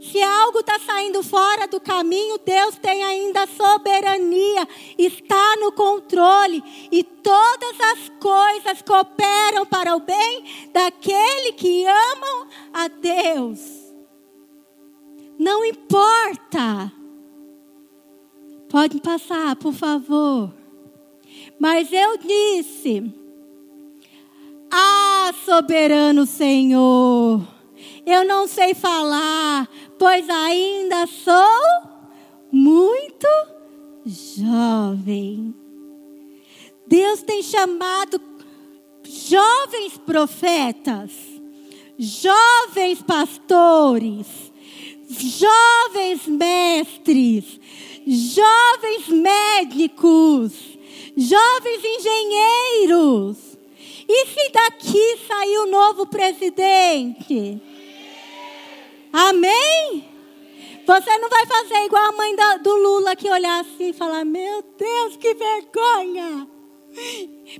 Se 0.01 0.21
algo 0.21 0.59
está 0.59 0.79
saindo 0.79 1.21
fora 1.21 1.67
do 1.67 1.79
caminho, 1.79 2.39
Deus 2.45 2.77
tem 2.77 3.03
ainda 3.03 3.45
soberania, 3.47 4.67
está 4.97 5.57
no 5.57 5.73
controle 5.73 6.63
e 6.89 7.03
todas 7.03 7.79
as 7.93 8.09
coisas 8.19 8.81
cooperam 8.81 9.65
para 9.65 9.95
o 9.95 9.99
bem 9.99 10.69
daquele 10.71 11.51
que 11.51 11.85
amam 11.85 12.47
a 12.73 12.87
Deus. 12.87 13.59
Não 15.37 15.65
importa. 15.65 16.91
Pode 18.69 19.01
passar, 19.01 19.55
por 19.57 19.73
favor. 19.73 20.58
Mas 21.59 21.91
eu 21.91 22.17
disse: 22.17 23.13
Ah, 24.71 25.31
soberano 25.43 26.25
Senhor, 26.25 27.45
eu 28.05 28.25
não 28.25 28.47
sei 28.47 28.73
falar, 28.73 29.67
pois 29.97 30.29
ainda 30.29 31.05
sou 31.05 31.81
muito 32.51 33.27
jovem. 34.05 35.53
Deus 36.87 37.21
tem 37.21 37.43
chamado 37.43 38.19
jovens 39.03 39.97
profetas, 39.97 41.11
jovens 41.97 43.01
pastores, 43.03 44.25
jovens 45.09 46.25
mestres, 46.25 47.59
jovens 48.07 49.07
médicos, 49.09 50.68
jovens 51.19 51.83
engenheiros. 51.83 53.57
E 54.07 54.25
se 54.27 54.51
daqui 54.51 55.17
sair 55.27 55.57
o 55.59 55.67
novo 55.67 56.05
presidente? 56.07 57.61
Amém? 59.11 60.05
Você 60.85 61.17
não 61.17 61.29
vai 61.29 61.45
fazer 61.45 61.85
igual 61.85 62.03
a 62.03 62.11
mãe 62.13 62.35
do 62.63 62.75
Lula 62.75 63.15
que 63.15 63.29
olhar 63.29 63.59
assim 63.59 63.89
e 63.89 63.93
falar: 63.93 64.25
Meu 64.25 64.63
Deus, 64.77 65.17
que 65.17 65.35
vergonha! 65.35 66.47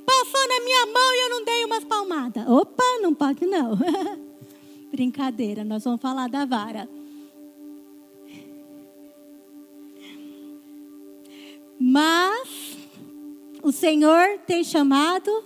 Passou 0.05 0.47
na 0.47 0.60
minha 0.62 0.86
mão 0.88 1.14
e 1.14 1.22
eu 1.26 1.30
não 1.30 1.45
dei 1.45 1.66
umas 1.66 1.84
palmadas. 1.84 2.47
Opa, 2.47 2.84
não 3.01 3.14
pode 3.14 3.45
não. 3.45 3.78
Brincadeira, 4.91 5.64
nós 5.64 5.84
vamos 5.84 6.01
falar 6.01 6.30
da 6.30 6.45
vara. 6.45 6.89
Mas 11.80 12.38
o 13.70 13.72
Senhor 13.72 14.39
tem 14.47 14.63
chamado 14.63 15.43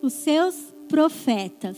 os 0.00 0.14
seus 0.14 0.54
profetas. 0.88 1.76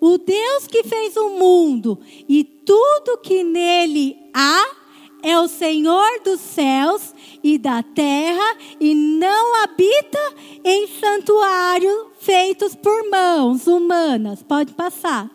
O 0.00 0.18
Deus 0.18 0.66
que 0.66 0.82
fez 0.82 1.16
o 1.16 1.28
mundo 1.30 2.00
e 2.28 2.42
tudo 2.42 3.18
que 3.18 3.44
nele 3.44 4.16
há 4.34 4.74
é 5.22 5.38
o 5.38 5.46
Senhor 5.46 6.20
dos 6.24 6.40
céus 6.40 7.14
e 7.44 7.56
da 7.58 7.80
terra 7.80 8.56
e 8.80 8.92
não 8.92 9.62
habita 9.62 10.34
em 10.64 10.88
santuário 10.88 12.10
feitos 12.18 12.74
por 12.74 13.08
mãos 13.08 13.68
humanas. 13.68 14.42
Pode 14.42 14.72
passar. 14.72 15.30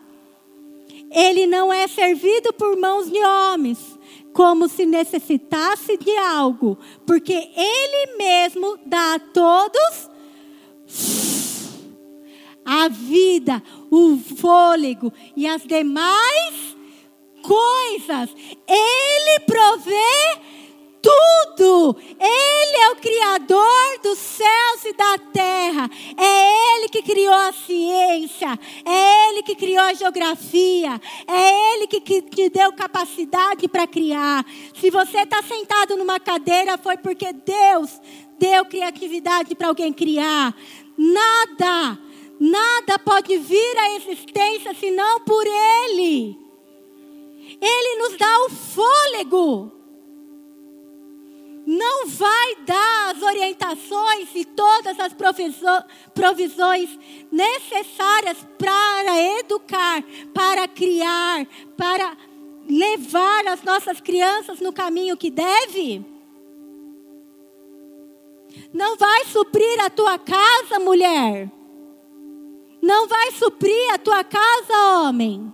Ele 1.10 1.46
não 1.46 1.72
é 1.72 1.88
servido 1.88 2.52
por 2.52 2.76
mãos 2.76 3.10
de 3.10 3.18
homens, 3.18 3.98
como 4.40 4.68
se 4.68 4.86
necessitasse 4.86 5.98
de 5.98 6.16
algo, 6.16 6.78
porque 7.04 7.34
ele 7.34 8.16
mesmo 8.16 8.78
dá 8.86 9.16
a 9.16 9.18
todos 9.18 10.08
a 12.64 12.88
vida, 12.88 13.62
o 13.90 14.16
fôlego 14.16 15.12
e 15.36 15.46
as 15.46 15.62
demais 15.66 16.74
coisas. 17.42 18.34
Ele 18.66 19.40
provê 19.44 20.40
tudo. 21.02 21.96
Ele 22.18 22.76
é 22.76 22.90
o 22.90 22.96
Criador 22.96 23.98
dos 24.02 24.18
céus 24.18 24.84
e 24.84 24.92
da 24.92 25.18
terra. 25.32 25.90
É 26.16 26.76
Ele 26.76 26.88
que 26.88 27.02
criou 27.02 27.34
a 27.34 27.52
ciência. 27.52 28.58
É 28.84 29.28
Ele 29.28 29.42
que 29.42 29.54
criou 29.54 29.82
a 29.82 29.94
geografia. 29.94 31.00
É 31.26 31.74
Ele 31.74 31.86
que, 31.86 32.00
que 32.00 32.22
te 32.22 32.48
deu 32.50 32.72
capacidade 32.72 33.66
para 33.68 33.86
criar. 33.86 34.44
Se 34.78 34.90
você 34.90 35.18
está 35.18 35.42
sentado 35.42 35.96
numa 35.96 36.20
cadeira, 36.20 36.78
foi 36.78 36.96
porque 36.96 37.32
Deus 37.32 38.00
deu 38.38 38.64
criatividade 38.64 39.54
para 39.54 39.68
alguém 39.68 39.92
criar. 39.92 40.54
Nada, 40.96 41.98
nada 42.38 42.98
pode 42.98 43.36
vir 43.38 43.78
à 43.78 43.96
existência 43.96 44.74
senão 44.74 45.20
por 45.20 45.44
Ele. 45.46 46.38
Ele 47.60 48.02
nos 48.02 48.16
dá 48.16 48.44
o 48.46 48.50
fôlego. 48.50 49.79
Não 51.66 52.06
vai 52.06 52.56
dar 52.64 53.14
as 53.14 53.22
orientações 53.22 54.28
e 54.34 54.44
todas 54.44 54.98
as 54.98 55.12
provisões 56.14 56.98
necessárias 57.30 58.38
para 58.58 59.38
educar, 59.38 60.02
para 60.32 60.66
criar, 60.66 61.46
para 61.76 62.16
levar 62.68 63.46
as 63.48 63.62
nossas 63.62 64.00
crianças 64.00 64.60
no 64.60 64.72
caminho 64.72 65.16
que 65.16 65.30
deve? 65.30 66.04
Não 68.72 68.96
vai 68.96 69.24
suprir 69.26 69.80
a 69.80 69.90
tua 69.90 70.18
casa, 70.18 70.78
mulher. 70.80 71.50
Não 72.82 73.06
vai 73.06 73.32
suprir 73.32 73.92
a 73.92 73.98
tua 73.98 74.24
casa, 74.24 75.02
homem. 75.02 75.52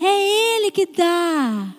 É 0.00 0.56
Ele 0.56 0.70
que 0.70 0.86
dá 0.86 1.74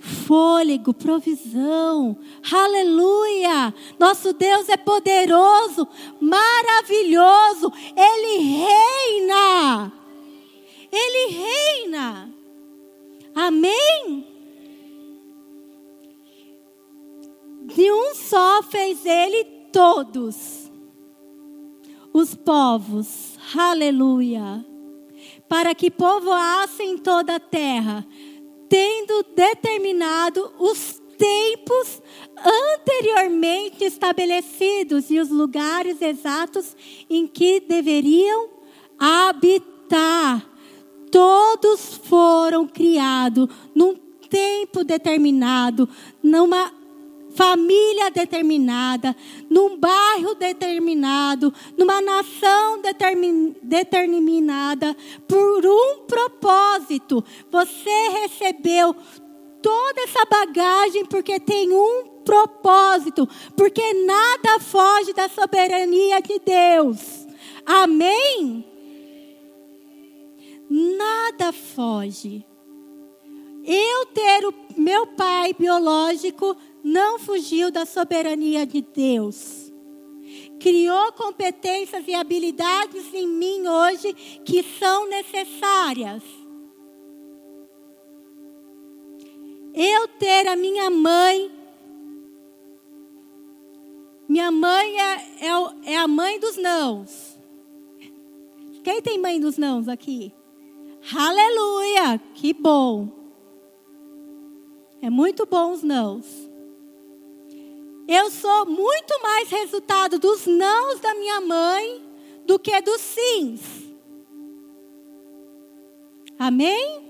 fôlego, 0.00 0.92
provisão. 0.92 2.16
Aleluia! 2.50 3.72
Nosso 3.98 4.32
Deus 4.32 4.68
é 4.68 4.76
poderoso, 4.76 5.86
maravilhoso. 6.20 7.72
Ele 7.94 8.64
reina. 8.64 9.92
Ele 10.90 11.32
reina. 11.32 12.34
Amém? 13.34 14.26
De 17.66 17.92
um 17.92 18.14
só 18.14 18.62
fez 18.64 19.06
ele 19.06 19.44
todos 19.70 20.72
os 22.12 22.34
povos. 22.34 23.38
Aleluia 23.56 24.64
para 25.50 25.74
que 25.74 25.90
povoassem 25.90 26.96
toda 26.96 27.34
a 27.34 27.40
terra, 27.40 28.06
tendo 28.70 29.24
determinado 29.34 30.52
os 30.58 31.02
tempos 31.18 32.00
anteriormente 32.38 33.84
estabelecidos 33.84 35.10
e 35.10 35.18
os 35.18 35.28
lugares 35.28 36.00
exatos 36.00 36.76
em 37.10 37.26
que 37.26 37.60
deveriam 37.60 38.48
habitar. 38.98 40.48
Todos 41.10 42.00
foram 42.04 42.66
criados 42.66 43.48
num 43.74 43.96
tempo 44.30 44.84
determinado, 44.84 45.88
numa 46.22 46.72
família 47.40 48.10
determinada, 48.10 49.16
num 49.48 49.78
bairro 49.78 50.34
determinado, 50.34 51.50
numa 51.74 51.98
nação 52.02 52.82
determinada, 53.62 54.94
por 55.26 55.64
um 55.64 56.04
propósito. 56.06 57.24
Você 57.50 58.08
recebeu 58.20 58.94
toda 59.62 60.02
essa 60.02 60.22
bagagem 60.26 61.06
porque 61.06 61.40
tem 61.40 61.72
um 61.72 62.20
propósito, 62.26 63.26
porque 63.56 63.94
nada 64.04 64.60
foge 64.60 65.14
da 65.14 65.26
soberania 65.30 66.20
de 66.20 66.38
Deus. 66.40 67.26
Amém? 67.64 68.66
Nada 70.68 71.54
foge. 71.54 72.44
Eu 73.64 74.06
ter 74.06 74.46
o 74.46 74.54
meu 74.76 75.06
pai 75.06 75.54
biológico 75.58 76.56
não 76.82 77.18
fugiu 77.18 77.70
da 77.70 77.84
soberania 77.84 78.66
de 78.66 78.80
Deus. 78.80 79.72
Criou 80.58 81.12
competências 81.12 82.06
e 82.06 82.14
habilidades 82.14 83.12
em 83.14 83.26
mim 83.26 83.66
hoje 83.66 84.12
que 84.44 84.62
são 84.62 85.08
necessárias. 85.08 86.22
Eu 89.74 90.08
ter 90.18 90.46
a 90.48 90.56
minha 90.56 90.90
mãe. 90.90 91.50
Minha 94.28 94.50
mãe 94.50 95.00
é, 95.00 95.14
é, 95.14 95.92
é 95.92 95.96
a 95.96 96.06
mãe 96.06 96.38
dos 96.38 96.56
nãos. 96.56 97.38
Quem 98.82 99.02
tem 99.02 99.18
mãe 99.18 99.40
dos 99.40 99.56
nãos 99.56 99.88
aqui? 99.88 100.32
Aleluia! 101.14 102.18
Que 102.34 102.52
bom. 102.52 103.08
É 105.02 105.08
muito 105.08 105.46
bom 105.46 105.72
os 105.72 105.82
nãos. 105.82 106.49
Eu 108.12 108.28
sou 108.28 108.66
muito 108.66 109.22
mais 109.22 109.48
resultado 109.48 110.18
dos 110.18 110.44
nãos 110.44 110.98
da 110.98 111.14
minha 111.14 111.40
mãe 111.40 112.04
do 112.44 112.58
que 112.58 112.80
dos 112.80 113.00
sims. 113.00 113.60
Amém? 116.36 117.08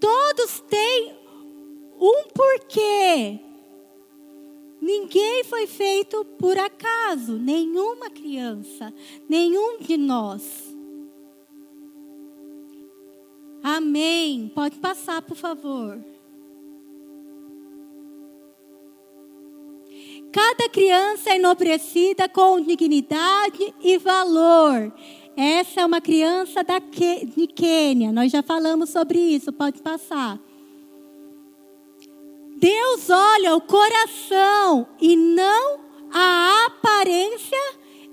Todos 0.00 0.60
têm 0.60 1.14
um 2.00 2.28
porquê. 2.34 3.38
Ninguém 4.80 5.44
foi 5.44 5.66
feito 5.66 6.24
por 6.38 6.56
acaso, 6.56 7.36
nenhuma 7.36 8.08
criança, 8.08 8.90
nenhum 9.28 9.80
de 9.80 9.98
nós. 9.98 10.74
Amém. 13.62 14.50
Pode 14.54 14.78
passar, 14.78 15.20
por 15.20 15.36
favor. 15.36 16.02
Cada 20.32 20.68
criança 20.68 21.30
é 21.30 21.36
enobrecida 21.36 22.28
com 22.28 22.60
dignidade 22.60 23.74
e 23.82 23.96
valor. 23.98 24.92
Essa 25.36 25.82
é 25.82 25.86
uma 25.86 26.00
criança 26.00 26.62
da 26.62 26.78
de 26.78 27.46
Quênia. 27.46 28.12
Nós 28.12 28.30
já 28.30 28.42
falamos 28.42 28.90
sobre 28.90 29.18
isso, 29.18 29.52
pode 29.52 29.80
passar. 29.80 30.38
Deus 32.56 33.08
olha 33.08 33.54
o 33.54 33.60
coração 33.60 34.86
e 35.00 35.14
não 35.14 35.78
a 36.12 36.66
aparência 36.66 37.56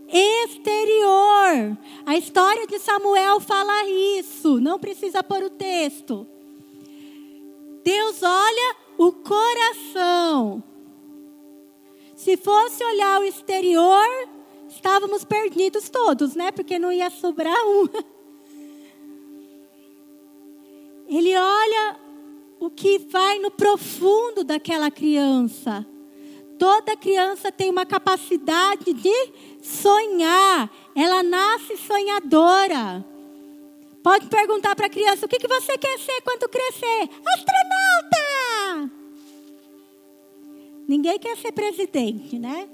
exterior. 0.07 1.77
A 2.05 2.15
história 2.15 2.67
de 2.67 2.77
Samuel 2.77 3.39
fala 3.39 3.85
isso, 4.19 4.59
não 4.61 4.77
precisa 4.79 5.23
pôr 5.23 5.43
o 5.43 5.49
texto. 5.49 6.27
Deus 7.83 8.21
olha 8.21 8.75
o 8.97 9.11
coração. 9.11 10.63
Se 12.25 12.35
fosse 12.37 12.83
olhar 12.83 13.21
o 13.21 13.23
exterior, 13.23 14.03
estávamos 14.67 15.23
perdidos 15.23 15.89
todos, 15.89 16.33
né? 16.33 16.51
Porque 16.51 16.79
não 16.79 16.91
ia 16.91 17.11
sobrar 17.11 17.55
um. 17.67 17.87
Ele 21.07 21.37
olha 21.37 21.99
o 22.59 22.67
que 22.71 22.97
vai 22.97 23.37
no 23.37 23.51
profundo 23.51 24.43
daquela 24.43 24.89
criança. 24.89 25.85
Toda 26.57 26.97
criança 26.97 27.51
tem 27.51 27.69
uma 27.69 27.85
capacidade 27.85 28.91
de 28.91 29.31
sonhar. 29.61 30.73
Ela 30.95 31.21
nasce 31.21 31.77
sonhadora. 31.77 33.05
Pode 34.01 34.25
perguntar 34.29 34.75
para 34.75 34.87
a 34.87 34.89
criança: 34.89 35.27
o 35.27 35.29
que, 35.29 35.37
que 35.37 35.47
você 35.47 35.77
quer 35.77 35.99
ser 35.99 36.21
quando 36.21 36.49
crescer? 36.49 37.07
Astronauta! 37.23 38.34
Ninguém 40.87 41.17
quer 41.17 41.35
ser 41.37 41.51
presidente, 41.51 42.37
né? 42.37 42.69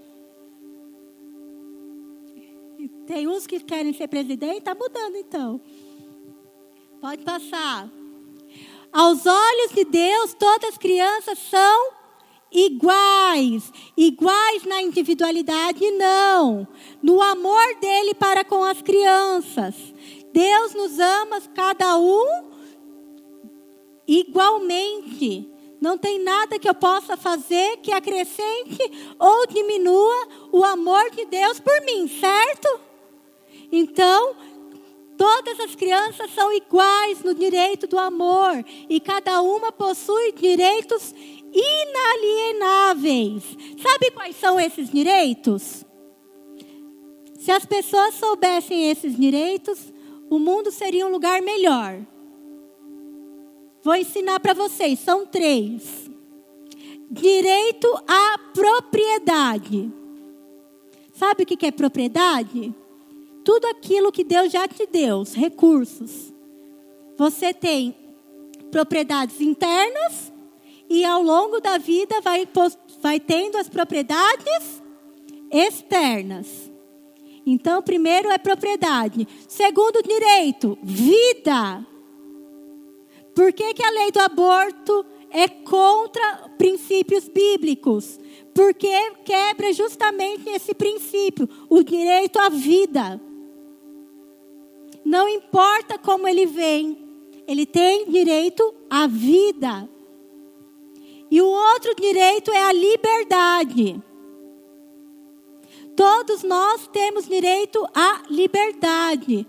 Tem 3.05 3.27
uns 3.27 3.47
que 3.47 3.59
querem 3.59 3.93
ser 3.93 4.07
presidente, 4.07 4.59
está 4.59 4.75
mudando 4.75 5.15
então. 5.15 5.61
Pode 6.99 7.23
passar. 7.23 7.89
Aos 8.91 9.25
olhos 9.25 9.71
de 9.73 9.85
Deus, 9.85 10.33
todas 10.33 10.69
as 10.69 10.77
crianças 10.77 11.39
são 11.39 11.91
iguais. 12.51 13.71
Iguais 13.95 14.63
na 14.65 14.81
individualidade, 14.81 15.89
não. 15.91 16.67
No 17.01 17.21
amor 17.21 17.75
dele 17.79 18.13
para 18.13 18.43
com 18.43 18.63
as 18.63 18.81
crianças. 18.81 19.75
Deus 20.33 20.73
nos 20.73 20.99
ama 20.99 21.41
cada 21.55 21.97
um 21.97 22.51
igualmente. 24.07 25.49
Não 25.81 25.97
tem 25.97 26.23
nada 26.23 26.59
que 26.59 26.69
eu 26.69 26.75
possa 26.75 27.17
fazer 27.17 27.77
que 27.77 27.91
acrescente 27.91 28.77
ou 29.17 29.47
diminua 29.47 30.27
o 30.51 30.63
amor 30.63 31.09
de 31.09 31.25
Deus 31.25 31.59
por 31.59 31.81
mim, 31.81 32.07
certo? 32.07 32.79
Então, 33.71 34.35
todas 35.17 35.59
as 35.59 35.73
crianças 35.73 36.29
são 36.35 36.53
iguais 36.53 37.23
no 37.23 37.33
direito 37.33 37.87
do 37.87 37.97
amor 37.97 38.63
e 38.87 38.99
cada 38.99 39.41
uma 39.41 39.71
possui 39.71 40.33
direitos 40.33 41.15
inalienáveis. 41.51 43.43
Sabe 43.81 44.11
quais 44.11 44.35
são 44.35 44.59
esses 44.59 44.87
direitos? 44.87 45.83
Se 47.39 47.51
as 47.51 47.65
pessoas 47.65 48.13
soubessem 48.13 48.91
esses 48.91 49.17
direitos, 49.17 49.91
o 50.29 50.37
mundo 50.37 50.69
seria 50.71 51.07
um 51.07 51.11
lugar 51.11 51.41
melhor. 51.41 52.05
Vou 53.83 53.95
ensinar 53.95 54.39
para 54.39 54.53
vocês, 54.53 54.99
são 54.99 55.25
três. 55.25 56.09
Direito 57.09 57.87
à 58.07 58.37
propriedade. 58.53 59.91
Sabe 61.13 61.43
o 61.43 61.45
que 61.45 61.65
é 61.65 61.71
propriedade? 61.71 62.73
Tudo 63.43 63.65
aquilo 63.67 64.11
que 64.11 64.23
Deus 64.23 64.51
já 64.51 64.67
te 64.67 64.85
deu, 64.85 65.17
os 65.17 65.33
recursos. 65.33 66.33
Você 67.17 67.53
tem 67.53 67.95
propriedades 68.71 69.41
internas 69.41 70.31
e 70.89 71.03
ao 71.03 71.21
longo 71.21 71.59
da 71.59 71.77
vida 71.77 72.21
vai, 72.21 72.47
vai 73.01 73.19
tendo 73.19 73.57
as 73.57 73.67
propriedades 73.67 74.81
externas. 75.51 76.71
Então, 77.45 77.81
primeiro 77.81 78.29
é 78.29 78.37
propriedade. 78.37 79.27
Segundo, 79.47 80.01
direito, 80.03 80.77
vida. 80.83 81.85
Por 83.35 83.53
que, 83.53 83.73
que 83.73 83.83
a 83.83 83.91
lei 83.91 84.11
do 84.11 84.19
aborto 84.19 85.05
é 85.29 85.47
contra 85.47 86.49
princípios 86.57 87.27
bíblicos? 87.27 88.19
Porque 88.53 88.89
quebra 89.23 89.71
justamente 89.71 90.49
esse 90.49 90.73
princípio, 90.73 91.47
o 91.69 91.83
direito 91.83 92.37
à 92.39 92.49
vida. 92.49 93.21
Não 95.05 95.27
importa 95.27 95.97
como 95.97 96.27
ele 96.27 96.45
vem, 96.45 96.97
ele 97.47 97.65
tem 97.65 98.09
direito 98.09 98.73
à 98.89 99.07
vida. 99.07 99.89
E 101.29 101.41
o 101.41 101.47
outro 101.47 101.95
direito 101.95 102.51
é 102.51 102.63
a 102.63 102.73
liberdade. 102.73 104.01
Todos 105.95 106.43
nós 106.43 106.87
temos 106.87 107.25
direito 107.25 107.85
à 107.93 108.23
liberdade. 108.29 109.47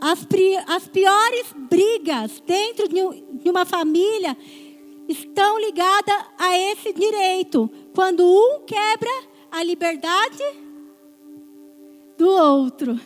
As, 0.00 0.26
as 0.66 0.88
piores 0.88 1.52
brigas 1.68 2.40
dentro 2.46 2.88
de, 2.88 3.00
de 3.42 3.50
uma 3.50 3.64
família 3.64 4.36
estão 5.08 5.58
ligadas 5.60 6.24
a 6.38 6.58
esse 6.58 6.92
direito. 6.92 7.70
Quando 7.94 8.24
um 8.24 8.60
quebra 8.64 9.10
a 9.50 9.62
liberdade 9.62 10.42
do 12.16 12.28
outro. 12.28 12.98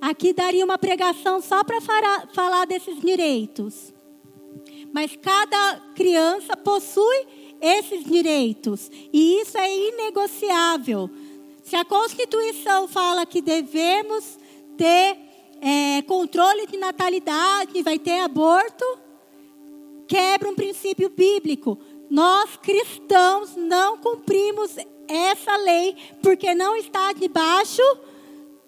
Aqui 0.00 0.32
daria 0.32 0.64
uma 0.64 0.78
pregação 0.78 1.40
só 1.40 1.64
para 1.64 1.80
falar 2.32 2.66
desses 2.66 3.00
direitos. 3.00 3.92
Mas 4.92 5.16
cada 5.16 5.80
criança 5.94 6.56
possui 6.56 7.26
esses 7.60 8.04
direitos. 8.04 8.90
E 9.12 9.40
isso 9.40 9.56
é 9.56 9.88
inegociável. 9.88 11.10
Se 11.62 11.74
a 11.74 11.84
Constituição 11.84 12.86
fala 12.86 13.26
que 13.26 13.40
devemos 13.40 14.38
ter 14.76 15.16
é, 15.60 16.02
controle 16.02 16.66
de 16.66 16.76
natalidade, 16.76 17.82
vai 17.82 17.98
ter 17.98 18.20
aborto, 18.20 18.84
quebra 20.06 20.50
um 20.50 20.54
princípio 20.54 21.08
bíblico. 21.10 21.78
Nós 22.10 22.56
cristãos 22.56 23.56
não 23.56 23.98
cumprimos 23.98 24.76
essa 25.08 25.56
lei 25.56 25.96
porque 26.22 26.54
não 26.54 26.76
está 26.76 27.12
debaixo 27.12 27.82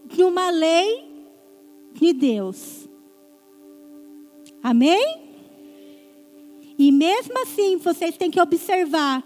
de 0.05 0.25
uma 0.25 0.51
lei 0.51 1.09
de 1.93 2.13
Deus. 2.13 2.89
Amém? 4.63 5.29
E 6.79 6.93
mesmo 6.93 7.41
assim, 7.43 7.77
vocês 7.77 8.17
têm 8.17 8.31
que 8.31 8.41
observar 8.41 9.25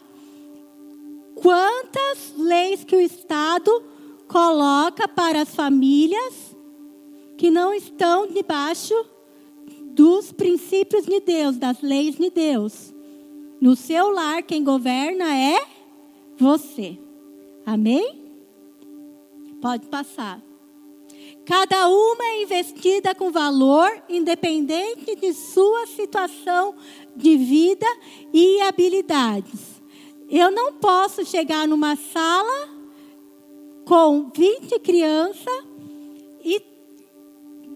quantas 1.35 2.35
leis 2.37 2.85
que 2.85 2.97
o 2.97 3.01
Estado 3.01 3.71
coloca 4.27 5.07
para 5.07 5.43
as 5.43 5.55
famílias 5.55 6.52
que 7.43 7.51
não 7.51 7.75
estão 7.75 8.29
debaixo 8.29 8.95
dos 9.97 10.31
princípios 10.31 11.05
de 11.05 11.19
Deus, 11.19 11.57
das 11.57 11.83
leis 11.83 12.15
de 12.15 12.31
Deus. 12.31 12.95
No 13.61 13.75
seu 13.75 14.11
lar, 14.11 14.45
quem 14.45 14.63
governa 14.63 15.25
é 15.37 15.61
você. 16.39 16.97
Amém? 17.67 18.31
Pode 19.61 19.89
passar. 19.89 20.41
Cada 21.45 21.89
uma 21.89 22.25
é 22.27 22.43
investida 22.45 23.13
com 23.13 23.33
valor, 23.33 23.91
independente 24.09 25.17
de 25.17 25.35
sua 25.35 25.89
situação 25.89 26.77
de 27.17 27.37
vida 27.37 27.87
e 28.33 28.61
habilidades. 28.61 29.83
Eu 30.31 30.53
não 30.53 30.75
posso 30.75 31.25
chegar 31.25 31.67
numa 31.67 31.97
sala 31.97 32.69
com 33.85 34.31
20 34.33 34.79
crianças 34.79 35.72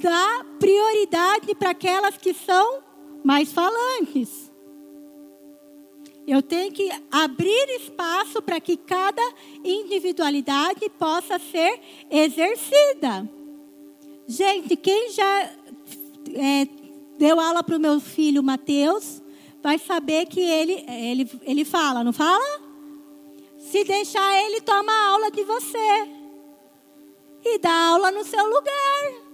dar 0.00 0.44
prioridade 0.58 1.54
para 1.54 1.70
aquelas 1.70 2.16
que 2.16 2.32
são 2.32 2.82
mais 3.24 3.52
falantes. 3.52 4.50
Eu 6.26 6.42
tenho 6.42 6.72
que 6.72 6.90
abrir 7.10 7.76
espaço 7.80 8.42
para 8.42 8.60
que 8.60 8.76
cada 8.76 9.22
individualidade 9.64 10.88
possa 10.98 11.38
ser 11.38 11.80
exercida. 12.10 13.28
Gente, 14.26 14.76
quem 14.76 15.12
já 15.12 15.42
é, 16.34 16.68
deu 17.16 17.38
aula 17.38 17.62
para 17.62 17.76
o 17.76 17.80
meu 17.80 18.00
filho 18.00 18.42
Mateus, 18.42 19.22
vai 19.62 19.78
saber 19.78 20.26
que 20.26 20.40
ele, 20.40 20.84
ele, 20.88 21.30
ele 21.42 21.64
fala, 21.64 22.02
não 22.02 22.12
fala? 22.12 22.60
Se 23.58 23.84
deixar, 23.84 24.44
ele 24.44 24.60
toma 24.60 24.92
aula 25.10 25.30
de 25.30 25.44
você. 25.44 26.08
E 27.44 27.58
dá 27.58 27.72
aula 27.90 28.10
no 28.10 28.24
seu 28.24 28.44
lugar. 28.44 29.25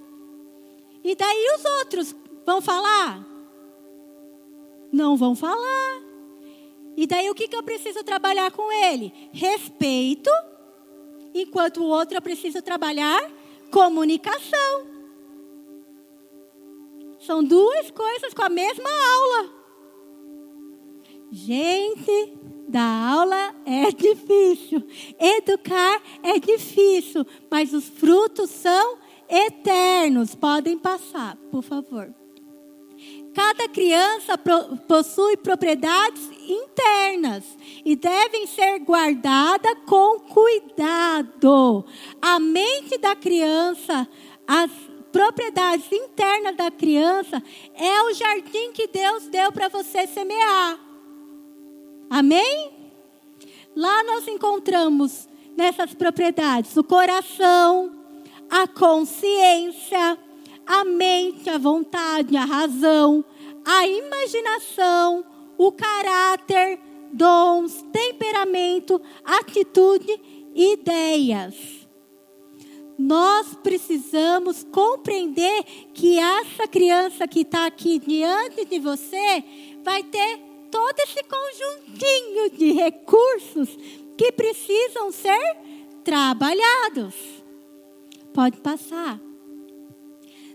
E 1.04 1.14
daí 1.14 1.56
os 1.56 1.64
outros 1.80 2.14
vão 2.46 2.60
falar? 2.60 3.26
Não 4.92 5.16
vão 5.16 5.34
falar. 5.34 6.02
E 6.96 7.06
daí 7.06 7.30
o 7.30 7.34
que, 7.34 7.48
que 7.48 7.56
eu 7.56 7.62
preciso 7.62 8.04
trabalhar 8.04 8.50
com 8.52 8.70
ele? 8.70 9.12
Respeito, 9.32 10.30
enquanto 11.34 11.78
o 11.78 11.88
outro 11.88 12.16
eu 12.16 12.22
preciso 12.22 12.60
trabalhar 12.62 13.30
comunicação. 13.70 14.86
São 17.18 17.42
duas 17.42 17.90
coisas 17.90 18.34
com 18.34 18.42
a 18.42 18.48
mesma 18.48 18.90
aula. 18.90 19.50
Gente, 21.30 22.34
dar 22.68 23.14
aula 23.14 23.54
é 23.64 23.90
difícil, 23.90 24.86
educar 25.18 26.02
é 26.22 26.38
difícil, 26.38 27.26
mas 27.50 27.72
os 27.72 27.88
frutos 27.88 28.50
são 28.50 28.98
eternos. 29.32 30.34
Podem 30.34 30.78
passar, 30.78 31.36
por 31.50 31.62
favor. 31.62 32.14
Cada 33.34 33.66
criança 33.66 34.36
possui 34.86 35.38
propriedades 35.38 36.30
internas 36.46 37.44
e 37.82 37.96
devem 37.96 38.46
ser 38.46 38.80
guardadas 38.80 39.74
com 39.86 40.20
cuidado. 40.20 41.84
A 42.20 42.38
mente 42.38 42.98
da 42.98 43.16
criança, 43.16 44.06
as 44.46 44.70
propriedades 45.10 45.90
internas 45.90 46.56
da 46.56 46.70
criança 46.70 47.42
é 47.74 48.02
o 48.02 48.12
jardim 48.12 48.72
que 48.72 48.86
Deus 48.86 49.26
deu 49.28 49.50
para 49.50 49.68
você 49.68 50.06
semear. 50.06 50.78
Amém? 52.10 52.70
Lá 53.74 54.04
nós 54.04 54.28
encontramos 54.28 55.26
nessas 55.56 55.94
propriedades 55.94 56.76
o 56.76 56.84
coração, 56.84 58.01
a 58.52 58.68
consciência, 58.68 60.18
a 60.66 60.84
mente, 60.84 61.48
a 61.48 61.56
vontade, 61.56 62.36
a 62.36 62.44
razão, 62.44 63.24
a 63.64 63.86
imaginação, 63.86 65.24
o 65.56 65.72
caráter, 65.72 66.78
dons, 67.14 67.82
temperamento, 67.90 69.00
atitude 69.24 70.20
ideias. 70.54 71.88
Nós 72.98 73.54
precisamos 73.62 74.62
compreender 74.70 75.64
que 75.94 76.18
essa 76.18 76.68
criança 76.68 77.26
que 77.26 77.40
está 77.40 77.64
aqui 77.64 77.98
diante 77.98 78.66
de 78.66 78.78
você 78.78 79.42
vai 79.82 80.02
ter 80.02 80.38
todo 80.70 80.98
esse 80.98 81.22
conjuntinho 81.24 82.50
de 82.50 82.72
recursos 82.72 83.78
que 84.18 84.30
precisam 84.30 85.10
ser 85.10 85.56
trabalhados. 86.04 87.41
Pode 88.32 88.60
passar. 88.60 89.20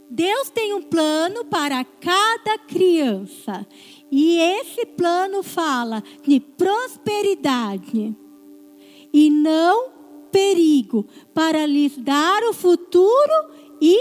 Deus 0.10 0.49
tem 0.49 0.74
um 0.74 0.82
plano 0.82 1.45
para 1.45 1.84
cada 1.84 2.58
criança. 2.60 3.68
E 4.10 4.38
esse 4.38 4.86
plano 4.86 5.44
fala 5.44 6.02
de 6.24 6.40
prosperidade 6.40 8.16
e 9.14 9.30
não 9.30 9.90
perigo, 10.32 11.06
para 11.34 11.66
lhes 11.66 11.98
dar 11.98 12.44
o 12.44 12.54
futuro 12.54 13.34
e 13.82 13.98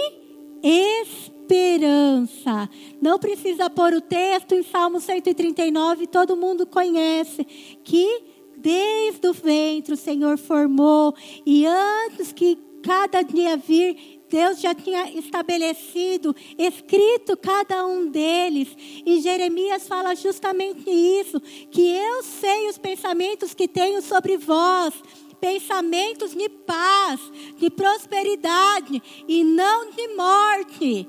esperança. 0.63 2.69
Não 3.01 3.19
precisa 3.19 3.71
pôr 3.71 3.95
o 3.95 4.01
texto 4.01 4.53
em 4.53 4.63
Salmo 4.63 5.01
139, 5.01 6.07
todo 6.07 6.37
mundo 6.37 6.67
conhece 6.67 7.45
que 7.83 8.25
desde 8.57 9.29
o 9.29 9.33
ventre 9.33 9.95
o 9.95 9.97
Senhor 9.97 10.37
formou 10.37 11.15
e 11.45 11.67
antes 11.67 12.33
que 12.33 12.59
cada 12.87 13.23
dia 13.23 13.57
vir 13.57 14.17
Deus 14.29 14.61
já 14.61 14.75
tinha 14.75 15.11
estabelecido, 15.13 16.35
escrito 16.59 17.37
cada 17.37 17.87
um 17.87 18.09
deles. 18.09 18.69
E 19.05 19.21
Jeremias 19.21 19.87
fala 19.87 20.15
justamente 20.15 20.89
isso: 20.89 21.41
que 21.71 21.93
eu 21.93 22.23
sei 22.23 22.69
os 22.69 22.79
pensamentos 22.79 23.55
que 23.55 23.69
tenho 23.69 24.03
sobre 24.03 24.37
vós, 24.37 24.95
pensamentos 25.41 26.33
de 26.33 26.49
paz, 26.49 27.21
de 27.57 27.71
prosperidade 27.71 29.03
e 29.29 29.45
não 29.45 29.91
de 29.91 30.09
morte. 30.15 31.09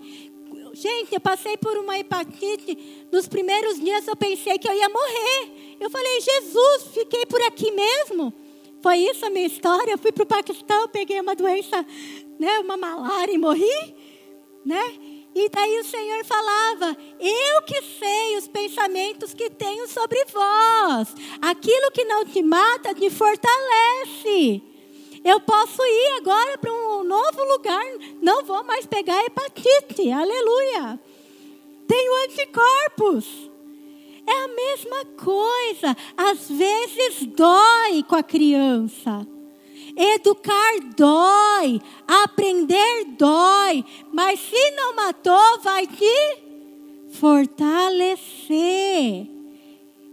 Gente, 0.73 1.15
eu 1.15 1.19
passei 1.19 1.57
por 1.57 1.75
uma 1.77 1.97
hepatite. 1.97 3.07
Nos 3.11 3.27
primeiros 3.27 3.79
dias 3.79 4.07
eu 4.07 4.15
pensei 4.15 4.59
que 4.59 4.67
eu 4.67 4.73
ia 4.73 4.89
morrer. 4.89 5.75
Eu 5.79 5.89
falei, 5.89 6.21
Jesus, 6.21 6.83
fiquei 6.93 7.25
por 7.25 7.41
aqui 7.41 7.71
mesmo. 7.71 8.31
Foi 8.87 8.99
isso 8.99 9.25
a 9.25 9.29
minha 9.29 9.47
história. 9.47 9.91
Eu 9.91 9.97
fui 9.97 10.13
para 10.13 10.23
o 10.23 10.25
Paquistão, 10.25 10.87
peguei 10.87 11.19
uma 11.19 11.35
doença 11.35 11.85
né, 12.39 12.59
uma 12.59 12.77
malária 12.77 13.33
e 13.33 13.37
morri, 13.37 13.93
né? 14.65 14.81
E 15.35 15.49
daí 15.49 15.77
o 15.77 15.83
Senhor 15.83 16.23
falava: 16.23 16.95
Eu 17.19 17.63
que 17.63 17.81
sei 17.81 18.37
os 18.37 18.47
pensamentos 18.47 19.33
que 19.33 19.49
tenho 19.49 19.89
sobre 19.89 20.23
vós. 20.31 21.13
Aquilo 21.41 21.91
que 21.91 22.05
não 22.05 22.23
te 22.23 22.41
mata 22.41 22.93
te 22.93 23.09
fortalece. 23.09 24.63
Eu 25.21 25.41
posso 25.41 25.81
ir 25.83 26.17
agora 26.21 26.57
para 26.57 26.71
um 26.71 27.03
novo 27.03 27.43
lugar, 27.43 27.83
não 28.21 28.45
vou 28.45 28.63
mais 28.63 28.85
pegar 28.85 29.21
hepatite. 29.25 30.09
Aleluia. 30.09 30.97
Tenho 31.89 32.23
anticorpos. 32.23 33.51
É 34.27 34.43
a 34.43 34.47
mesma 34.49 35.05
coisa. 35.15 35.95
Às 36.17 36.49
vezes 36.49 37.25
dói 37.27 38.03
com 38.03 38.15
a 38.15 38.23
criança. 38.23 39.25
Educar 39.95 40.79
dói, 40.95 41.81
aprender 42.05 43.05
dói, 43.17 43.83
mas 44.13 44.39
se 44.39 44.71
não 44.71 44.95
matou, 44.95 45.59
vai 45.63 45.87
te 45.87 46.37
fortalecer. 47.09 48.57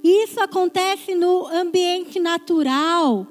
Isso 0.03 0.41
acontece 0.41 1.15
no 1.15 1.47
ambiente 1.49 2.19
natural, 2.21 3.27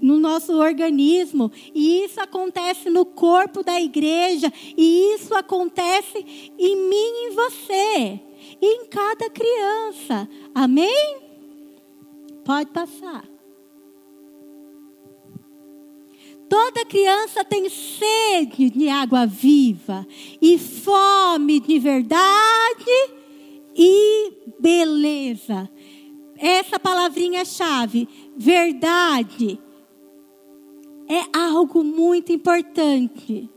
no 0.00 0.18
nosso 0.18 0.52
organismo, 0.52 1.50
e 1.74 2.04
isso 2.04 2.20
acontece 2.20 2.90
no 2.90 3.04
corpo 3.04 3.62
da 3.62 3.80
igreja, 3.80 4.52
e 4.76 5.14
isso 5.14 5.34
acontece 5.34 6.52
em 6.58 6.76
mim 6.76 6.94
e 6.96 7.28
em 7.28 7.30
você, 7.30 8.20
em 8.62 8.86
cada 8.86 9.28
criança. 9.28 10.28
Amém? 10.54 11.18
Pode 12.44 12.70
passar. 12.70 13.24
Toda 16.48 16.84
criança 16.84 17.44
tem 17.44 17.68
sede 17.68 18.70
de 18.70 18.88
água 18.88 19.26
viva 19.26 20.06
e 20.40 20.58
fome 20.58 21.58
de 21.58 21.78
verdade 21.78 22.90
e 23.74 24.32
beleza. 24.60 25.68
Essa 26.36 26.78
palavrinha 26.78 27.40
é 27.40 27.44
chave, 27.44 28.08
verdade, 28.36 29.58
é 31.08 31.38
algo 31.38 31.82
muito 31.82 32.32
importante. 32.32 33.48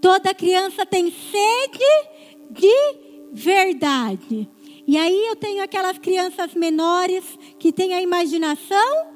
Toda 0.00 0.34
criança 0.34 0.86
tem 0.86 1.10
sede 1.10 2.08
de 2.50 3.03
verdade. 3.34 4.48
E 4.86 4.96
aí 4.96 5.26
eu 5.26 5.36
tenho 5.36 5.62
aquelas 5.62 5.98
crianças 5.98 6.54
menores 6.54 7.24
que 7.58 7.72
têm 7.72 7.92
a 7.94 8.00
imaginação 8.00 9.08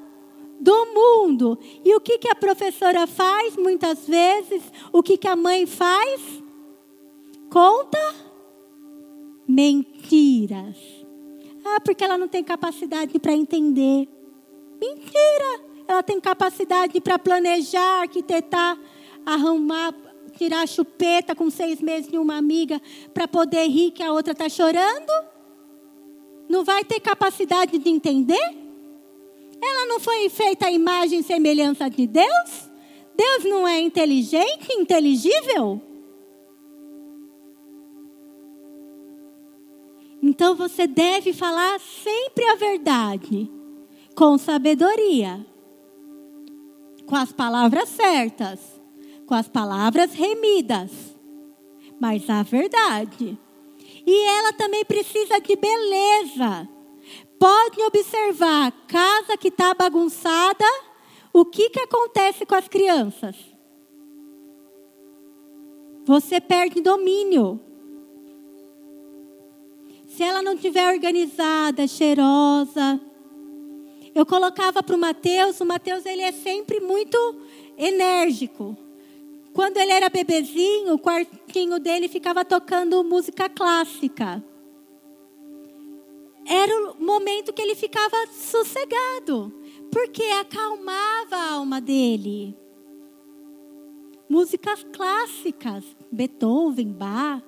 do 0.61 0.86
mundo. 0.93 1.59
E 1.85 1.95
o 1.95 2.01
que, 2.01 2.19
que 2.19 2.28
a 2.28 2.35
professora 2.35 3.07
faz 3.07 3.57
muitas 3.57 4.07
vezes? 4.07 4.62
O 4.93 5.03
que, 5.03 5.16
que 5.16 5.28
a 5.28 5.36
mãe 5.36 5.66
faz? 5.66 6.43
Conta 7.49 7.99
mentiras. 9.47 10.77
Ah, 11.65 11.81
porque 11.81 12.05
ela 12.05 12.19
não 12.19 12.28
tem 12.28 12.43
capacidade 12.43 13.19
para 13.19 13.32
entender. 13.32 14.09
Mentira! 14.81 15.69
Ela 15.86 16.03
tem 16.03 16.20
capacidade 16.20 17.01
para 17.01 17.19
planejar, 17.19 18.03
arquitetar, 18.03 18.78
arrumar, 19.24 19.95
tirar 20.39 20.62
a 20.62 20.66
chupeta 20.66 21.35
com 21.35 21.51
seis 21.51 21.81
meses 21.81 22.09
de 22.09 22.16
uma 22.16 22.36
amiga 22.36 22.81
para 23.12 23.27
poder 23.27 23.66
rir 23.66 23.90
que 23.90 24.02
a 24.02 24.12
outra 24.12 24.32
está 24.32 24.48
chorando? 24.48 25.12
Não 26.48 26.65
vai 26.65 26.85
ter 26.85 27.01
capacidade 27.01 27.77
de 27.77 27.90
entender? 27.90 28.56
Ela 29.60 29.86
não 29.86 29.98
foi 29.98 30.28
feita 30.28 30.66
a 30.66 30.73
imagem 30.73 31.19
e 31.19 31.23
semelhança 31.24 31.90
de 31.90 32.06
Deus? 32.06 32.70
Deus 33.16 33.44
não 33.44 33.66
é 33.66 33.81
inteligente, 33.81 34.73
inteligível? 34.73 35.82
Então 40.23 40.55
você 40.55 40.86
deve 40.86 41.32
falar 41.32 41.81
sempre 41.81 42.44
a 42.44 42.55
verdade, 42.55 43.51
com 44.15 44.39
sabedoria, 44.39 45.44
com 47.06 47.16
as 47.16 47.32
palavras 47.32 47.89
certas, 47.89 48.77
com 49.28 49.34
as 49.34 49.46
palavras 49.46 50.14
remidas, 50.14 50.90
mas 52.00 52.28
a 52.30 52.42
verdade. 52.42 53.38
E 54.06 54.26
ela 54.26 54.55
também 54.55 54.86
precisa 54.86 55.38
de 55.38 55.55
beleza. 55.55 56.66
Pode 57.38 57.80
observar, 57.82 58.72
casa 58.88 59.36
que 59.36 59.48
está 59.48 59.74
bagunçada, 59.74 60.64
o 61.30 61.44
que, 61.44 61.68
que 61.68 61.80
acontece 61.80 62.46
com 62.46 62.55
as 62.55 62.66
crianças? 62.68 63.36
Você 66.06 66.40
perde 66.40 66.80
domínio. 66.80 67.60
Se 70.06 70.22
ela 70.22 70.42
não 70.42 70.56
tiver 70.56 70.90
organizada, 70.90 71.86
cheirosa. 71.86 72.98
Eu 74.14 74.24
colocava 74.24 74.82
para 74.82 74.96
o 74.96 74.98
Mateus, 74.98 75.60
o 75.60 75.66
Mateus 75.66 76.06
ele 76.06 76.22
é 76.22 76.32
sempre 76.32 76.80
muito 76.80 77.18
enérgico. 77.76 78.88
Quando 79.59 79.76
ele 79.78 79.90
era 79.90 80.09
bebezinho, 80.09 80.94
o 80.94 81.01
quartinho 81.01 81.80
dele 81.80 82.06
ficava 82.06 82.44
tocando 82.44 83.02
música 83.02 83.48
clássica 83.48 84.40
era 86.47 86.93
o 86.93 87.05
momento 87.05 87.52
que 87.52 87.60
ele 87.60 87.74
ficava 87.74 88.28
sossegado, 88.30 89.52
porque 89.90 90.22
acalmava 90.22 91.35
a 91.35 91.52
alma 91.55 91.80
dele. 91.80 92.56
Músicas 94.28 94.86
clássicas, 94.93 95.85
Beethoven, 96.09 96.93
Bach, 96.93 97.43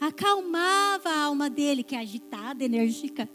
acalmava 0.00 1.10
a 1.10 1.24
alma 1.24 1.50
dele, 1.50 1.82
que 1.82 1.94
é 1.94 1.98
agitada, 1.98 2.64
enérgica. 2.64 3.28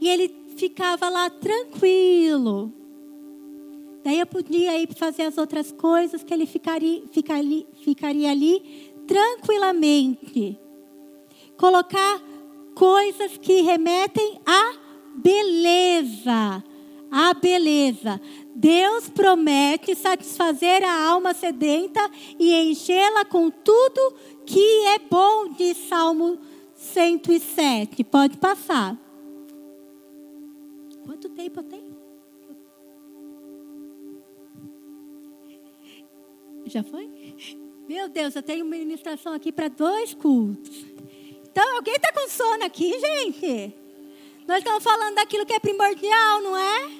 E 0.00 0.08
ele 0.08 0.34
ficava 0.56 1.10
lá 1.10 1.28
tranquilo. 1.28 2.72
Daí 4.04 4.20
eu 4.20 4.26
podia 4.26 4.78
ir 4.80 4.88
fazer 4.94 5.24
as 5.24 5.38
outras 5.38 5.72
coisas 5.72 6.22
que 6.22 6.32
ele 6.32 6.46
ficaria, 6.46 7.02
ficaria, 7.10 7.66
ficaria 7.82 8.30
ali 8.30 8.94
tranquilamente. 9.06 10.58
Colocar 11.56 12.22
coisas 12.74 13.36
que 13.38 13.62
remetem 13.62 14.40
à 14.46 14.74
beleza. 15.16 16.62
A 17.10 17.34
beleza. 17.34 18.20
Deus 18.54 19.08
promete 19.08 19.94
satisfazer 19.94 20.84
a 20.84 21.08
alma 21.08 21.32
sedenta 21.32 22.00
e 22.38 22.52
enchê-la 22.54 23.24
com 23.24 23.50
tudo 23.50 24.14
que 24.44 24.84
é 24.86 24.98
bom, 24.98 25.48
de 25.48 25.74
Salmo 25.74 26.38
107. 26.74 28.04
Pode 28.04 28.36
passar. 28.36 28.96
Quanto 31.04 31.28
tempo 31.30 31.60
eu 31.60 31.64
tenho? 31.64 31.87
Já 36.68 36.82
foi? 36.82 37.08
Meu 37.88 38.08
Deus, 38.08 38.36
eu 38.36 38.42
tenho 38.42 38.64
ministração 38.64 39.32
aqui 39.32 39.50
para 39.50 39.68
dois 39.68 40.12
cultos. 40.12 40.84
Então, 41.50 41.76
alguém 41.76 41.94
está 41.94 42.12
com 42.12 42.28
sono 42.28 42.64
aqui, 42.64 42.92
gente? 43.00 43.74
Nós 44.46 44.58
estamos 44.58 44.84
falando 44.84 45.14
daquilo 45.14 45.46
que 45.46 45.54
é 45.54 45.58
primordial, 45.58 46.42
não 46.42 46.56
é? 46.56 46.90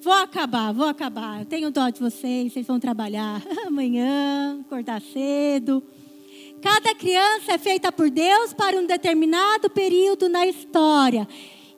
Vou 0.00 0.12
acabar, 0.12 0.72
vou 0.72 0.86
acabar. 0.86 1.40
Eu 1.40 1.46
tenho 1.46 1.70
dó 1.70 1.90
de 1.90 2.00
vocês, 2.00 2.52
vocês 2.52 2.66
vão 2.66 2.80
trabalhar 2.80 3.42
amanhã, 3.66 4.60
acordar 4.60 5.00
cedo. 5.00 5.82
Cada 6.62 6.94
criança 6.94 7.52
é 7.52 7.58
feita 7.58 7.92
por 7.92 8.08
Deus 8.08 8.52
para 8.52 8.76
um 8.78 8.86
determinado 8.86 9.68
período 9.68 10.28
na 10.28 10.46
história. 10.46 11.28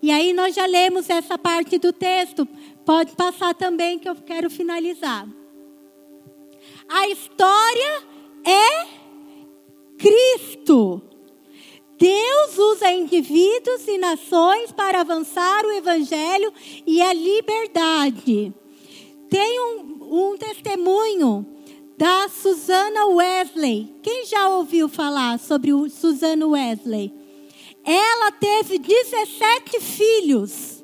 E 0.01 0.11
aí 0.11 0.33
nós 0.33 0.55
já 0.55 0.67
lemos 0.67 1.11
essa 1.11 1.37
parte 1.37 1.79
do 1.79 1.93
texto. 1.93 2.47
Pode 2.85 3.13
passar 3.13 3.55
também 3.55 3.99
que 3.99 4.09
eu 4.09 4.15
quero 4.15 4.49
finalizar. 4.49 5.29
A 6.89 7.07
história 7.09 8.03
é 8.47 8.87
Cristo. 9.99 11.03
Deus 11.99 12.57
usa 12.57 12.91
indivíduos 12.91 13.87
e 13.87 13.99
nações 13.99 14.73
para 14.73 15.03
avançar 15.03 15.67
o 15.67 15.73
evangelho 15.73 16.51
e 16.87 17.03
a 17.03 17.13
liberdade. 17.13 18.55
Tem 19.29 19.61
um, 19.61 20.31
um 20.31 20.37
testemunho 20.39 21.45
da 21.99 22.29
Susana 22.29 23.07
Wesley. 23.07 23.95
Quem 24.03 24.25
já 24.25 24.49
ouviu 24.49 24.89
falar 24.89 25.39
sobre 25.39 25.75
o 25.75 25.91
Susana 25.91 26.47
Wesley? 26.47 27.13
Ela 27.85 28.33
teve 28.33 28.79
17 28.79 29.81
filhos. 29.81 30.83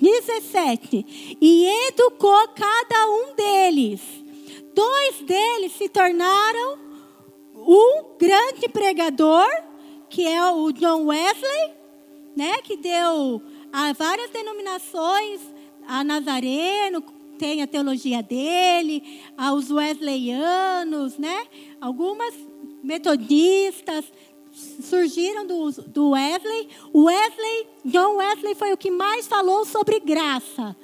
17. 0.00 1.36
E 1.40 1.66
educou 1.88 2.48
cada 2.48 3.10
um 3.10 3.34
deles. 3.34 4.25
Dois 4.76 5.22
deles 5.22 5.72
se 5.72 5.88
tornaram 5.88 6.78
um 7.54 8.18
grande 8.18 8.68
pregador, 8.68 9.48
que 10.10 10.26
é 10.26 10.50
o 10.52 10.70
John 10.70 11.06
Wesley, 11.06 11.72
né, 12.36 12.58
que 12.62 12.76
deu 12.76 13.40
a 13.72 13.94
várias 13.94 14.28
denominações, 14.28 15.40
a 15.88 16.04
Nazareno, 16.04 17.00
tem 17.38 17.62
a 17.62 17.66
teologia 17.66 18.22
dele, 18.22 19.22
aos 19.34 19.70
wesleyanos, 19.70 21.16
né? 21.16 21.46
Algumas 21.80 22.34
metodistas 22.82 24.04
surgiram 24.82 25.46
do, 25.46 25.70
do 25.86 26.10
Wesley. 26.10 26.68
O 26.92 27.04
Wesley, 27.04 27.66
John 27.82 28.16
Wesley 28.16 28.54
foi 28.54 28.74
o 28.74 28.76
que 28.76 28.90
mais 28.90 29.26
falou 29.26 29.64
sobre 29.64 30.00
graça. 30.00 30.76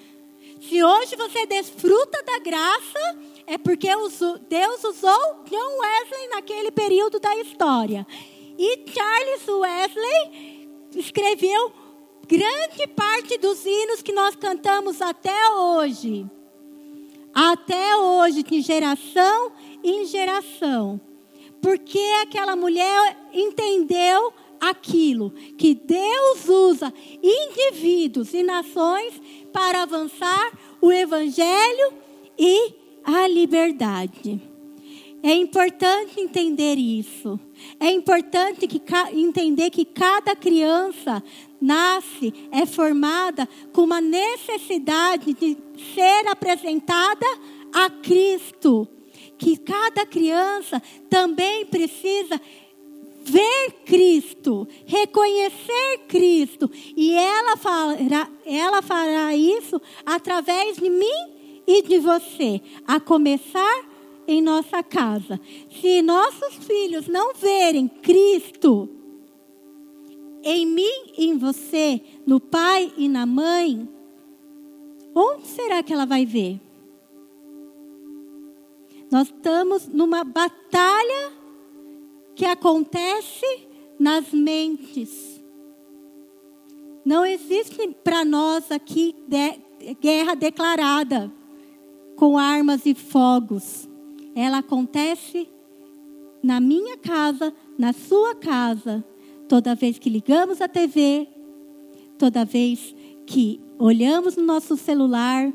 Se 0.62 0.82
hoje 0.82 1.14
você 1.14 1.44
desfruta 1.44 2.22
da 2.22 2.38
graça, 2.38 3.31
é 3.46 3.58
porque 3.58 3.88
Deus 4.48 4.84
usou 4.84 5.44
John 5.48 5.78
Wesley 5.80 6.28
naquele 6.30 6.70
período 6.70 7.18
da 7.20 7.34
história. 7.36 8.06
E 8.58 8.84
Charles 8.90 9.48
Wesley 9.48 10.68
escreveu 10.94 11.72
grande 12.26 12.86
parte 12.88 13.38
dos 13.38 13.64
hinos 13.64 14.02
que 14.02 14.12
nós 14.12 14.36
cantamos 14.36 15.00
até 15.00 15.50
hoje 15.50 16.26
até 17.34 17.96
hoje, 17.96 18.42
de 18.42 18.60
geração 18.60 19.52
em 19.82 20.04
geração. 20.06 21.00
Porque 21.60 22.00
aquela 22.22 22.56
mulher 22.56 23.16
entendeu 23.32 24.32
aquilo, 24.60 25.30
que 25.58 25.74
Deus 25.74 26.48
usa 26.48 26.92
indivíduos 27.22 28.32
e 28.32 28.42
nações 28.42 29.20
para 29.52 29.82
avançar 29.82 30.52
o 30.80 30.92
evangelho 30.92 31.92
e 32.38 32.81
a 33.04 33.26
liberdade. 33.26 34.40
É 35.22 35.32
importante 35.34 36.20
entender 36.20 36.76
isso. 36.76 37.38
É 37.78 37.92
importante 37.92 38.66
que, 38.66 38.82
entender 39.12 39.70
que 39.70 39.84
cada 39.84 40.34
criança 40.34 41.22
nasce, 41.60 42.34
é 42.50 42.66
formada 42.66 43.48
com 43.72 43.82
uma 43.82 44.00
necessidade 44.00 45.32
de 45.32 45.56
ser 45.94 46.26
apresentada 46.26 47.26
a 47.72 47.88
Cristo. 47.88 48.88
Que 49.38 49.56
cada 49.56 50.04
criança 50.04 50.82
também 51.08 51.66
precisa 51.66 52.40
ver 53.24 53.72
Cristo, 53.86 54.66
reconhecer 54.84 55.98
Cristo, 56.08 56.68
e 56.96 57.14
ela 57.14 57.56
fará, 57.56 58.28
ela 58.44 58.82
fará 58.82 59.36
isso 59.36 59.80
através 60.04 60.76
de 60.76 60.90
mim 60.90 61.41
e 61.72 61.80
de 61.80 61.98
você, 61.98 62.60
a 62.86 63.00
começar 63.00 63.88
em 64.28 64.42
nossa 64.42 64.82
casa. 64.82 65.40
Se 65.70 66.02
nossos 66.02 66.56
filhos 66.66 67.08
não 67.08 67.32
verem 67.32 67.88
Cristo, 67.88 68.90
em 70.42 70.66
mim 70.66 71.12
e 71.16 71.28
em 71.28 71.38
você, 71.38 72.02
no 72.26 72.38
pai 72.38 72.92
e 72.98 73.08
na 73.08 73.24
mãe, 73.24 73.88
onde 75.14 75.46
será 75.46 75.82
que 75.82 75.94
ela 75.94 76.04
vai 76.04 76.26
ver? 76.26 76.60
Nós 79.10 79.28
estamos 79.28 79.88
numa 79.88 80.24
batalha 80.24 81.32
que 82.34 82.44
acontece 82.44 83.66
nas 83.98 84.30
mentes. 84.30 85.42
Não 87.02 87.24
existe 87.24 87.88
para 88.04 88.26
nós 88.26 88.70
aqui 88.70 89.14
de, 89.26 89.94
guerra 89.94 90.34
declarada 90.34 91.32
com 92.16 92.38
armas 92.38 92.86
e 92.86 92.94
fogos. 92.94 93.88
Ela 94.34 94.58
acontece 94.58 95.48
na 96.42 96.60
minha 96.60 96.96
casa, 96.96 97.52
na 97.78 97.92
sua 97.92 98.34
casa, 98.34 99.04
Toda 99.52 99.74
vez 99.74 99.98
que 99.98 100.08
ligamos 100.08 100.62
a 100.62 100.66
TV, 100.66 101.28
toda 102.16 102.42
vez 102.42 102.94
que 103.26 103.60
olhamos 103.78 104.34
no 104.34 104.42
nosso 104.42 104.78
celular, 104.78 105.52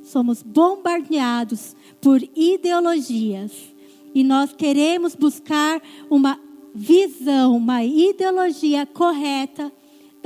somos 0.00 0.44
bombardeados 0.44 1.74
por 2.00 2.22
ideologias. 2.36 3.74
E 4.14 4.22
nós 4.22 4.52
queremos 4.52 5.16
buscar 5.16 5.82
uma 6.08 6.38
visão, 6.72 7.56
uma 7.56 7.82
ideologia 7.82 8.86
correta 8.86 9.72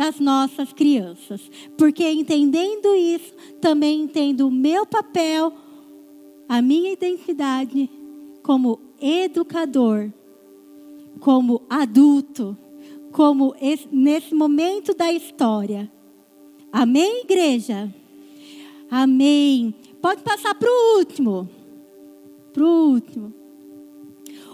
das 0.01 0.19
nossas 0.19 0.73
crianças. 0.73 1.51
Porque 1.77 2.11
entendendo 2.11 2.95
isso, 2.95 3.35
também 3.61 4.01
entendo 4.01 4.49
o 4.49 4.51
meu 4.51 4.87
papel, 4.87 5.53
a 6.49 6.63
minha 6.63 6.91
identidade 6.91 7.91
como 8.43 8.81
educador, 8.99 10.11
como 11.21 11.61
adulto 11.69 12.57
como 13.13 13.55
esse, 13.61 13.89
nesse 13.93 14.35
momento 14.35 14.95
da 14.95 15.13
história. 15.13 15.93
Amém, 16.73 17.23
igreja? 17.25 17.93
Amém. 18.91 19.75
Pode 20.01 20.23
passar 20.23 20.55
para 20.55 20.71
o 20.71 20.97
último. 20.97 21.47
Para 22.55 22.65
o 22.65 22.93
último. 22.93 23.35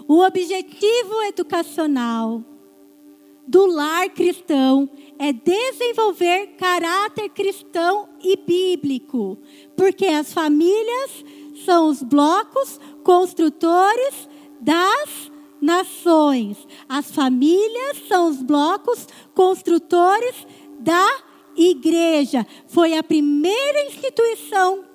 O 0.09 0.25
objetivo 0.25 1.21
educacional 1.27 2.43
do 3.47 3.65
lar 3.65 4.09
cristão 4.09 4.89
é 5.19 5.33
desenvolver 5.33 6.55
caráter 6.57 7.29
cristão 7.29 8.09
e 8.21 8.35
bíblico, 8.35 9.37
porque 9.75 10.05
as 10.05 10.31
famílias 10.33 11.25
são 11.65 11.89
os 11.89 12.03
blocos 12.03 12.79
construtores 13.03 14.29
das 14.59 15.31
nações. 15.61 16.57
As 16.87 17.11
famílias 17.11 18.07
são 18.07 18.29
os 18.29 18.41
blocos 18.41 19.07
construtores 19.33 20.45
da 20.79 21.07
igreja. 21.55 22.45
Foi 22.67 22.95
a 22.95 23.03
primeira 23.03 23.85
instituição 23.85 24.87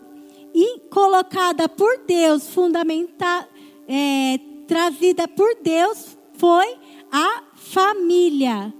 colocada 0.93 1.69
por 1.69 2.05
Deus, 2.07 2.51
fundamentada, 2.51 3.49
é, 3.89 4.39
trazida 4.67 5.27
por 5.27 5.57
Deus, 5.63 6.17
foi 6.35 6.77
a 7.11 7.45
família. 7.55 8.73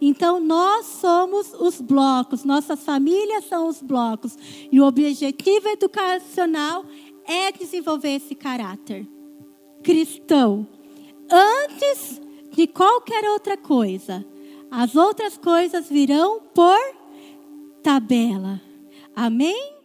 Então, 0.00 0.40
nós 0.40 0.86
somos 0.86 1.52
os 1.54 1.80
blocos, 1.80 2.44
nossas 2.44 2.84
famílias 2.84 3.44
são 3.46 3.68
os 3.68 3.80
blocos. 3.80 4.36
E 4.70 4.80
o 4.80 4.86
objetivo 4.86 5.68
educacional 5.68 6.84
é 7.24 7.50
desenvolver 7.52 8.16
esse 8.16 8.34
caráter 8.34 9.06
cristão. 9.82 10.66
Antes 11.30 12.20
de 12.56 12.66
qualquer 12.66 13.22
outra 13.30 13.56
coisa. 13.56 14.24
As 14.70 14.96
outras 14.96 15.36
coisas 15.36 15.88
virão 15.88 16.40
por 16.54 16.78
tabela. 17.82 18.60
Amém? 19.14 19.75